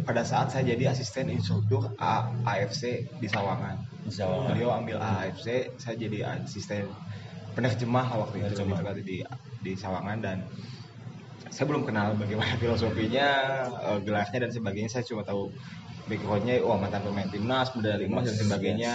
pada 0.05 0.22
saat 0.22 0.52
saya 0.52 0.64
jadi 0.76 0.92
asisten 0.92 1.32
instruktur 1.32 1.82
A- 1.98 2.28
AFC 2.44 3.09
di 3.20 3.28
Sawangan. 3.28 3.76
bisa 4.05 4.28
Beliau 4.28 4.70
ambil 4.76 5.00
AFC, 5.00 5.48
saya 5.80 5.96
jadi 5.96 6.18
asisten 6.36 6.92
penerjemah 7.57 8.07
waktu 8.20 8.44
itu 8.44 8.52
Penerjemah. 8.64 8.80
gitu, 8.84 9.02
di 9.09 9.16
di 9.64 9.72
Sawangan 9.80 10.18
dan 10.20 10.36
saya 11.55 11.66
belum 11.70 11.84
kenal 11.88 12.18
bagaimana 12.18 12.55
filosofinya, 12.62 13.28
eh, 13.88 13.98
gelarnya 14.05 14.38
dan 14.48 14.52
sebagainya. 14.52 14.90
Saya 14.90 15.05
cuma 15.09 15.22
tahu 15.24 15.52
backgroundnya, 16.09 16.61
oh 16.64 16.76
mantan 16.76 17.02
pemain 17.07 17.28
timnas, 17.30 17.72
medali 17.76 18.05
emas 18.11 18.24
dan 18.28 18.36
sebagainya. 18.36 18.94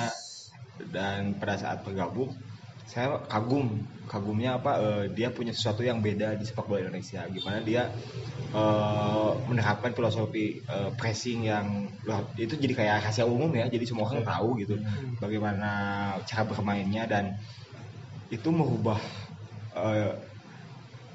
Dan 0.80 1.36
pada 1.42 1.60
saat 1.60 1.84
bergabung, 1.84 2.32
saya 2.90 3.22
kagum, 3.30 3.86
kagumnya 4.10 4.58
apa? 4.58 4.72
eh, 4.82 5.04
dia 5.14 5.30
punya 5.30 5.54
sesuatu 5.54 5.86
yang 5.86 6.02
beda 6.02 6.34
di 6.34 6.42
sepak 6.42 6.66
bola 6.66 6.82
Indonesia. 6.82 7.22
Gimana 7.30 7.62
dia 7.62 7.86
eh, 8.50 9.32
menerapkan 9.46 9.94
filosofi 9.94 10.58
eh, 10.58 10.90
pressing 10.98 11.46
yang 11.46 11.86
itu 12.36 12.58
jadi 12.58 12.74
kayak 12.74 12.94
rahasia 13.06 13.30
umum 13.30 13.54
ya. 13.54 13.70
Jadi 13.70 13.86
semua 13.86 14.10
orang 14.10 14.26
tahu 14.26 14.58
gitu 14.58 14.76
bagaimana 15.22 15.72
cara 16.26 16.44
bermainnya 16.50 17.06
dan 17.06 17.38
itu 18.34 18.50
merubah 18.50 18.98
eh, 19.78 20.14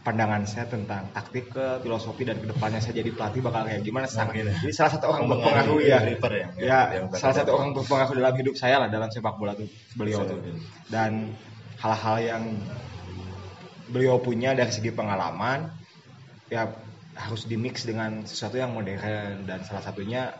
pandangan 0.05 0.45
saya 0.45 0.68
tentang 0.68 1.09
taktik 1.16 1.49
ke 1.49 1.81
filosofi 1.81 2.29
dan 2.29 2.37
ke 2.37 2.47
depannya 2.53 2.77
saya 2.77 3.01
jadi 3.01 3.09
pelatih 3.16 3.41
bakal 3.41 3.64
kayak 3.64 3.81
gimana 3.81 4.05
sangat 4.05 4.37
Mungkin 4.37 4.53
ya. 4.53 4.57
jadi 4.68 4.75
salah 4.77 4.93
satu 4.93 5.05
orang 5.09 5.22
berpengaruh 5.33 5.79
ya 5.81 5.99
ya? 6.05 6.49
ya 6.61 6.81
Yang 6.93 7.05
bakal- 7.09 7.20
salah 7.25 7.35
satu 7.41 7.51
orang 7.57 7.70
berpengaruh 7.72 8.14
dalam 8.20 8.35
hidup 8.37 8.55
saya 8.55 8.77
lah 8.85 8.89
dalam 8.93 9.09
sepak 9.09 9.35
bola 9.41 9.57
tuh 9.57 9.64
beliau 9.97 10.20
tuh 10.29 10.45
dan 10.93 11.33
hal-hal 11.81 12.16
yang 12.22 12.45
beliau 13.91 14.18
punya 14.18 14.57
dari 14.57 14.72
segi 14.72 14.91
pengalaman 14.91 15.70
ya 16.49 16.72
harus 17.14 17.47
dimix 17.47 17.87
dengan 17.87 18.27
sesuatu 18.27 18.59
yang 18.59 18.75
modern 18.75 19.47
dan 19.47 19.62
salah 19.62 19.85
satunya 19.85 20.35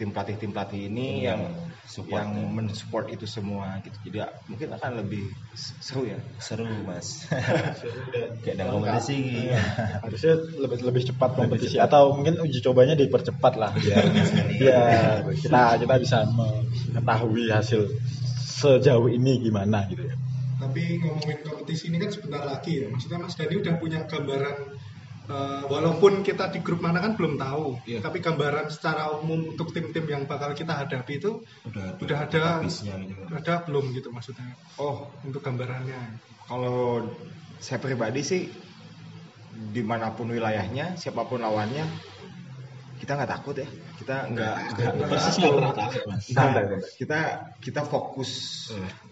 tim 0.00 0.16
pelatih 0.16 0.40
tim 0.40 0.50
pelatih 0.50 0.88
ini 0.88 1.28
yang 1.28 1.52
support 1.84 2.24
yang 2.24 2.32
ya. 2.32 2.48
mensupport 2.48 3.06
itu 3.12 3.28
semua 3.28 3.84
gitu. 3.84 3.92
Jadi 4.08 4.16
ya, 4.24 4.32
mungkin 4.48 4.72
akan 4.72 4.90
lebih 5.04 5.28
seru 5.54 6.08
ya. 6.08 6.16
Seru 6.40 6.64
mas. 6.88 7.28
Kayak 8.42 8.54
ada 8.56 8.64
kompetisi 8.72 9.52
harusnya 10.00 10.34
lebih 10.56 10.78
lebih 10.88 11.02
cepat 11.12 11.36
kompetisi 11.36 11.76
atau 11.76 12.16
mungkin 12.16 12.40
uji 12.40 12.64
cobanya 12.64 12.96
dipercepat 12.96 13.60
lah. 13.60 13.76
Biar 13.84 14.04
biar 14.56 15.20
kita 15.36 15.62
kita 15.84 15.94
bisa 16.00 16.24
mengetahui 16.32 17.52
hasil 17.52 17.92
sejauh 18.56 19.12
ini 19.12 19.44
gimana 19.44 19.84
gitu 19.92 20.08
ya 20.08 20.16
Tapi 20.60 21.00
ngomongin 21.00 21.40
kompetisi 21.40 21.88
ini 21.88 21.96
kan 21.96 22.12
sebentar 22.12 22.44
lagi 22.44 22.84
ya. 22.84 22.86
Maksudnya 22.92 23.18
Mas 23.24 23.34
Dani 23.34 23.54
udah 23.56 23.74
punya 23.80 24.00
gambaran 24.04 24.56
eh, 25.30 25.62
walaupun 25.70 26.26
kita 26.26 26.50
di 26.52 26.58
grup 26.60 26.82
mana 26.82 26.98
kan 27.00 27.14
belum 27.14 27.38
tahu, 27.38 27.78
Iya. 27.86 28.02
tapi 28.02 28.18
gambaran 28.18 28.66
secara 28.68 29.14
umum 29.14 29.54
untuk 29.54 29.70
tim-tim 29.70 30.02
yang 30.10 30.22
bakal 30.26 30.52
kita 30.52 30.74
hadapi 30.74 31.22
itu 31.22 31.38
udah 31.70 31.96
udah 32.02 32.18
ada 32.26 32.40
habisnya 32.58 32.98
gitu 32.98 33.14
ada 33.30 33.62
belum 33.62 33.94
gitu 33.94 34.10
maksudnya 34.10 34.50
oh 34.82 35.06
untuk 35.22 35.38
gambarannya. 35.46 36.18
kalau 36.50 37.06
saya 37.62 37.78
pribadi 37.78 38.26
sih 38.26 38.42
di 39.70 39.82
mana 39.86 40.10
pun 40.18 40.34
wilayahnya 40.34 40.98
siapa 40.98 41.22
pun 41.30 41.38
lawannya 41.46 41.86
kita 43.00 43.16
nggak 43.16 43.30
takut 43.32 43.56
ya. 43.56 43.68
Kita 43.96 44.16
nggak 44.28 44.54
nggak 44.76 45.08
persis 45.08 45.34
nggak 45.40 45.52
pernah 45.56 45.72
takut 45.74 46.02
mas. 46.04 46.24
Kita 47.00 47.18
kita 47.56 47.80
fokus 47.88 48.30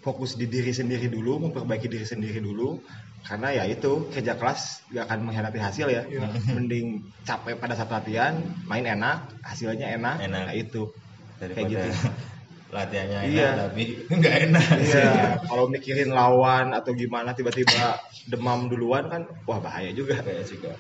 fokus 0.05 0.37
di 0.37 0.45
diri 0.45 0.71
sendiri 0.77 1.09
dulu 1.09 1.49
memperbaiki 1.49 1.89
diri 1.89 2.05
sendiri 2.05 2.39
dulu. 2.45 2.85
Karena 3.19 3.51
ya 3.53 3.65
itu 3.69 4.09
kerja 4.09 4.39
keras 4.41 4.81
gak 4.89 5.05
akan 5.11 5.19
mengkhianati 5.29 5.59
hasil 5.59 5.87
ya. 5.91 6.03
Iya. 6.07 6.29
mending 6.57 7.03
capek 7.25 7.57
pada 7.59 7.75
saat 7.75 7.91
latihan 7.91 8.39
main 8.69 8.85
enak 8.87 9.27
hasilnya 9.43 9.97
enak, 9.97 10.23
Enak. 10.23 10.43
nah 10.49 10.55
itu. 10.55 10.93
Daripada 11.41 11.69
gitu. 11.69 11.89
latihannya 12.77 13.19
enak 13.25 13.33
Iya. 13.33 13.49
tapi 13.65 13.83
nggak 14.21 14.35
enak. 14.49 14.69
Iya. 14.85 15.11
Kalau 15.49 15.65
mikirin 15.73 16.13
lawan 16.13 16.77
atau 16.77 16.93
gimana 16.93 17.33
tiba-tiba 17.33 17.97
demam 18.29 18.69
duluan 18.69 19.09
kan 19.09 19.23
wah 19.49 19.59
bahaya 19.61 19.91
juga. 19.97 20.21
Kayak 20.21 20.45
juga 20.49 20.73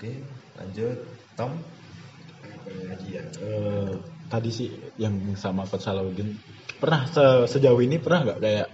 oke 0.00 0.16
lanjut. 0.56 0.96
Tom? 1.36 1.52
Lagi 2.88 3.20
ya 3.20 3.22
Eh, 3.44 3.92
tadi 4.32 4.48
sih 4.48 4.72
yang 4.96 5.12
sama 5.36 5.68
Coach 5.68 5.84
Salahuddin 5.84 6.40
pernah 6.80 7.04
se- 7.04 7.44
sejauh 7.52 7.76
ini 7.84 8.00
pernah 8.00 8.24
nggak 8.24 8.40
kayak 8.40 8.68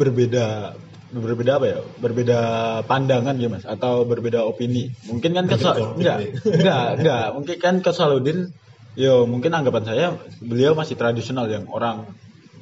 berbeda 0.00 0.72
berbeda 1.12 1.52
apa 1.60 1.66
ya? 1.68 1.78
Berbeda 2.00 2.38
pandangan 2.88 3.36
ya 3.36 3.52
mas? 3.52 3.68
Atau 3.68 4.08
berbeda 4.08 4.40
opini? 4.40 4.88
Mungkin 5.04 5.36
kan 5.36 5.44
Coach 5.52 5.68
Sal- 5.68 5.76
konflik 5.84 6.00
enggak 6.00 6.18
enggak 6.48 6.86
enggak 6.96 7.26
mungkin 7.36 7.56
kan 7.60 7.74
Coach 7.84 7.98
Salahuddin 8.00 8.48
yo 8.96 9.28
mungkin 9.28 9.52
anggapan 9.52 9.84
saya 9.84 10.16
beliau 10.40 10.72
masih 10.72 10.96
tradisional 10.96 11.44
yang 11.44 11.68
orang 11.68 12.08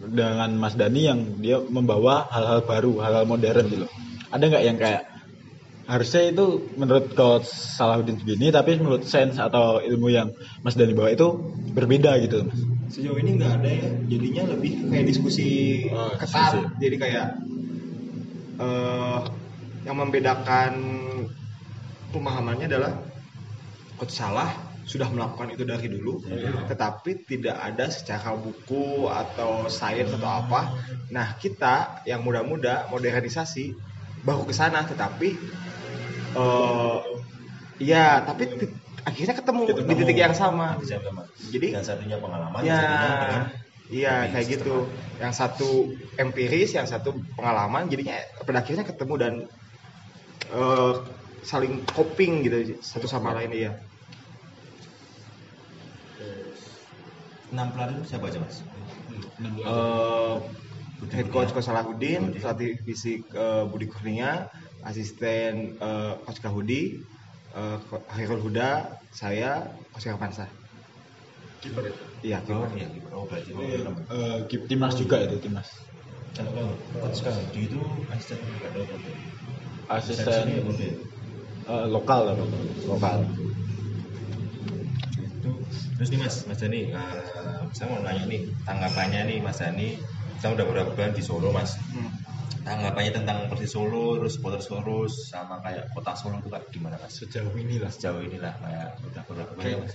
dengan 0.03 0.51
Mas 0.59 0.75
Dani 0.75 1.07
yang 1.07 1.39
dia 1.39 1.63
membawa 1.63 2.27
hal-hal 2.35 2.67
baru 2.67 2.99
hal-hal 2.99 3.31
modern 3.31 3.71
gitu. 3.71 3.87
Ada 4.35 4.43
nggak 4.51 4.65
yang 4.67 4.75
kayak 4.75 5.03
harusnya 5.87 6.35
itu 6.35 6.47
menurut 6.75 7.15
Coach 7.15 7.47
Salahuddin 7.47 8.19
begini 8.19 8.51
tapi 8.51 8.75
menurut 8.75 9.07
sense 9.07 9.39
atau 9.39 9.79
ilmu 9.79 10.11
yang 10.11 10.35
Mas 10.67 10.75
Dani 10.75 10.93
bawa 10.93 11.15
itu 11.15 11.31
berbeda 11.71 12.19
gitu 12.27 12.43
mas. 12.43 12.59
Sejauh 12.91 13.19
ini 13.19 13.39
nggak 13.39 13.53
ada 13.63 13.71
ya. 13.71 13.89
Jadinya 14.11 14.43
lebih 14.55 14.91
kayak 14.91 15.07
diskusi 15.07 15.47
Oh, 15.91 16.11
ketat. 16.19 16.59
diskusi. 16.59 16.59
jadi 16.83 16.97
kayak 16.99 17.27
eh 18.57 19.21
yang 19.87 19.97
membedakan 20.03 20.73
pemahamannya 22.11 22.67
adalah 22.67 22.93
coach 23.95 24.11
salah 24.11 24.51
sudah 24.87 25.11
melakukan 25.11 25.51
itu 25.55 25.67
dari 25.67 25.91
dulu 25.91 26.23
tetapi 26.71 27.27
tidak 27.27 27.59
ada 27.59 27.91
secara 27.91 28.35
buku 28.35 29.07
atau 29.07 29.67
sains 29.71 30.11
atau 30.11 30.31
apa. 30.31 30.75
Nah 31.11 31.39
kita 31.39 32.03
yang 32.07 32.23
muda-muda 32.23 32.87
modernisasi 32.91 33.75
baru 34.23 34.43
ke 34.43 34.55
sana 34.55 34.83
tetapi 34.83 35.35
eh 36.37 36.99
iya 37.81 38.21
tapi 38.25 38.45
akhirnya 39.07 39.35
ketemu, 39.39 39.61
di 39.63 39.73
Ketemu. 39.73 39.99
titik 40.03 40.19
yang 40.19 40.35
sama. 40.35 40.67
Di. 40.83 41.23
Jadi- 41.55 41.73
yang 41.79 41.87
satunya 41.87 42.17
pengalaman 42.19 42.59
ya 42.67 42.75
satunya 42.75 43.11
dengan 43.23 43.45
iya 43.87 44.15
kayak 44.35 44.47
gitu. 44.51 44.77
yang 45.23 45.31
satu 45.31 45.95
empiris 46.19 46.75
yang 46.75 46.91
satu 46.91 47.15
pengalaman 47.39 47.87
jadinya 47.87 48.19
pada 48.43 48.67
akhirnya 48.67 48.83
ketemu 48.83 49.15
dan 49.15 49.35
eh, 50.51 50.93
saling 51.47 51.87
coping 51.95 52.43
gitu 52.43 52.83
satu 52.83 53.07
sama 53.07 53.31
lain 53.39 53.55
iya. 53.55 53.73
Enam 57.55 57.71
pelatih 57.71 57.95
itu 58.03 58.05
siapa 58.11 58.27
aja 58.27 58.43
mas? 58.43 58.59
Eh, 59.39 60.35
head 61.15 61.29
coach 61.31 61.55
Budi. 61.55 62.19
pelatih 62.43 62.73
fisik 62.83 63.23
eh, 63.31 63.63
Budi 63.71 63.87
Kurnia, 63.87 64.51
asisten 64.89 65.53
eh, 65.89 66.13
Coach 66.25 66.41
Kahudi, 66.45 66.83
eh, 67.59 67.77
Ko- 67.89 68.07
Hairul 68.15 68.41
Huda, 68.47 68.71
saya 69.21 69.53
Coach 69.93 70.07
Irfansa. 70.11 70.47
Iya, 72.27 72.39
oh 72.41 72.45
kiper. 72.47 72.69
iya 72.79 72.87
kiper. 72.95 73.11
oh 73.17 73.25
berarti 73.31 73.51
oh, 73.55 73.63
Iya, 73.63 73.79
eh, 74.15 74.39
Kip- 74.51 74.67
timnas 74.71 74.95
juga 75.01 75.17
itu 75.27 75.37
timnas 75.45 75.69
kalau 76.37 76.77
coach 77.03 77.21
Kahudi 77.25 77.61
itu 77.69 77.81
asisten 78.15 78.59
asisten 79.89 80.47
ya? 80.51 80.95
eh, 81.73 81.87
lokal 81.95 82.21
lah 82.27 82.35
Bang. 82.39 82.51
lokal 82.91 83.19
Itu. 85.17 85.51
Terus 85.97 86.09
nih 86.13 86.21
Mas, 86.23 86.35
Mas 86.49 86.59
Dani, 86.61 86.81
eh, 86.93 87.61
saya 87.77 87.87
mau 87.91 88.01
nanya 88.05 88.25
nih 88.29 88.41
tanggapannya 88.67 89.21
nih 89.33 89.39
Mas 89.41 89.59
Dani, 89.63 89.89
saya 90.41 90.51
udah 90.57 90.65
beberapa 90.69 90.91
bulan 90.93 91.13
di 91.17 91.23
Solo 91.25 91.49
Mas. 91.57 91.73
Hmm. 91.93 92.11
Tanggapannya 92.67 93.13
tentang 93.15 93.47
Persis 93.47 93.71
Solo, 93.79 94.19
terus 94.19 94.35
supporter 94.35 94.59
Solo, 94.59 95.07
sama 95.07 95.63
kayak 95.63 95.87
kota 95.95 96.19
Solo 96.19 96.43
itu 96.43 96.51
kayak 96.51 96.67
gimana 96.75 96.99
Mas? 96.99 97.15
sejauh 97.15 97.55
ini 97.55 97.79
lah 97.79 97.95
Sejauh 97.95 98.27
inilah 98.27 98.59
kayak 98.59 98.99
udah 99.07 99.23
bulan 99.31 99.47
Oke. 99.55 99.71
Mas. 99.87 99.95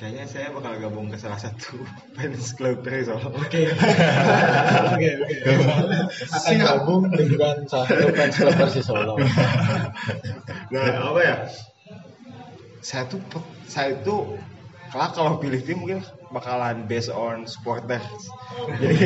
Kayaknya 0.00 0.24
saya 0.32 0.48
bakal 0.48 0.80
gabung 0.80 1.12
ke 1.12 1.20
salah 1.20 1.36
satu 1.36 1.76
fans 2.16 2.56
club 2.56 2.80
dari 2.80 3.04
Solo. 3.04 3.28
Oke. 3.36 3.68
Oke, 4.96 5.10
oke. 5.20 5.52
Akan 6.32 6.56
gabung 6.64 7.04
dengan 7.12 7.68
satu 7.68 8.08
fans 8.16 8.36
club 8.40 8.54
Persis 8.56 8.84
Solo. 8.88 9.20
Nah, 10.70 10.86
apa 11.02 11.20
ya? 11.20 11.36
Saya 12.78 13.10
tuh 13.10 13.18
saya 13.66 13.92
itu 13.98 14.38
kelak 14.94 15.18
kalau 15.18 15.42
pilih 15.42 15.58
tim 15.66 15.82
mungkin 15.82 15.98
bakalan 16.30 16.86
based 16.86 17.10
on 17.10 17.44
supporters. 17.44 18.02
Jadi 18.82 18.98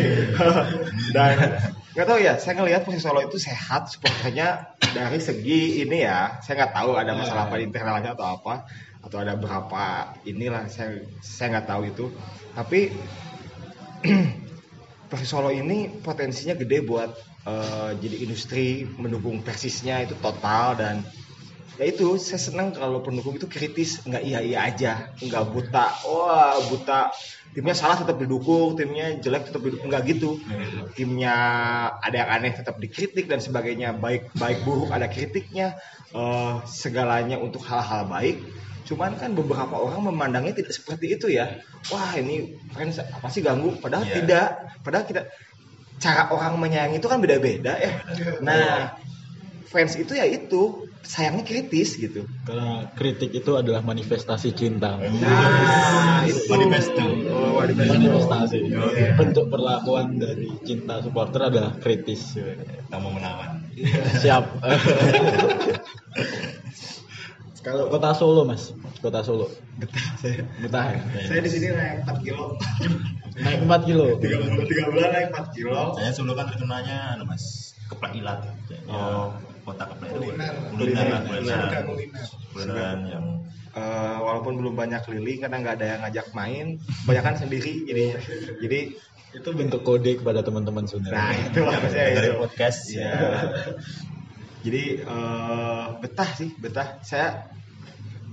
dan 1.17 1.59
nggak 1.97 2.07
tahu 2.07 2.19
ya, 2.21 2.37
saya 2.37 2.61
ngelihat 2.61 2.87
Solo 3.01 3.25
itu 3.25 3.41
sehat 3.41 3.89
supporternya 3.91 4.77
dari 4.93 5.19
segi 5.19 5.83
ini 5.83 6.05
ya. 6.05 6.39
Saya 6.45 6.65
nggak 6.65 6.75
tahu 6.77 6.91
ada 6.95 7.13
masalah 7.17 7.49
apa 7.49 7.59
di 7.59 7.65
internalnya 7.67 8.13
atau 8.15 8.27
apa 8.41 8.69
atau 9.05 9.21
ada 9.21 9.37
berapa 9.37 10.17
inilah 10.25 10.69
saya 10.69 11.05
saya 11.25 11.59
nggak 11.59 11.67
tahu 11.69 11.83
itu. 11.89 12.07
Tapi 12.55 12.81
Persis 15.11 15.29
Solo 15.29 15.53
ini 15.53 15.89
potensinya 16.01 16.57
gede 16.57 16.79
buat 16.85 17.11
eh, 17.49 17.91
jadi 18.01 18.17
industri 18.25 18.85
mendukung 18.85 19.41
Persisnya 19.45 20.05
itu 20.05 20.17
total 20.21 20.77
dan 20.77 20.95
ya 21.75 21.85
itu 21.91 22.15
saya 22.23 22.39
senang 22.39 22.71
kalau 22.71 23.03
pendukung 23.03 23.35
itu 23.35 23.51
kritis 23.51 24.03
nggak 24.07 24.23
iya 24.23 24.39
iya 24.45 24.59
aja 24.63 24.93
nggak 25.19 25.45
buta 25.51 25.87
wah 26.07 26.59
buta. 26.71 27.11
Timnya 27.55 27.71
salah 27.71 27.95
tetap 27.95 28.19
didukung 28.19 28.75
timnya 28.75 29.15
jelek 29.23 29.47
tetap 29.47 29.63
didukung 29.63 29.87
nggak 29.87 30.05
gitu. 30.11 30.43
Timnya 30.99 31.35
ada 32.03 32.17
yang 32.27 32.31
aneh 32.35 32.51
tetap 32.51 32.83
dikritik 32.83 33.31
dan 33.31 33.39
sebagainya 33.39 33.95
baik 33.95 34.35
baik 34.35 34.67
buruk 34.67 34.91
ada 34.91 35.07
kritiknya 35.07 35.79
eh, 36.11 36.55
segalanya 36.67 37.39
untuk 37.39 37.63
hal-hal 37.63 38.11
baik. 38.11 38.43
Cuman 38.91 39.15
kan 39.15 39.39
beberapa 39.39 39.79
orang 39.79 40.03
memandangnya 40.11 40.51
tidak 40.61 40.75
seperti 40.75 41.15
itu 41.15 41.31
ya. 41.31 41.63
Wah 41.95 42.19
ini 42.19 42.59
fans 42.75 42.99
apa 42.99 43.31
sih 43.31 43.39
ganggu? 43.39 43.79
Padahal 43.79 44.03
Iya. 44.03 44.15
tidak. 44.19 44.49
Padahal 44.83 45.05
kita 45.07 45.23
cara 46.03 46.35
orang 46.35 46.59
menyayangi 46.59 46.99
itu 46.99 47.07
kan 47.07 47.23
beda-beda 47.23 47.79
ya. 47.79 48.03
Nah 48.43 48.99
fans 49.71 49.95
itu 49.95 50.11
ya 50.19 50.27
itu 50.27 50.91
sayangnya 51.05 51.45
kritis 51.45 51.95
gitu 51.95 52.25
Karena 52.43 52.89
kritik 52.93 53.31
itu 53.31 53.53
adalah 53.55 53.81
manifestasi 53.81 54.51
cinta. 54.53 54.97
nah 54.97 56.25
itu 56.25 56.49
Manifesto. 56.49 57.05
oh, 57.29 57.61
manifesto. 57.61 57.93
Manifestasi. 57.93 58.59
Oke. 58.73 59.05
Bentuk 59.15 59.47
perlakuan 59.49 60.17
dari 60.17 60.49
cinta 60.63 60.99
supporter 60.99 61.47
adalah 61.47 61.77
kritis. 61.77 62.35
Kamu 62.89 63.09
menawan. 63.13 63.61
Siap. 64.19 64.45
Kalau 67.61 67.89
kota 67.89 68.13
Solo 68.13 68.45
mas, 68.45 68.77
kota 69.01 69.25
Solo. 69.25 69.49
betah 69.75 70.07
saya 70.21 70.45
Betah 70.61 70.85
ya? 70.93 71.01
saya 71.25 71.41
di 71.41 71.49
sini 71.49 71.73
naik 71.73 72.05
4 72.05 72.21
kilo 72.21 72.61
Naik 73.35 73.61
4 73.65 73.89
kilo. 73.89 74.07
tiga 74.21 74.37
bulan 74.39 74.65
tiga 74.69 74.85
bulan 74.87 75.11
naik 75.11 75.29
4 75.33 75.57
kilo 75.57 75.97
Saya 75.97 76.13
Solo 76.13 76.33
kan 76.33 76.45
terkenalnya 76.47 77.17
anu 77.17 77.25
Mas, 77.25 77.73
keplak 77.89 78.13
ilat. 78.13 78.45
Oh. 78.85 79.33
Kota 79.65 79.85
keplak 79.89 80.09
itu? 80.13 80.19
Kuliner. 80.21 80.53
kuliner 81.27 81.59
lah. 81.59 81.83
Kulineran 82.53 83.01
yang 83.09 83.27
Eh, 83.75 84.17
walaupun 84.23 84.55
belum 84.55 84.79
banyak 84.79 85.03
keliling 85.03 85.43
karena 85.43 85.59
nggak 85.59 85.75
ada 85.83 85.87
yang 85.91 86.01
ngajak 86.07 86.31
main 86.31 86.79
banyak 87.11 87.25
kan 87.27 87.35
sendiri 87.35 87.83
jadinya 87.83 88.23
jadi 88.63 88.95
Itu 89.35 89.51
bentuk 89.51 89.83
kode 89.83 90.23
kepada 90.23 90.47
teman-teman 90.47 90.87
nah 90.87 90.91
saudara. 90.95 91.35
itu 91.35 91.59
maksudnya 91.59 92.07
dari 92.15 92.31
itu. 92.31 92.39
podcast. 92.39 92.81
Ya. 92.95 93.11
jadi 94.63 94.83
eh, 95.03 95.85
betah 95.99 96.31
sih 96.39 96.55
betah. 96.55 97.03
Saya 97.03 97.51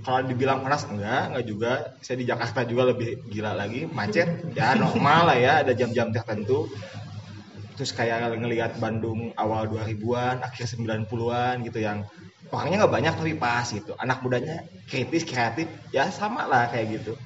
kalau 0.06 0.30
dibilang 0.30 0.62
panas 0.62 0.86
enggak 0.86 1.34
enggak 1.34 1.44
juga. 1.50 1.72
Saya 2.06 2.22
di 2.22 2.26
Jakarta 2.30 2.62
juga 2.62 2.94
lebih 2.94 3.26
gila 3.26 3.58
lagi. 3.58 3.90
Macet 3.90 4.46
ya 4.54 4.78
normal 4.78 5.26
lah 5.26 5.38
ya 5.42 5.52
ada 5.66 5.74
jam-jam 5.74 6.14
tertentu 6.14 6.70
terus 7.82 7.98
kayak 7.98 8.38
ngelihat 8.38 8.78
Bandung 8.78 9.34
awal 9.34 9.66
2000-an 9.66 10.38
akhir 10.46 10.70
90-an 10.78 11.66
gitu 11.66 11.82
yang 11.82 12.06
orangnya 12.54 12.86
nggak 12.86 12.94
banyak 12.94 13.14
tapi 13.18 13.34
pas 13.34 13.66
gitu. 13.66 13.98
Anak 13.98 14.22
mudanya 14.22 14.62
kritis 14.86 15.26
kreatif 15.26 15.66
ya 15.90 16.06
sama 16.14 16.46
lah 16.46 16.70
kayak 16.70 17.02
gitu. 17.02 17.18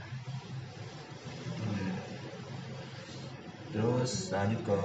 Terus 3.68 4.32
lanjut 4.32 4.60
ke 4.64 4.78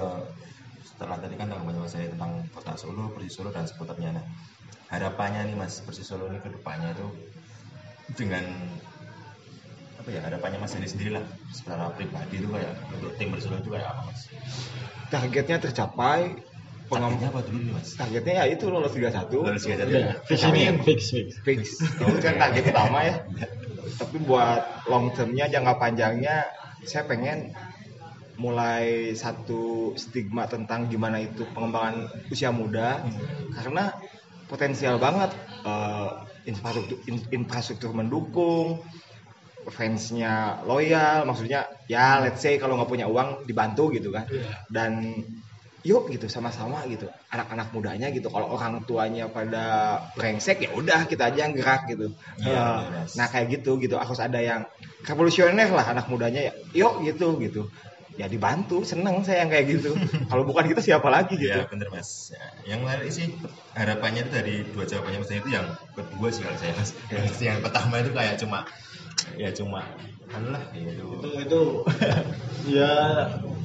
setelah 0.84 1.16
tadi 1.16 1.40
kan 1.40 1.48
tanggapan 1.48 1.88
saya 1.88 2.12
tentang 2.12 2.44
kota 2.52 2.76
Solo, 2.76 3.08
Persis 3.16 3.32
Solo 3.32 3.48
dan 3.48 3.64
seputarnya. 3.64 4.12
Nah, 4.12 4.28
harapannya 4.92 5.48
nih 5.48 5.56
Mas 5.56 5.80
Persis 5.80 6.04
Solo 6.04 6.28
ini 6.28 6.36
ke 6.44 6.52
depannya 6.52 6.92
itu 6.92 7.08
dengan 8.20 8.44
apa 10.02 10.10
ya 10.10 10.20
harapannya 10.26 10.58
Mas 10.58 10.74
Heri 10.74 10.88
sendiri 10.90 11.10
lah 11.14 11.22
secara 11.54 11.94
pribadi 11.94 12.42
itu 12.42 12.50
kayak 12.50 12.74
untuk 12.98 13.14
tim 13.22 13.30
Persis 13.30 13.46
Solo 13.46 13.62
itu 13.62 13.70
kayak 13.70 13.86
apa 13.86 14.00
Mas? 14.10 14.20
targetnya 15.14 15.56
tercapai 15.62 16.20
pengom 16.90 17.14
Targetnya 17.14 17.28
apa 17.30 17.40
dulu 17.46 17.58
nih 17.62 17.72
Mas? 17.78 17.88
targetnya 17.94 18.34
ya 18.42 18.44
itu 18.50 18.64
lolos 18.66 18.92
31 18.98 19.30
Lolos 19.30 19.62
Liga 19.62 19.76
Satu. 19.78 19.90
Udah, 19.94 20.14
fix 20.26 20.40
ini 20.42 20.60
kan 20.66 20.76
fix 20.82 21.00
fix. 21.14 21.26
fix 21.46 21.60
itu 21.86 22.18
kan 22.18 22.34
target 22.34 22.64
utama 22.74 22.98
ya 23.06 23.14
tapi 24.02 24.16
buat 24.26 24.62
long 24.90 25.14
termnya 25.14 25.46
jangka 25.46 25.74
panjangnya 25.78 26.50
saya 26.82 27.06
pengen 27.06 27.54
mulai 28.42 29.14
satu 29.14 29.94
stigma 29.94 30.50
tentang 30.50 30.90
gimana 30.90 31.22
itu 31.22 31.46
pengembangan 31.54 32.10
usia 32.26 32.50
muda 32.50 33.06
karena 33.54 33.94
potensial 34.50 34.98
banget 34.98 35.30
eh, 35.62 36.10
infrastruktur 36.50 36.98
in- 37.06 37.28
infrastruktur 37.30 37.94
mendukung 37.94 38.82
fansnya 39.70 40.64
loyal 40.66 41.22
maksudnya 41.22 41.68
ya 41.86 42.18
let's 42.18 42.42
say 42.42 42.58
kalau 42.58 42.74
nggak 42.74 42.90
punya 42.90 43.06
uang 43.06 43.46
dibantu 43.46 43.92
gitu 43.94 44.10
kan. 44.10 44.26
Dan 44.66 45.22
yuk 45.82 46.06
gitu 46.10 46.30
sama-sama 46.30 46.86
gitu. 46.86 47.10
Anak-anak 47.34 47.74
mudanya 47.74 48.06
gitu 48.14 48.30
kalau 48.30 48.54
orang 48.54 48.86
tuanya 48.86 49.26
pada 49.26 49.98
brengsek 50.14 50.62
ya 50.62 50.70
udah 50.74 51.10
kita 51.10 51.30
aja 51.30 51.46
yang 51.46 51.54
gerak 51.58 51.90
gitu. 51.90 52.14
Iya, 52.38 52.54
Eh, 52.54 52.78
benar. 52.86 53.06
nah 53.18 53.26
kayak 53.26 53.46
gitu 53.60 53.78
gitu. 53.82 53.98
Harus 53.98 54.22
ada 54.22 54.38
yang 54.38 54.62
revolusioner 55.02 55.66
lah 55.74 55.86
anak 55.90 56.06
mudanya 56.06 56.50
ya 56.50 56.52
yuk 56.74 57.02
gitu 57.02 57.34
gitu. 57.42 57.66
Ya 58.14 58.28
dibantu 58.28 58.84
seneng 58.84 59.24
saya 59.24 59.42
yang 59.42 59.50
kayak 59.50 59.66
gitu. 59.72 59.96
Kalau 60.30 60.44
bukan 60.44 60.68
kita 60.68 60.84
siapa 60.84 61.08
lagi 61.08 61.34
gitu? 61.34 61.48
Iya 61.50 61.64
bener 61.66 61.88
Mas. 61.88 62.30
Ya, 62.30 62.44
yang 62.76 62.84
menarik 62.84 63.08
sih 63.08 63.32
harapannya 63.72 64.28
itu 64.28 64.30
dari 64.30 64.54
dua 64.68 64.84
jawabannya 64.84 65.18
Mas 65.24 65.32
itu 65.32 65.48
yang 65.50 65.66
kedua 65.96 66.28
sih 66.28 66.44
kalau 66.44 66.58
saya 66.60 66.72
Mas. 66.76 66.92
Yang 67.40 67.58
pertama 67.64 68.04
itu 68.04 68.12
kayak 68.12 68.36
cuma 68.38 68.68
ya 69.38 69.48
cuma 69.54 69.80
anu 70.32 70.48
lah 70.52 70.62
gitu. 70.72 71.04
Itu 71.20 71.28
itu 71.44 71.60
ya 72.72 72.92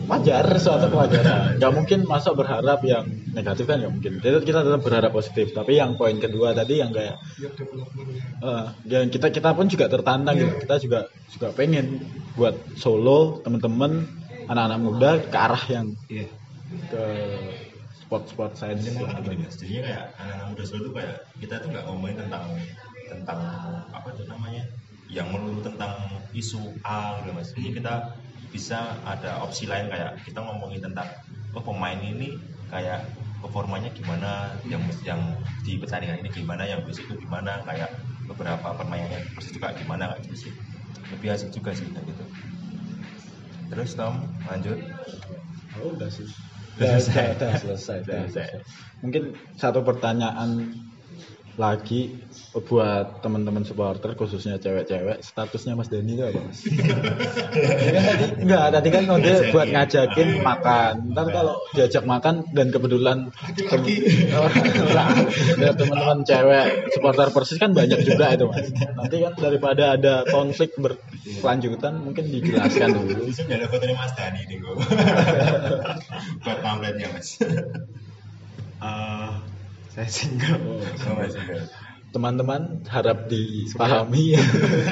wajar 0.07 0.45
suatu 0.59 0.87
kewajaran. 0.91 1.55
Gak 1.61 1.73
mungkin 1.75 1.99
masa 2.07 2.31
berharap 2.35 2.79
yang 2.83 3.07
negatif 3.35 3.67
kan 3.67 3.77
nggak 3.83 3.93
mungkin. 3.93 4.13
Kita, 4.23 4.39
kita 4.41 4.59
tetap 4.63 4.81
berharap 4.83 5.11
positif. 5.13 5.51
Tapi 5.53 5.77
yang 5.79 5.95
poin 5.99 6.17
kedua 6.17 6.51
tadi 6.55 6.79
yang 6.81 6.91
kayak 6.91 7.15
development-nya. 7.37 8.23
eh, 8.43 8.65
yang 8.89 9.07
kita 9.11 9.27
kita 9.31 9.53
pun 9.53 9.67
juga 9.69 9.85
tertantang 9.91 10.35
gitu. 10.39 10.53
Kita 10.63 10.75
juga 10.81 10.99
juga 11.31 11.47
pengen 11.55 12.01
buat 12.35 12.55
solo 12.79 13.43
teman-teman 13.43 14.07
anak-anak 14.47 14.79
muda 14.79 15.09
ke 15.27 15.37
arah 15.37 15.63
yang 15.67 15.87
Iya. 16.07 16.27
ke 16.87 17.03
Jadi 18.07 19.03
gini 19.27 19.35
Mas, 19.43 19.55
jadinya 19.59 19.81
kayak 19.83 20.03
anak-anak 20.15 20.47
muda 20.55 20.63
Solo 20.63 20.79
tuh 20.87 20.93
kayak 20.95 21.15
kita 21.43 21.55
tuh 21.59 21.67
nggak 21.75 21.83
ngomongin 21.91 22.15
tentang 22.23 22.43
tentang 23.11 23.39
apa 23.91 24.07
itu 24.15 24.23
namanya 24.31 24.63
yang 25.07 25.31
melulu 25.31 25.63
tentang 25.63 25.95
isu 26.35 26.75
A 26.83 27.23
gitu 27.23 27.31
mas 27.31 27.49
ini 27.55 27.71
kita 27.75 28.15
bisa 28.51 28.99
ada 29.03 29.43
opsi 29.43 29.67
lain 29.67 29.87
kayak 29.87 30.19
kita 30.23 30.39
ngomongin 30.39 30.83
tentang 30.83 31.07
oh 31.55 31.63
pemain 31.63 31.99
ini 31.99 32.35
kayak 32.67 33.07
performanya 33.41 33.89
gimana? 33.93 34.51
Yang 34.65 35.05
yang 35.05 35.21
di 35.63 35.77
pertandingan 35.77 36.21
ini 36.25 36.29
gimana? 36.33 36.63
Yang 36.65 36.89
besok 36.89 37.03
itu 37.13 37.27
gimana? 37.27 37.61
Kayak 37.63 37.93
beberapa 38.27 38.73
permainannya 38.75 39.23
persis 39.33 39.53
juga 39.55 39.73
gimana? 39.77 40.13
Kayak 40.13 40.21
gitu 40.29 40.35
sih. 40.49 40.51
Lebih 41.15 41.27
asik 41.33 41.49
juga 41.55 41.71
sih 41.71 41.87
kayak 41.87 42.05
gitu. 42.09 42.23
Terus 43.71 43.89
Tom 43.95 44.25
lanjut. 44.47 44.79
Oh, 45.79 45.93
udah 45.93 46.09
sih. 46.09 46.27
Udah 46.77 46.97
selesai. 46.97 47.25
udah, 47.37 47.51
selesai, 47.57 47.97
Udah 48.05 48.17
selesai. 48.29 48.47
Mungkin 49.01 49.23
satu 49.57 49.85
pertanyaan 49.85 50.73
lagi 51.57 52.21
buat 52.53 53.21
teman-teman 53.25 53.65
supporter 53.65 54.13
khususnya 54.13 54.61
cewek-cewek 54.61 55.25
statusnya 55.25 55.73
Mas 55.73 55.89
Denny 55.89 56.13
itu 56.13 56.23
apa 56.25 56.37
Mas? 56.37 56.59
Ya 56.65 57.91
kan 57.97 58.03
tadi 58.05 58.25
enggak 58.45 58.65
tadi 58.77 58.89
kan 58.93 59.03
ngode 59.09 59.33
buat 59.49 59.67
ngajakin 59.69 60.29
makan. 60.45 60.93
Ntar 61.17 61.25
kalau 61.33 61.55
diajak 61.73 62.05
makan 62.05 62.45
dan 62.53 62.69
kebetulan 62.69 63.17
ya, 65.61 65.71
teman-teman 65.73 66.21
cewek 66.25 66.93
supporter 66.93 67.27
Persis 67.33 67.57
kan 67.57 67.73
banyak 67.73 68.05
juga 68.05 68.37
itu 68.37 68.45
Mas. 68.45 68.69
Nanti 68.71 69.15
kan 69.21 69.33
daripada 69.37 69.97
ada 69.97 70.25
konflik 70.29 70.77
berkelanjutan 70.77 72.05
mungkin 72.05 72.29
dijelaskan 72.29 72.89
dulu. 72.93 73.25
bisa 73.25 73.45
ada 73.49 73.65
fotonya 73.65 73.95
Mas 73.97 74.13
Dani 74.13 74.41
nih 74.45 74.57
gue 74.61 74.73
buat 76.41 76.59
pamfletnya 76.61 77.07
mas 77.13 77.41
Eh, 78.77 79.33
saya 79.97 80.09
single. 80.13 80.77
Oh, 80.77 81.13
mas 81.17 81.33
enggak. 81.33 81.65
teman-teman 82.13 82.85
harap 82.85 83.25
dipahami. 83.25 84.37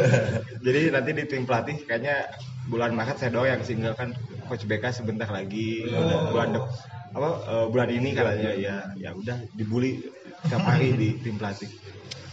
Jadi 0.66 0.82
nanti 0.90 1.10
di 1.14 1.24
tim 1.30 1.46
pelatih 1.46 1.78
kayaknya 1.86 2.26
bulan 2.66 2.98
Maret 2.98 3.22
saya 3.22 3.30
doang 3.30 3.54
yang 3.54 3.62
single 3.62 3.94
kan. 3.94 4.18
Coach 4.50 4.66
BK 4.66 4.90
sebentar 4.90 5.30
lagi. 5.30 5.86
Bulan 6.34 6.58
dep- 6.58 6.70
apa 7.14 7.30
eh, 7.46 7.66
bulan 7.70 7.90
ini 7.94 8.10
katanya. 8.18 8.52
Ya 8.58 8.76
ya 8.98 9.14
udah 9.14 9.46
dibully 9.54 10.02
tiap 10.50 10.66
hari 10.66 10.98
di 10.98 11.10
tim 11.22 11.38
pelatih. 11.38 11.70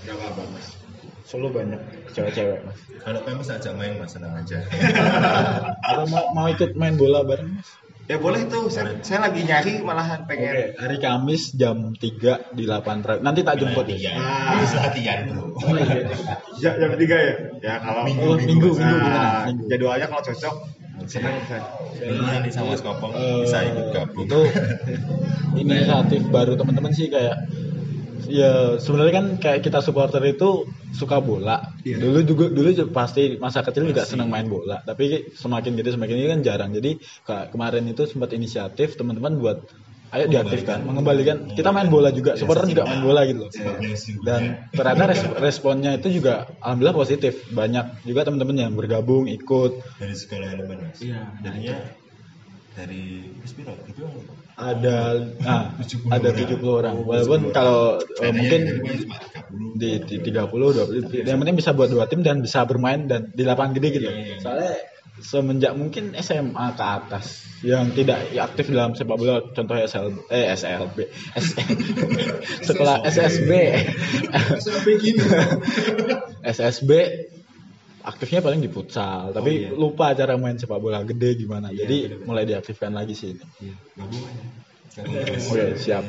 Gak 0.08 0.16
apa-apa 0.16 0.42
mas. 0.56 0.66
Solo 1.28 1.52
banyak 1.52 1.80
cewek-cewek 2.16 2.64
mas. 2.64 2.80
Kalau 3.04 3.20
pengen 3.20 3.44
ajak 3.44 3.72
main 3.76 4.00
mas 4.00 4.16
senang 4.16 4.32
aja. 4.32 4.64
Atau 5.92 6.08
mau, 6.08 6.24
mau 6.32 6.48
ikut 6.48 6.72
main 6.76 6.96
bola 6.96 7.20
bareng 7.20 7.52
mas 7.52 7.68
ya 8.04 8.16
boleh 8.16 8.44
tuh 8.44 8.66
saya, 8.66 8.98
saya 9.00 9.22
lagi 9.22 9.42
nyari 9.42 9.80
malahan 9.80 10.24
pengen. 10.24 10.74
Hari 10.74 10.96
Kamis 10.98 11.52
jam 11.52 11.92
3 11.92 12.52
di 12.52 12.64
8 12.64 13.00
Tra- 13.00 13.18
nanti 13.18 13.40
tak 13.40 13.56
jemput. 13.56 13.86
Ya 13.88 14.12
Ah. 14.12 14.54
Habis 14.54 14.72
latihan 14.74 15.18
bro. 15.26 15.54
Ya, 16.58 16.70
jam 16.76 16.92
tiga 16.94 17.16
ya? 17.16 17.34
Ya 17.58 17.74
kalau 17.78 18.02
Minggu, 18.04 18.22
Oh, 18.24 18.36
minggu, 18.36 18.68
minggu, 18.68 18.68
Nah, 18.76 18.90
beneran, 18.92 19.42
minggu. 19.48 19.64
jadwalnya 19.66 20.06
kalau 20.06 20.22
cocok 20.22 20.54
senang 21.04 21.34
saya. 21.44 21.62
Minggu 21.98 22.26
nanti 22.28 22.50
sama 22.50 22.66
Mas 22.70 22.82
Kopong 22.82 23.12
Eh, 23.12 23.42
bisa 23.42 23.58
ikut 23.62 23.86
gabung. 23.90 24.26
Itu 24.26 24.40
inisiatif 25.60 26.22
baru 26.28 26.52
teman-teman 26.54 26.92
sih 26.92 27.06
kayak 27.06 27.36
ya 28.28 28.76
sebenarnya 28.78 29.14
kan 29.14 29.26
kayak 29.38 29.60
kita 29.64 29.78
supporter 29.80 30.22
itu 30.26 30.66
suka 30.92 31.18
bola. 31.18 31.62
Iya. 31.82 31.98
dulu 31.98 32.18
juga 32.22 32.44
dulu 32.52 32.68
juga 32.70 32.90
pasti 32.94 33.36
masa 33.40 33.64
kecil 33.66 33.88
juga 33.88 34.06
senang 34.06 34.28
main 34.30 34.46
bola. 34.46 34.82
Tapi 34.82 35.32
semakin 35.34 35.72
gede 35.78 35.96
semakin 35.96 36.16
ini 36.18 36.28
kan 36.30 36.40
jarang. 36.44 36.70
Jadi 36.70 36.98
kayak 37.24 37.50
kemarin 37.50 37.84
itu 37.88 38.06
sempat 38.06 38.30
inisiatif 38.32 38.94
teman-teman 38.94 39.38
buat 39.40 39.58
ayo 40.12 40.28
diaktifkan 40.28 40.84
mengembalikan. 40.84 41.48
kita 41.56 41.72
main 41.72 41.88
bola 41.88 42.12
juga 42.12 42.36
supporter 42.36 42.68
juga 42.68 42.84
main 42.84 43.00
bola 43.00 43.24
gitu 43.24 43.48
loh. 43.48 43.52
Dan 44.20 44.68
ternyata 44.70 45.04
res- 45.08 45.32
responnya 45.40 45.96
itu 45.96 46.20
juga 46.20 46.52
alhamdulillah 46.60 46.96
positif. 46.96 47.48
Banyak 47.48 48.04
juga 48.04 48.28
teman-teman 48.28 48.56
yang 48.68 48.72
bergabung 48.76 49.24
ikut. 49.24 49.72
Dari 49.96 50.12
segala 50.12 50.52
elemen 50.52 50.92
mas. 50.92 51.00
Iya, 51.00 51.32
jadinya 51.40 51.76
dari 52.76 53.32
Spiro 53.44 53.72
gitu 53.88 54.04
ada 54.56 54.96
nah 55.40 55.72
70 55.80 56.12
ada 56.12 56.28
orang. 56.30 56.46
70 56.60 56.80
orang. 56.80 56.94
Walaupun 57.04 57.40
kalau 57.56 57.98
eh, 58.20 58.32
mungkin 58.32 58.60
cuma 58.76 59.16
30 59.18 59.80
di, 59.80 59.90
di 60.04 60.16
30 60.20 60.48
20 60.48 61.28
yang 61.28 61.38
penting 61.40 61.56
bisa 61.56 61.72
buat 61.76 61.88
dua 61.92 62.08
tim 62.08 62.24
dan 62.24 62.40
bisa 62.40 62.64
bermain 62.64 63.08
dan 63.08 63.32
di 63.32 63.42
lapangan 63.44 63.72
gede 63.76 63.88
gitu. 63.96 64.08
Iya, 64.08 64.16
iya. 64.16 64.36
soalnya 64.40 64.72
semenjak 65.22 65.72
mungkin 65.76 66.16
SMA 66.18 66.66
ke 66.74 66.84
atas 66.84 67.46
yang 67.62 67.94
tidak 67.94 68.26
aktif 68.34 68.74
dalam 68.74 68.96
sepak 68.98 69.16
bola 69.20 69.38
contohnya 69.54 69.86
SL 69.86 70.18
eh 70.34 70.50
SLB 70.56 70.98
sekolah 72.68 73.06
SSB. 73.06 73.50
SSB 76.42 76.90
aktifnya 78.02 78.42
paling 78.42 78.60
di 78.62 78.70
futsal 78.70 79.30
tapi 79.30 79.66
iya. 79.66 79.70
lupa 79.72 80.14
cara 80.14 80.34
main 80.34 80.58
sepak 80.58 80.78
bola 80.82 81.02
gede 81.06 81.46
gimana 81.46 81.70
jadi 81.70 82.22
mulai 82.26 82.46
diaktifkan 82.46 82.92
lagi 82.94 83.14
sih 83.14 83.34
ini 83.34 83.74
gabung 83.94 84.22
aja 84.26 84.44
oke 85.50 85.64
siap 85.78 86.04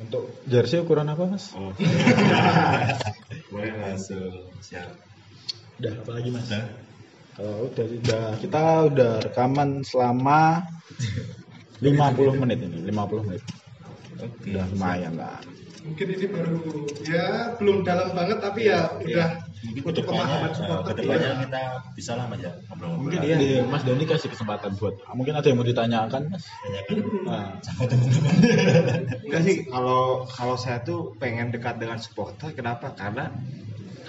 untuk 0.00 0.32
jersey 0.48 0.80
ukuran 0.80 1.12
apa 1.12 1.28
mas? 1.28 1.52
Oh. 1.52 1.76
boleh 3.52 3.68
langsung 3.84 4.48
siap 4.64 4.96
Udah 5.80 5.92
apa 5.96 6.10
lagi 6.12 6.28
mas? 6.28 6.44
Udah. 6.48 6.66
Kalau 7.40 7.56
udah, 7.72 7.86
udah 7.88 8.24
kita 8.36 8.62
udah 8.92 9.12
rekaman 9.24 9.80
selama 9.80 10.60
50 11.84 12.40
menit 12.44 12.58
ini, 12.60 12.84
50 12.92 13.28
menit. 13.28 13.42
oke 14.20 14.44
Udah 14.44 14.64
lumayan 14.76 15.16
lah. 15.16 15.40
Mungkin 15.80 16.06
ini 16.12 16.26
baru 16.28 16.60
ya 17.08 17.56
belum 17.56 17.82
dalam 17.82 18.12
banget 18.12 18.38
tapi 18.44 18.68
ya 18.68 19.00
udah 19.00 19.28
mungkin 19.60 19.82
untuk 19.84 20.04
ke 20.04 20.08
depannya 20.08 20.24
pemahaman 20.24 20.52
supporter. 20.56 20.88
ke 20.88 20.92
depannya 21.04 21.28
iya. 21.28 21.40
kita 21.44 21.62
bisa 21.92 22.12
lah 22.16 22.24
mas 22.32 22.40
ya 22.40 22.52
ngobrol-ngobrol 22.68 23.04
Mungkin 23.04 23.20
iya. 23.24 23.36
di 23.36 23.48
Mas 23.68 23.82
Doni 23.84 24.04
kasih 24.08 24.28
kesempatan 24.32 24.70
buat 24.80 24.94
mungkin 25.12 25.34
ada 25.36 25.46
yang 25.48 25.58
mau 25.60 25.68
ditanyakan 25.68 26.22
mas. 26.32 26.44
Tanyakan 26.48 26.96
Nah, 27.28 27.48
sama 27.60 27.82
teman-teman 27.88 29.00
Enggak 29.28 29.42
sih, 29.44 29.56
kalau 29.68 30.24
kalau 30.28 30.56
saya 30.56 30.80
tuh 30.80 31.12
pengen 31.20 31.52
dekat 31.52 31.76
dengan 31.76 32.00
supporter, 32.00 32.56
kenapa? 32.56 32.96
Karena 32.96 33.28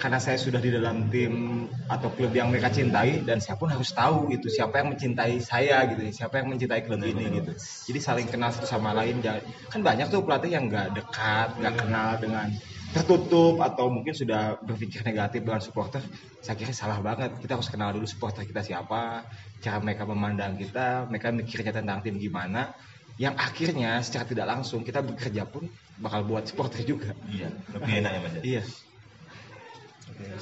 karena 0.02 0.18
saya 0.18 0.34
sudah 0.34 0.58
di 0.58 0.74
dalam 0.74 1.06
tim 1.14 1.62
atau 1.86 2.10
klub 2.10 2.34
yang 2.34 2.50
mereka 2.50 2.74
cintai 2.74 3.22
dan 3.22 3.38
saya 3.38 3.54
pun 3.54 3.70
harus 3.70 3.94
tahu 3.94 4.34
gitu 4.34 4.50
siapa 4.50 4.82
yang 4.82 4.90
mencintai 4.90 5.38
saya 5.38 5.86
gitu, 5.94 6.02
siapa 6.10 6.42
yang 6.42 6.50
mencintai 6.50 6.82
klub 6.82 6.98
ini 7.06 7.38
gitu. 7.38 7.54
Jadi 7.86 7.98
saling 8.02 8.26
kenal 8.26 8.50
satu 8.50 8.66
sama 8.66 8.90
lain. 8.98 9.22
Jangan, 9.22 9.46
kan 9.70 9.80
banyak 9.86 10.10
tuh 10.10 10.26
pelatih 10.26 10.58
yang 10.58 10.66
nggak 10.66 10.98
dekat, 10.98 11.54
nggak 11.54 11.74
kenal 11.86 12.18
dengan 12.18 12.50
tertutup 12.90 13.62
atau 13.62 13.94
mungkin 13.94 14.10
sudah 14.10 14.58
berpikir 14.66 15.06
negatif 15.06 15.46
dengan 15.46 15.62
supporter. 15.62 16.02
Saya 16.42 16.58
kira 16.58 16.74
salah 16.74 16.98
banget. 16.98 17.38
Kita 17.38 17.54
harus 17.54 17.70
kenal 17.70 17.94
dulu 17.94 18.10
supporter 18.10 18.42
kita 18.42 18.66
siapa, 18.66 19.22
cara 19.62 19.78
mereka 19.78 20.02
memandang 20.02 20.58
kita, 20.58 21.06
mereka 21.06 21.30
mikirnya 21.30 21.70
tentang 21.70 22.02
tim 22.02 22.18
gimana 22.18 22.74
yang 23.22 23.38
akhirnya 23.38 24.02
secara 24.02 24.26
tidak 24.26 24.50
langsung 24.50 24.82
kita 24.82 24.98
bekerja 24.98 25.46
pun 25.46 25.70
bakal 26.02 26.26
buat 26.26 26.42
supporter 26.48 26.82
juga. 26.82 27.14
iya 27.30 27.54
lebih 27.70 28.02
enak 28.02 28.10
ya 28.10 28.20
mas 28.24 28.34
ya 28.34 28.42
Iya. 28.42 28.62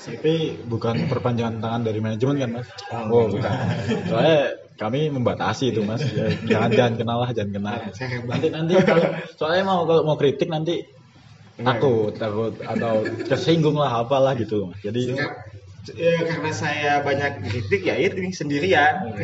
Tapi 0.01 0.65
bukan 0.65 1.07
perpanjangan 1.07 1.61
tangan 1.61 1.83
dari 1.85 1.99
manajemen 2.01 2.37
kan 2.41 2.51
mas? 2.61 2.69
Oh 2.93 3.29
bukan. 3.29 3.53
Soalnya 4.09 4.41
kami 4.81 5.13
membatasi 5.13 5.77
itu 5.77 5.85
mas. 5.85 6.01
Ya, 6.11 6.33
jangan 6.49 6.71
jangan 6.73 6.95
kenal 6.97 7.19
lah, 7.21 7.31
jangan 7.37 7.53
kenal. 7.55 7.75
Saya 7.93 8.09
hebat. 8.19 8.33
Nanti 8.39 8.49
nanti 8.53 8.73
kalau 8.81 9.05
soalnya 9.37 9.63
mau 9.69 9.85
kalau 9.85 10.03
mau 10.09 10.17
kritik 10.17 10.49
nanti 10.49 10.81
takut 11.61 12.17
takut 12.17 12.57
atau 12.65 13.05
tersinggung 13.29 13.77
lah 13.77 14.05
apalah 14.05 14.33
gitu 14.37 14.71
mas. 14.73 14.81
Jadi 14.81 15.17
Ya, 15.97 16.13
karena 16.29 16.53
saya 16.53 16.93
banyak 17.01 17.41
kritik 17.49 17.89
ya 17.89 17.97
itu 17.97 18.21
sendirian. 18.37 19.17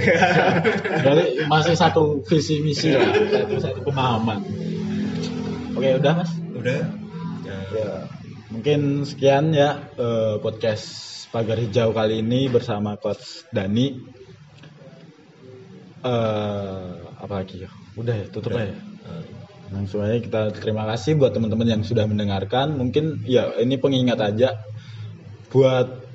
Jadi 1.04 1.44
masih 1.52 1.76
satu 1.76 2.24
visi 2.24 2.64
misi 2.64 2.96
lah, 2.96 3.12
satu, 3.12 3.60
satu 3.60 3.80
pemahaman. 3.84 4.40
Oke, 5.76 6.00
udah 6.00 6.12
mas. 6.16 6.32
udah 6.56 6.80
ya, 7.44 7.56
Ya, 7.76 7.90
mungkin 8.52 9.02
sekian 9.02 9.50
ya 9.50 9.90
eh, 9.94 10.36
podcast 10.38 10.86
pagar 11.34 11.58
hijau 11.58 11.90
kali 11.90 12.22
ini 12.22 12.46
bersama 12.48 12.94
coach 12.96 13.44
Dani. 13.50 13.86
Eh, 16.06 16.90
apa 17.18 17.34
lagi 17.42 17.66
ya? 17.66 17.70
Udah 17.98 18.14
ya, 18.14 18.26
tutup 18.30 18.54
Udah. 18.54 18.62
aja. 18.62 18.76
Langsung 19.66 19.98
aja 20.06 20.22
kita 20.22 20.54
terima 20.54 20.86
kasih 20.86 21.18
buat 21.18 21.34
teman-teman 21.34 21.66
yang 21.66 21.82
sudah 21.82 22.06
mendengarkan. 22.06 22.78
Mungkin 22.78 23.26
ya 23.26 23.50
ini 23.58 23.74
pengingat 23.82 24.22
aja 24.22 24.62
buat 25.50 26.06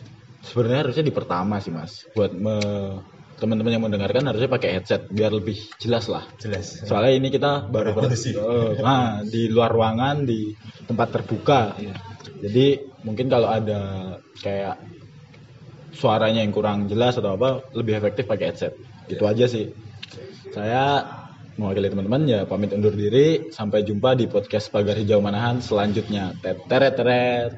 sebenarnya 0.48 0.88
harusnya 0.88 1.06
di 1.06 1.14
pertama 1.14 1.60
sih 1.60 1.74
mas. 1.76 2.08
Buat 2.16 2.32
me- 2.32 3.04
teman-teman 3.42 3.74
yang 3.74 3.82
mendengarkan 3.82 4.22
harusnya 4.30 4.54
pakai 4.54 4.70
headset 4.78 5.10
biar 5.10 5.34
lebih 5.34 5.58
jelas 5.82 6.06
lah. 6.06 6.30
jelas 6.38 6.86
Soalnya 6.86 7.18
ini 7.18 7.34
kita 7.34 7.66
baru 7.74 7.98
ber- 7.98 8.06
Revolusi. 8.08 8.38
eh, 8.38 8.78
nah, 8.78 9.26
di 9.26 9.50
luar 9.50 9.74
ruangan 9.74 10.24
di 10.24 10.54
tempat 10.86 11.08
terbuka. 11.10 11.74
Jadi 12.42 12.82
mungkin 13.06 13.30
kalau 13.30 13.48
ada 13.48 13.80
kayak 14.42 14.82
suaranya 15.94 16.42
yang 16.42 16.54
kurang 16.56 16.89
jelas 16.89 17.20
atau 17.20 17.38
apa 17.38 17.62
lebih 17.78 17.96
efektif 18.02 18.26
pakai 18.26 18.52
headset. 18.52 18.74
Itu 19.06 19.24
aja 19.30 19.46
sih. 19.46 19.70
Saya 20.52 21.06
mewakili 21.60 21.94
teman-teman 21.94 22.26
ya 22.26 22.39
pamit 22.50 22.74
undur 22.74 22.96
diri. 22.96 23.54
Sampai 23.54 23.86
jumpa 23.86 24.18
di 24.18 24.26
podcast 24.26 24.74
Pagar 24.74 24.98
Hijau 24.98 25.22
Manahan 25.22 25.62
selanjutnya. 25.62 26.34
Teret 26.42 26.94
teret. 26.98 27.52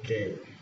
Oke. 0.00 0.53